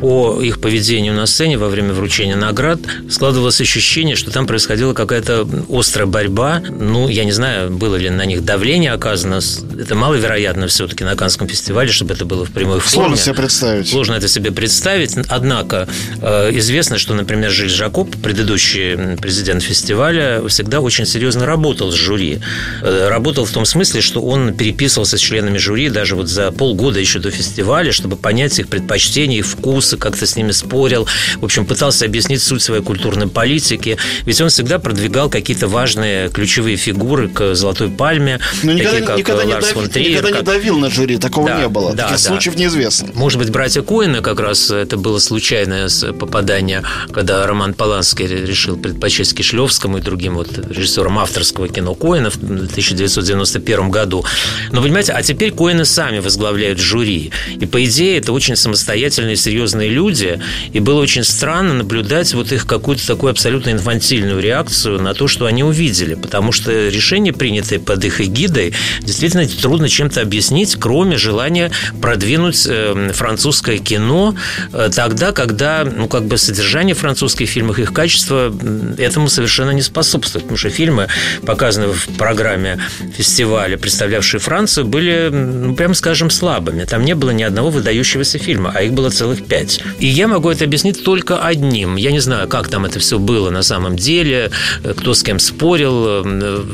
По 0.00 0.40
их 0.42 0.60
поведению 0.60 1.14
на 1.14 1.26
сцене 1.26 1.58
во 1.58 1.68
время 1.68 1.92
вручения 1.92 2.36
наград 2.36 2.80
складывалось 3.10 3.60
ощущение, 3.60 4.16
что 4.16 4.30
там 4.30 4.46
происходила 4.46 4.92
какая-то 4.92 5.48
острая 5.68 6.06
борьба. 6.06 6.62
Ну, 6.68 7.08
я 7.08 7.24
не 7.24 7.32
знаю, 7.32 7.70
было 7.70 7.96
ли 7.96 8.10
на 8.10 8.24
них 8.24 8.44
давление 8.44 8.92
оказано. 8.92 9.40
Это 9.78 9.94
маловероятно 9.94 10.66
все-таки 10.68 11.04
на 11.04 11.16
Канском 11.16 11.48
фестивале, 11.48 11.90
чтобы 11.90 12.14
это 12.14 12.24
было 12.24 12.44
в 12.44 12.50
прямой 12.50 12.80
форме. 12.80 13.06
Сложно 13.06 13.16
себе 13.16 13.34
представить. 13.34 13.88
Сложно 13.88 14.14
это 14.14 14.28
себе 14.28 14.50
представить. 14.52 15.16
Однако 15.28 15.88
э, 16.20 16.50
известно, 16.58 16.98
что, 16.98 17.14
например, 17.14 17.50
Жиль 17.66 17.74
Жакоб, 17.74 18.14
предыдущий 18.22 19.16
президент 19.16 19.62
фестиваля, 19.62 20.46
всегда 20.48 20.80
очень 20.80 21.04
серьезно 21.04 21.46
работал 21.46 21.90
с 21.90 21.94
жюри. 21.94 22.38
Э, 22.82 23.08
работал 23.08 23.44
в 23.44 23.50
том 23.50 23.64
смысле, 23.64 24.00
что 24.00 24.22
он 24.22 24.54
переписывался 24.54 25.18
с 25.18 25.20
членами 25.20 25.58
жюри 25.58 25.88
даже 25.88 26.14
вот 26.14 26.28
за 26.28 26.52
полгода 26.52 27.00
еще 27.00 27.18
до 27.18 27.30
фестиваля, 27.32 27.90
чтобы 27.90 28.16
понять 28.16 28.56
их 28.60 28.68
предпочтения, 28.68 29.38
их 29.38 29.46
вкусы, 29.46 29.96
как-то 29.96 30.26
с 30.26 30.36
ними 30.36 30.52
спорил. 30.52 31.08
В 31.40 31.44
общем, 31.44 31.66
пытался 31.66 32.04
объяснить 32.04 32.40
суть 32.40 32.62
своей 32.62 32.82
культурной 32.82 33.26
политики. 33.26 33.98
Ведь 34.24 34.40
он 34.40 34.48
всегда 34.48 34.78
продвигал 34.78 35.28
какие-то 35.28 35.66
важные 35.66 36.28
ключевые 36.28 36.76
фигуры 36.76 37.28
к 37.28 37.56
«Золотой 37.56 37.88
пальме». 37.88 38.38
Но 38.62 38.72
никогда, 38.72 38.90
такие, 38.92 39.06
как 39.06 39.18
никогда, 39.18 39.44
Ларс 39.44 39.66
не, 39.66 39.74
давил, 39.74 39.90
Триер, 39.90 40.10
никогда 40.10 40.28
как... 40.28 40.38
не 40.38 40.46
давил 40.46 40.78
на 40.78 40.90
жюри, 40.90 41.18
такого 41.18 41.48
да, 41.48 41.60
не 41.60 41.68
было. 41.68 41.92
Да, 41.94 42.04
Таких 42.04 42.22
да. 42.22 42.28
случаев 42.28 42.56
неизвестно. 42.56 43.08
Может 43.14 43.40
быть, 43.40 43.50
братья 43.50 43.82
Коины 43.82 44.20
как 44.22 44.38
раз 44.38 44.70
это 44.70 44.96
было 44.96 45.18
случайное 45.18 45.88
попадание, 46.18 46.84
когда 47.12 47.46
Роман 47.56 47.72
Поланский 47.72 48.26
решил 48.26 48.76
предпочесть 48.76 49.34
Кишлевскому 49.34 49.96
и 49.96 50.00
другим 50.02 50.34
вот 50.34 50.58
режиссерам 50.68 51.18
авторского 51.18 51.68
кино 51.68 51.94
Коина 51.94 52.28
в 52.28 52.36
1991 52.36 53.90
году. 53.90 54.26
Но, 54.72 54.82
понимаете, 54.82 55.12
а 55.12 55.22
теперь 55.22 55.52
Коины 55.52 55.86
сами 55.86 56.18
возглавляют 56.18 56.78
жюри. 56.78 57.32
И, 57.58 57.64
по 57.64 57.82
идее, 57.82 58.18
это 58.18 58.34
очень 58.34 58.56
самостоятельные, 58.56 59.36
серьезные 59.36 59.88
люди. 59.88 60.38
И 60.74 60.80
было 60.80 61.00
очень 61.00 61.24
странно 61.24 61.72
наблюдать 61.72 62.34
вот 62.34 62.52
их 62.52 62.66
какую-то 62.66 63.06
такую 63.06 63.30
абсолютно 63.30 63.70
инфантильную 63.70 64.38
реакцию 64.38 65.00
на 65.00 65.14
то, 65.14 65.26
что 65.26 65.46
они 65.46 65.64
увидели. 65.64 66.12
Потому 66.12 66.52
что 66.52 66.90
решения, 66.90 67.32
принятые 67.32 67.78
под 67.78 68.04
их 68.04 68.20
эгидой, 68.20 68.74
действительно 69.00 69.48
трудно 69.48 69.88
чем-то 69.88 70.20
объяснить, 70.20 70.76
кроме 70.78 71.16
желания 71.16 71.70
продвинуть 72.02 72.66
э, 72.68 73.12
французское 73.14 73.78
кино 73.78 74.34
э, 74.74 74.90
тогда, 74.94 75.32
когда, 75.32 75.84
ну, 75.84 76.06
как 76.06 76.26
бы 76.26 76.36
содержание 76.36 76.94
французских 76.94 77.45
фильмов, 77.46 77.78
их 77.78 77.92
качество 77.92 78.52
этому 78.98 79.28
совершенно 79.28 79.70
не 79.70 79.82
способствует. 79.82 80.44
Потому 80.44 80.58
что 80.58 80.70
фильмы, 80.70 81.08
показанные 81.44 81.92
в 81.92 82.08
программе 82.16 82.78
фестиваля, 83.16 83.76
представлявшие 83.76 84.40
Францию, 84.40 84.86
были, 84.86 85.30
ну, 85.30 85.74
прямо 85.74 85.94
скажем, 85.94 86.30
слабыми. 86.30 86.84
Там 86.84 87.04
не 87.04 87.14
было 87.14 87.30
ни 87.30 87.42
одного 87.42 87.70
выдающегося 87.70 88.38
фильма, 88.38 88.72
а 88.74 88.82
их 88.82 88.92
было 88.92 89.10
целых 89.10 89.46
пять. 89.46 89.80
И 89.98 90.06
я 90.06 90.28
могу 90.28 90.50
это 90.50 90.64
объяснить 90.64 91.02
только 91.04 91.44
одним. 91.44 91.96
Я 91.96 92.12
не 92.12 92.20
знаю, 92.20 92.48
как 92.48 92.68
там 92.68 92.84
это 92.84 92.98
все 92.98 93.18
было 93.18 93.50
на 93.50 93.62
самом 93.62 93.96
деле, 93.96 94.50
кто 94.96 95.14
с 95.14 95.22
кем 95.22 95.38
спорил. 95.38 96.22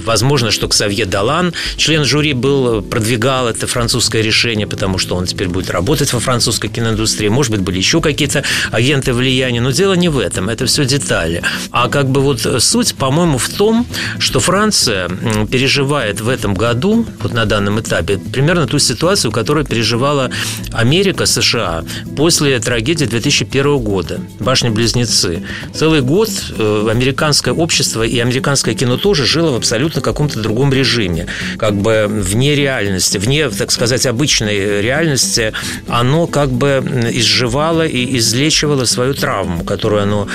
Возможно, 0.04 0.50
что 0.50 0.68
Ксавье 0.68 1.06
Далан, 1.06 1.52
член 1.76 2.04
жюри, 2.04 2.32
был, 2.32 2.82
продвигал 2.82 3.48
это 3.48 3.66
французское 3.66 4.22
решение, 4.22 4.66
потому 4.66 4.98
что 4.98 5.16
он 5.16 5.26
теперь 5.26 5.48
будет 5.48 5.70
работать 5.70 6.12
во 6.12 6.20
французской 6.20 6.68
киноиндустрии. 6.68 7.28
Может 7.28 7.52
быть, 7.52 7.60
были 7.60 7.78
еще 7.78 8.00
какие-то 8.00 8.44
агенты 8.70 9.12
влияния. 9.12 9.60
Но 9.60 9.70
дело 9.70 9.94
не 9.94 10.08
в 10.08 10.18
этом. 10.18 10.48
Это 10.48 10.61
все 10.66 10.84
детали. 10.84 11.42
А 11.70 11.88
как 11.88 12.08
бы 12.08 12.20
вот 12.20 12.46
суть, 12.58 12.94
по-моему, 12.94 13.38
в 13.38 13.48
том, 13.48 13.86
что 14.18 14.40
Франция 14.40 15.08
переживает 15.50 16.20
в 16.20 16.28
этом 16.28 16.54
году, 16.54 17.06
вот 17.20 17.32
на 17.32 17.44
данном 17.46 17.80
этапе, 17.80 18.18
примерно 18.18 18.66
ту 18.66 18.78
ситуацию, 18.78 19.32
которую 19.32 19.64
переживала 19.66 20.30
Америка, 20.72 21.26
США 21.26 21.84
после 22.16 22.58
трагедии 22.60 23.04
2001 23.04 23.78
года, 23.78 24.20
башни-близнецы. 24.40 25.42
Целый 25.74 26.00
год 26.02 26.30
э, 26.56 26.86
американское 26.90 27.54
общество 27.54 28.02
и 28.02 28.18
американское 28.18 28.74
кино 28.74 28.96
тоже 28.96 29.26
жило 29.26 29.52
в 29.52 29.56
абсолютно 29.56 30.00
каком-то 30.00 30.40
другом 30.40 30.72
режиме, 30.72 31.26
как 31.58 31.74
бы 31.74 32.06
вне 32.08 32.54
реальности, 32.54 33.18
вне, 33.18 33.48
так 33.48 33.70
сказать, 33.70 34.06
обычной 34.06 34.82
реальности, 34.82 35.52
оно 35.88 36.26
как 36.26 36.50
бы 36.50 36.82
изживало 37.12 37.86
и 37.86 38.18
излечивало 38.18 38.84
свою 38.84 39.14
травму, 39.14 39.64
которую 39.64 40.02
оно 40.02 40.28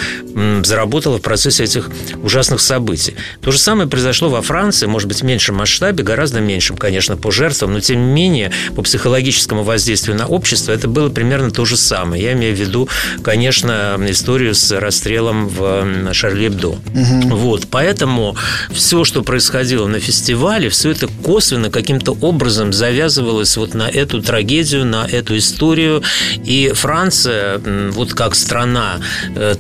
заработало 0.64 1.18
в 1.18 1.22
процессе 1.22 1.64
этих 1.64 1.90
ужасных 2.24 2.62
событий. 2.62 3.16
То 3.42 3.52
же 3.52 3.58
самое 3.58 3.90
произошло 3.90 4.30
во 4.30 4.42
Франции, 4.42 4.86
может 4.86 5.08
быть, 5.08 5.22
в 5.22 5.26
меньшем 5.26 5.56
масштабе, 5.56 6.04
гораздо 6.04 6.40
меньшем, 6.40 6.78
конечно, 6.78 7.18
по 7.18 7.32
жертвам, 7.32 7.74
но 7.74 7.80
тем 7.80 8.00
не 8.00 8.14
менее 8.14 8.52
по 8.76 8.82
психологическому 8.82 9.64
воздействию 9.64 10.18
на 10.18 10.28
общество 10.28 10.72
это 10.72 10.88
было 10.88 11.10
примерно 11.10 11.52
то 11.52 11.66
же 11.66 11.78
самое. 11.78 12.24
Я 12.24 12.34
имею 12.34 12.56
в 12.56 12.60
виду, 12.60 12.88
конечно, 13.24 13.98
историю 14.08 14.54
с 14.54 14.72
расстрелом 14.72 15.48
в 15.48 16.14
Шарлебдо. 16.14 16.70
Угу. 16.70 17.36
Вот, 17.36 17.68
поэтому 17.70 18.36
все, 18.72 19.04
что 19.04 19.24
происходило 19.24 19.88
на 19.88 20.00
фестивале, 20.00 20.70
все 20.70 20.92
это 20.92 21.08
косвенно 21.24 21.70
каким-то 21.70 22.14
образом 22.22 22.74
завязывалось 22.74 23.58
вот 23.58 23.74
на 23.74 23.90
эту 23.90 24.22
трагедию, 24.22 24.86
на 24.86 25.06
эту 25.06 25.38
историю. 25.38 26.04
И 26.44 26.72
Франция, 26.74 27.60
вот 27.92 28.14
как 28.14 28.36
страна 28.36 29.00
э, 29.36 29.56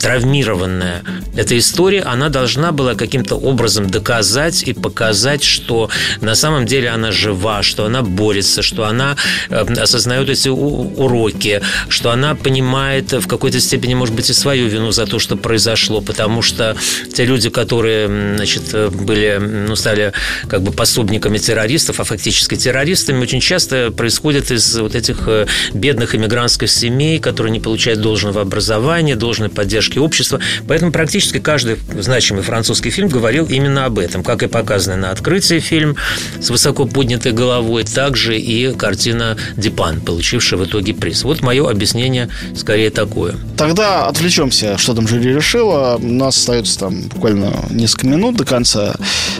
травмированная 0.47 1.03
этой 1.35 1.57
истории, 1.57 2.01
она 2.03 2.29
должна 2.29 2.71
была 2.71 2.95
каким-то 2.95 3.35
образом 3.35 3.89
доказать 3.89 4.63
и 4.63 4.73
показать, 4.73 5.43
что 5.43 5.89
на 6.21 6.35
самом 6.35 6.65
деле 6.65 6.89
она 6.89 7.11
жива, 7.11 7.63
что 7.63 7.85
она 7.85 8.01
борется, 8.01 8.61
что 8.61 8.85
она 8.85 9.15
э, 9.49 9.65
осознает 9.77 10.29
эти 10.29 10.49
уроки, 10.49 11.61
что 11.89 12.11
она 12.11 12.35
понимает 12.35 13.11
в 13.11 13.27
какой-то 13.27 13.59
степени, 13.59 13.93
может 13.93 14.15
быть, 14.15 14.29
и 14.29 14.33
свою 14.33 14.67
вину 14.67 14.91
за 14.91 15.05
то, 15.05 15.19
что 15.19 15.35
произошло, 15.35 16.01
потому 16.01 16.41
что 16.41 16.75
те 17.13 17.25
люди, 17.25 17.49
которые, 17.49 18.07
значит, 18.35 18.63
были, 18.93 19.39
ну, 19.39 19.75
стали 19.75 20.13
как 20.47 20.61
бы 20.61 20.71
пособниками 20.71 21.37
террористов, 21.37 21.99
а 21.99 22.03
фактически 22.03 22.55
террористами, 22.55 23.21
очень 23.21 23.41
часто 23.41 23.91
происходят 23.91 24.51
из 24.51 24.77
вот 24.77 24.95
этих 24.95 25.27
э, 25.27 25.45
бедных 25.73 26.15
иммигрантских 26.15 26.69
семей, 26.69 27.19
которые 27.19 27.51
не 27.51 27.59
получают 27.59 28.01
должного 28.01 28.41
образования, 28.41 29.15
должной 29.15 29.49
поддержки 29.49 29.99
общества. 29.99 30.36
Поэтому 30.67 30.91
практически 30.91 31.39
каждый 31.39 31.77
значимый 31.99 32.43
французский 32.43 32.89
фильм 32.89 33.09
говорил 33.09 33.45
именно 33.45 33.85
об 33.85 33.99
этом, 33.99 34.23
как 34.23 34.43
и 34.43 34.47
показано 34.47 34.97
на 34.97 35.11
открытии 35.11 35.59
фильм 35.59 35.95
с 36.39 36.49
высоко 36.49 36.85
поднятой 36.85 37.31
головой, 37.31 37.83
также 37.83 38.37
и 38.37 38.73
картина 38.73 39.37
«Дипан», 39.55 40.01
получившая 40.01 40.59
в 40.59 40.65
итоге 40.65 40.93
приз. 40.93 41.23
Вот 41.23 41.41
мое 41.41 41.69
объяснение 41.69 42.29
скорее 42.55 42.89
такое. 42.89 43.35
Тогда 43.57 44.07
отвлечемся, 44.07 44.77
что 44.77 44.93
там 44.93 45.07
жюри 45.07 45.33
решило. 45.33 45.97
У 46.01 46.07
нас 46.07 46.37
остается 46.37 46.79
там 46.79 47.01
буквально 47.03 47.53
несколько 47.69 48.07
минут 48.07 48.35
до 48.35 48.45
конца. 48.45 48.95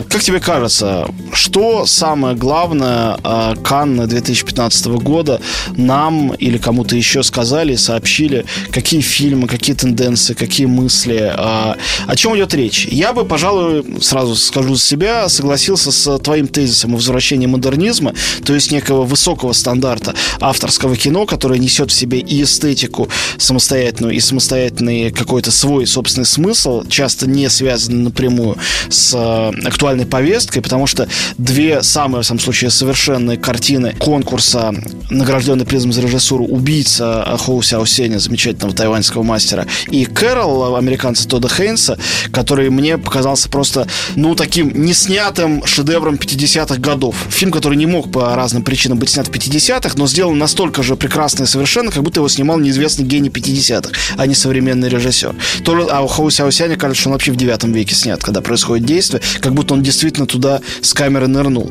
Как 0.08 0.22
тебе 0.22 0.40
кажется, 0.40 1.08
что 1.32 1.86
самое 1.86 2.36
главное 2.36 3.16
а, 3.22 3.54
Канны 3.56 4.06
2015 4.06 4.86
года 4.86 5.40
нам 5.76 6.32
или 6.34 6.58
кому-то 6.58 6.96
еще 6.96 7.22
сказали, 7.22 7.76
сообщили, 7.76 8.44
какие 8.70 9.00
фильмы, 9.00 9.48
какие 9.48 9.74
тенденции, 9.76 10.34
какие 10.34 10.66
мысли, 10.78 11.32
а, 11.34 11.76
о 12.06 12.16
чем 12.16 12.36
идет 12.36 12.54
речь? 12.54 12.86
Я 12.86 13.12
бы, 13.12 13.24
пожалуй, 13.24 13.84
сразу 14.00 14.34
скажу 14.36 14.74
за 14.74 14.80
себя, 14.80 15.28
согласился 15.28 15.92
с 15.92 16.18
твоим 16.18 16.46
тезисом 16.48 16.94
о 16.94 16.96
возвращении 16.96 17.46
модернизма, 17.46 18.14
то 18.44 18.54
есть 18.54 18.70
некого 18.70 19.04
высокого 19.04 19.52
стандарта 19.52 20.14
авторского 20.40 20.96
кино, 20.96 21.26
которое 21.26 21.58
несет 21.58 21.90
в 21.90 21.94
себе 21.94 22.20
и 22.20 22.42
эстетику 22.42 23.08
самостоятельную, 23.38 24.14
и 24.14 24.20
самостоятельный 24.20 25.10
какой-то 25.10 25.50
свой 25.50 25.86
собственный 25.86 26.26
смысл, 26.26 26.84
часто 26.88 27.28
не 27.28 27.48
связанный 27.50 28.04
напрямую 28.04 28.56
с 28.88 29.12
а, 29.16 29.52
актуальной 29.64 30.06
повесткой, 30.06 30.60
потому 30.60 30.86
что 30.86 31.08
две 31.36 31.82
самые, 31.82 32.22
в 32.22 32.26
самом 32.26 32.40
случае, 32.40 32.70
совершенные 32.70 33.36
картины 33.36 33.94
конкурса, 33.98 34.74
награжденный 35.10 35.66
призом 35.66 35.92
за 35.92 36.02
режиссуру 36.02 36.44
«Убийца» 36.44 37.36
Хоу 37.38 37.62
Сяо 37.62 37.84
Сеня, 37.86 38.18
замечательного 38.18 38.74
тайваньского 38.74 39.22
мастера, 39.22 39.66
и 39.90 40.04
«Кэрол» 40.04 40.67
американца 40.76 41.28
Тодда 41.28 41.48
Хейнса, 41.48 41.98
который 42.32 42.70
мне 42.70 42.98
показался 42.98 43.48
просто, 43.48 43.86
ну, 44.16 44.34
таким 44.34 44.72
неснятым 44.84 45.64
шедевром 45.64 46.16
50-х 46.16 46.76
годов. 46.76 47.16
Фильм, 47.30 47.50
который 47.50 47.76
не 47.76 47.86
мог 47.86 48.10
по 48.10 48.34
разным 48.34 48.62
причинам 48.62 48.98
быть 48.98 49.10
снят 49.10 49.26
в 49.26 49.30
50-х, 49.30 49.94
но 49.96 50.06
сделан 50.06 50.38
настолько 50.38 50.82
же 50.82 50.96
прекрасно 50.96 51.44
и 51.44 51.46
совершенно, 51.46 51.90
как 51.90 52.02
будто 52.02 52.20
его 52.20 52.28
снимал 52.28 52.58
неизвестный 52.58 53.04
гений 53.04 53.28
50-х, 53.28 53.92
а 54.16 54.26
не 54.26 54.34
современный 54.34 54.88
режиссер. 54.88 55.34
То, 55.64 55.88
а 55.90 56.00
у 56.02 56.06
Хоу 56.06 56.30
Сяосяня 56.30 56.76
кажется, 56.76 57.08
он 57.08 57.12
вообще 57.12 57.32
в 57.32 57.36
9 57.36 57.64
веке 57.64 57.94
снят, 57.94 58.22
когда 58.22 58.40
происходит 58.40 58.86
действие, 58.86 59.22
как 59.40 59.54
будто 59.54 59.74
он 59.74 59.82
действительно 59.82 60.26
туда 60.26 60.60
с 60.80 60.94
камеры 60.94 61.26
нырнул. 61.26 61.70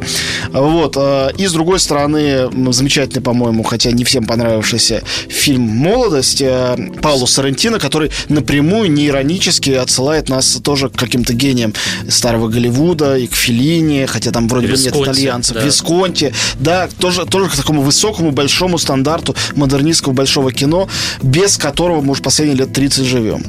Вот. 0.52 0.96
Э, 0.98 1.32
и 1.38 1.48
с 1.48 1.54
другой 1.54 1.80
стороны, 1.80 2.50
замечательный, 2.74 3.22
по-моему, 3.22 3.64
хотя 3.64 3.92
не 3.92 4.04
всем 4.04 4.26
понравившийся 4.26 5.04
фильм 5.30 5.62
«Молодость» 5.62 6.42
э, 6.42 6.78
Паулу 7.02 7.28
Сарантино, 7.28 7.80
который 7.80 8.12
напрямую, 8.30 8.87
не 8.88 9.08
иронически 9.08 9.72
отсылает 9.72 10.30
нас 10.30 10.60
тоже 10.64 10.90
к 10.90 10.94
каким-то 10.94 11.34
гениям 11.34 11.74
старого 12.10 12.48
Голливуда 12.48 13.18
и 13.18 13.28
к 13.28 13.36
Филини, 13.36 14.06
хотя 14.06 14.32
там 14.32 14.48
вроде 14.48 14.68
бы 14.68 14.78
нет 14.78 14.96
итальянцев. 14.96 15.56
Да. 15.56 15.64
Висконти, 15.64 16.34
да, 16.60 16.90
тоже, 17.00 17.26
тоже 17.26 17.50
к 17.50 17.56
такому 17.56 17.82
высокому, 17.82 18.32
большому 18.32 18.78
стандарту 18.78 19.36
модернистского 19.56 20.14
большого 20.14 20.52
кино, 20.52 20.88
без 21.22 21.58
которого 21.58 22.02
мы 22.02 22.12
уже 22.12 22.22
последние 22.22 22.58
лет 22.58 22.74
30 22.74 23.06
живем. 23.06 23.44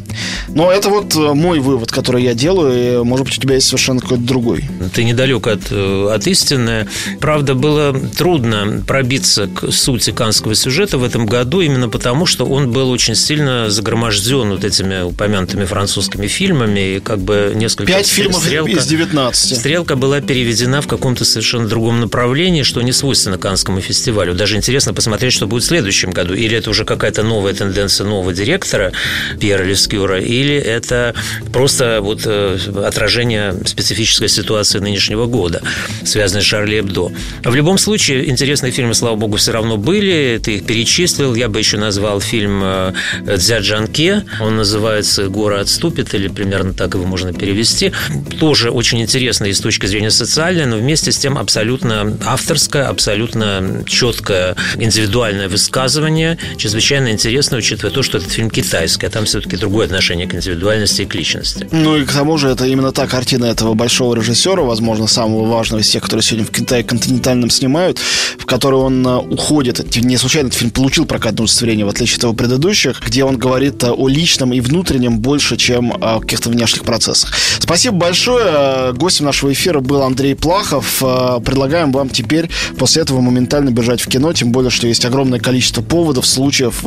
Но 0.48 0.70
это 0.72 0.88
вот 0.88 1.14
э, 1.14 1.34
мой 1.34 1.60
вывод, 1.60 1.90
который 1.90 2.22
я 2.22 2.34
делаю, 2.34 3.00
и, 3.00 3.04
может 3.04 3.26
быть, 3.26 3.38
у 3.38 3.40
тебя 3.40 3.54
есть 3.56 3.66
совершенно 3.66 4.00
какой-то 4.00 4.24
другой. 4.24 4.64
Ты 4.94 5.04
недалек 5.04 5.46
от, 5.46 5.70
э, 5.70 6.08
от 6.12 6.26
истины. 6.26 6.88
Правда, 7.20 7.54
было 7.54 7.98
трудно 8.16 8.82
пробиться 8.86 9.46
к 9.46 9.70
сути 9.72 10.10
канского 10.10 10.54
сюжета 10.54 10.98
в 10.98 11.04
этом 11.04 11.26
году 11.26 11.60
именно 11.60 11.88
потому, 11.88 12.26
что 12.26 12.44
он 12.44 12.70
был 12.70 12.90
очень 12.90 13.14
сильно 13.14 13.70
загроможден 13.70 14.50
вот 14.50 14.64
этими 14.64 15.02
упомянутыми 15.02 15.27
французскими 15.66 16.26
фильмами, 16.26 16.96
и 16.96 17.00
как 17.00 17.18
бы 17.18 17.52
несколько... 17.54 17.92
Пять 17.92 18.06
фильмов 18.06 18.42
стрелка, 18.42 18.72
из 18.72 18.86
19. 18.86 19.56
Стрелка 19.56 19.96
была 19.96 20.20
переведена 20.20 20.80
в 20.80 20.86
каком-то 20.86 21.24
совершенно 21.24 21.68
другом 21.68 22.00
направлении, 22.00 22.62
что 22.62 22.82
не 22.82 22.92
свойственно 22.92 23.38
Канскому 23.38 23.80
фестивалю. 23.80 24.34
Даже 24.34 24.56
интересно 24.56 24.94
посмотреть, 24.94 25.32
что 25.32 25.46
будет 25.46 25.62
в 25.62 25.66
следующем 25.66 26.10
году. 26.10 26.34
Или 26.34 26.56
это 26.56 26.70
уже 26.70 26.84
какая-то 26.84 27.22
новая 27.22 27.54
тенденция 27.54 28.06
нового 28.06 28.32
директора 28.32 28.92
Пьера 29.40 29.62
Лескюра, 29.62 30.20
или 30.20 30.54
это 30.54 31.14
просто 31.52 32.00
вот 32.02 32.22
э, 32.24 32.58
отражение 32.84 33.54
специфической 33.64 34.28
ситуации 34.28 34.78
нынешнего 34.78 35.26
года, 35.26 35.62
связанной 36.04 36.42
с 36.42 36.44
Шарли 36.44 36.80
Эбдо. 36.80 37.12
В 37.44 37.54
любом 37.54 37.78
случае, 37.78 38.28
интересные 38.28 38.72
фильмы, 38.72 38.94
слава 38.94 39.16
богу, 39.16 39.36
все 39.36 39.52
равно 39.52 39.76
были. 39.76 40.40
Ты 40.42 40.56
их 40.56 40.66
перечислил. 40.66 41.34
Я 41.34 41.48
бы 41.48 41.58
еще 41.58 41.76
назвал 41.78 42.20
фильм 42.20 42.60
э, 42.62 42.92
«Дзяджанке». 43.36 44.24
Он 44.40 44.56
называется 44.56 45.17
«Гора 45.26 45.60
отступит», 45.60 46.14
или 46.14 46.28
примерно 46.28 46.72
так 46.72 46.94
его 46.94 47.04
можно 47.04 47.32
перевести. 47.32 47.92
Тоже 48.38 48.70
очень 48.70 49.00
интересный 49.00 49.52
с 49.52 49.60
точки 49.60 49.86
зрения 49.86 50.10
социальной, 50.10 50.66
но 50.66 50.76
вместе 50.76 51.10
с 51.12 51.18
тем 51.18 51.36
абсолютно 51.36 52.16
авторское, 52.24 52.88
абсолютно 52.88 53.82
четкое 53.86 54.54
индивидуальное 54.76 55.48
высказывание, 55.48 56.38
чрезвычайно 56.56 57.10
интересно, 57.10 57.56
учитывая 57.56 57.90
то, 57.90 58.02
что 58.02 58.18
этот 58.18 58.30
фильм 58.30 58.50
китайский, 58.50 59.06
а 59.06 59.10
там 59.10 59.24
все-таки 59.24 59.56
другое 59.56 59.86
отношение 59.86 60.26
к 60.26 60.34
индивидуальности 60.34 61.02
и 61.02 61.06
к 61.06 61.14
личности. 61.14 61.66
Ну 61.72 61.96
и 61.96 62.04
к 62.04 62.12
тому 62.12 62.38
же 62.38 62.48
это 62.48 62.66
именно 62.66 62.92
та 62.92 63.06
картина 63.06 63.46
этого 63.46 63.74
большого 63.74 64.14
режиссера, 64.14 64.62
возможно, 64.62 65.06
самого 65.06 65.46
важного 65.46 65.80
из 65.80 65.88
тех, 65.88 66.02
которые 66.02 66.22
сегодня 66.22 66.46
в 66.46 66.50
Китае 66.50 66.84
континентальном 66.84 67.50
снимают, 67.50 67.98
в 68.38 68.44
которой 68.44 68.76
он 68.76 69.06
э, 69.06 69.16
уходит. 69.16 69.96
Не 69.96 70.16
случайно 70.16 70.48
этот 70.48 70.58
фильм 70.58 70.70
получил 70.70 71.06
прокатное 71.06 71.44
удостоверение, 71.44 71.86
в 71.86 71.88
отличие 71.88 72.18
от 72.18 72.22
его 72.24 72.32
предыдущих, 72.34 73.00
где 73.00 73.24
он 73.24 73.38
говорит 73.38 73.82
э, 73.82 73.90
о 73.90 74.08
личном 74.08 74.52
и 74.52 74.60
внутреннем 74.60 75.07
больше, 75.16 75.56
чем 75.56 75.92
о 75.92 76.20
каких-то 76.20 76.50
внешних 76.50 76.84
процессах. 76.84 77.32
Спасибо 77.58 77.96
большое. 77.96 78.44
Э, 78.46 78.92
гостем 78.92 79.24
нашего 79.24 79.52
эфира 79.52 79.80
был 79.80 80.02
Андрей 80.02 80.34
Плахов. 80.34 80.98
Предлагаем 80.98 81.90
вам 81.92 82.10
теперь 82.10 82.50
после 82.78 83.02
этого 83.02 83.20
моментально 83.20 83.70
бежать 83.70 84.00
в 84.00 84.08
кино, 84.08 84.32
тем 84.32 84.52
более, 84.52 84.70
что 84.70 84.86
есть 84.86 85.04
огромное 85.04 85.40
количество 85.40 85.82
поводов, 85.82 86.26
случаев 86.26 86.84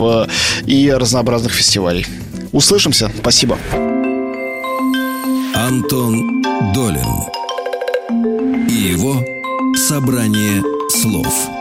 и 0.65 0.91
разнообразных 0.91 1.51
фестивалей. 1.51 2.05
Услышимся. 2.51 3.11
Спасибо. 3.19 3.57
Антон 5.55 6.41
Долин 6.74 7.05
и 8.69 8.74
его 8.74 9.24
собрание 9.76 10.61
слов. 10.89 11.61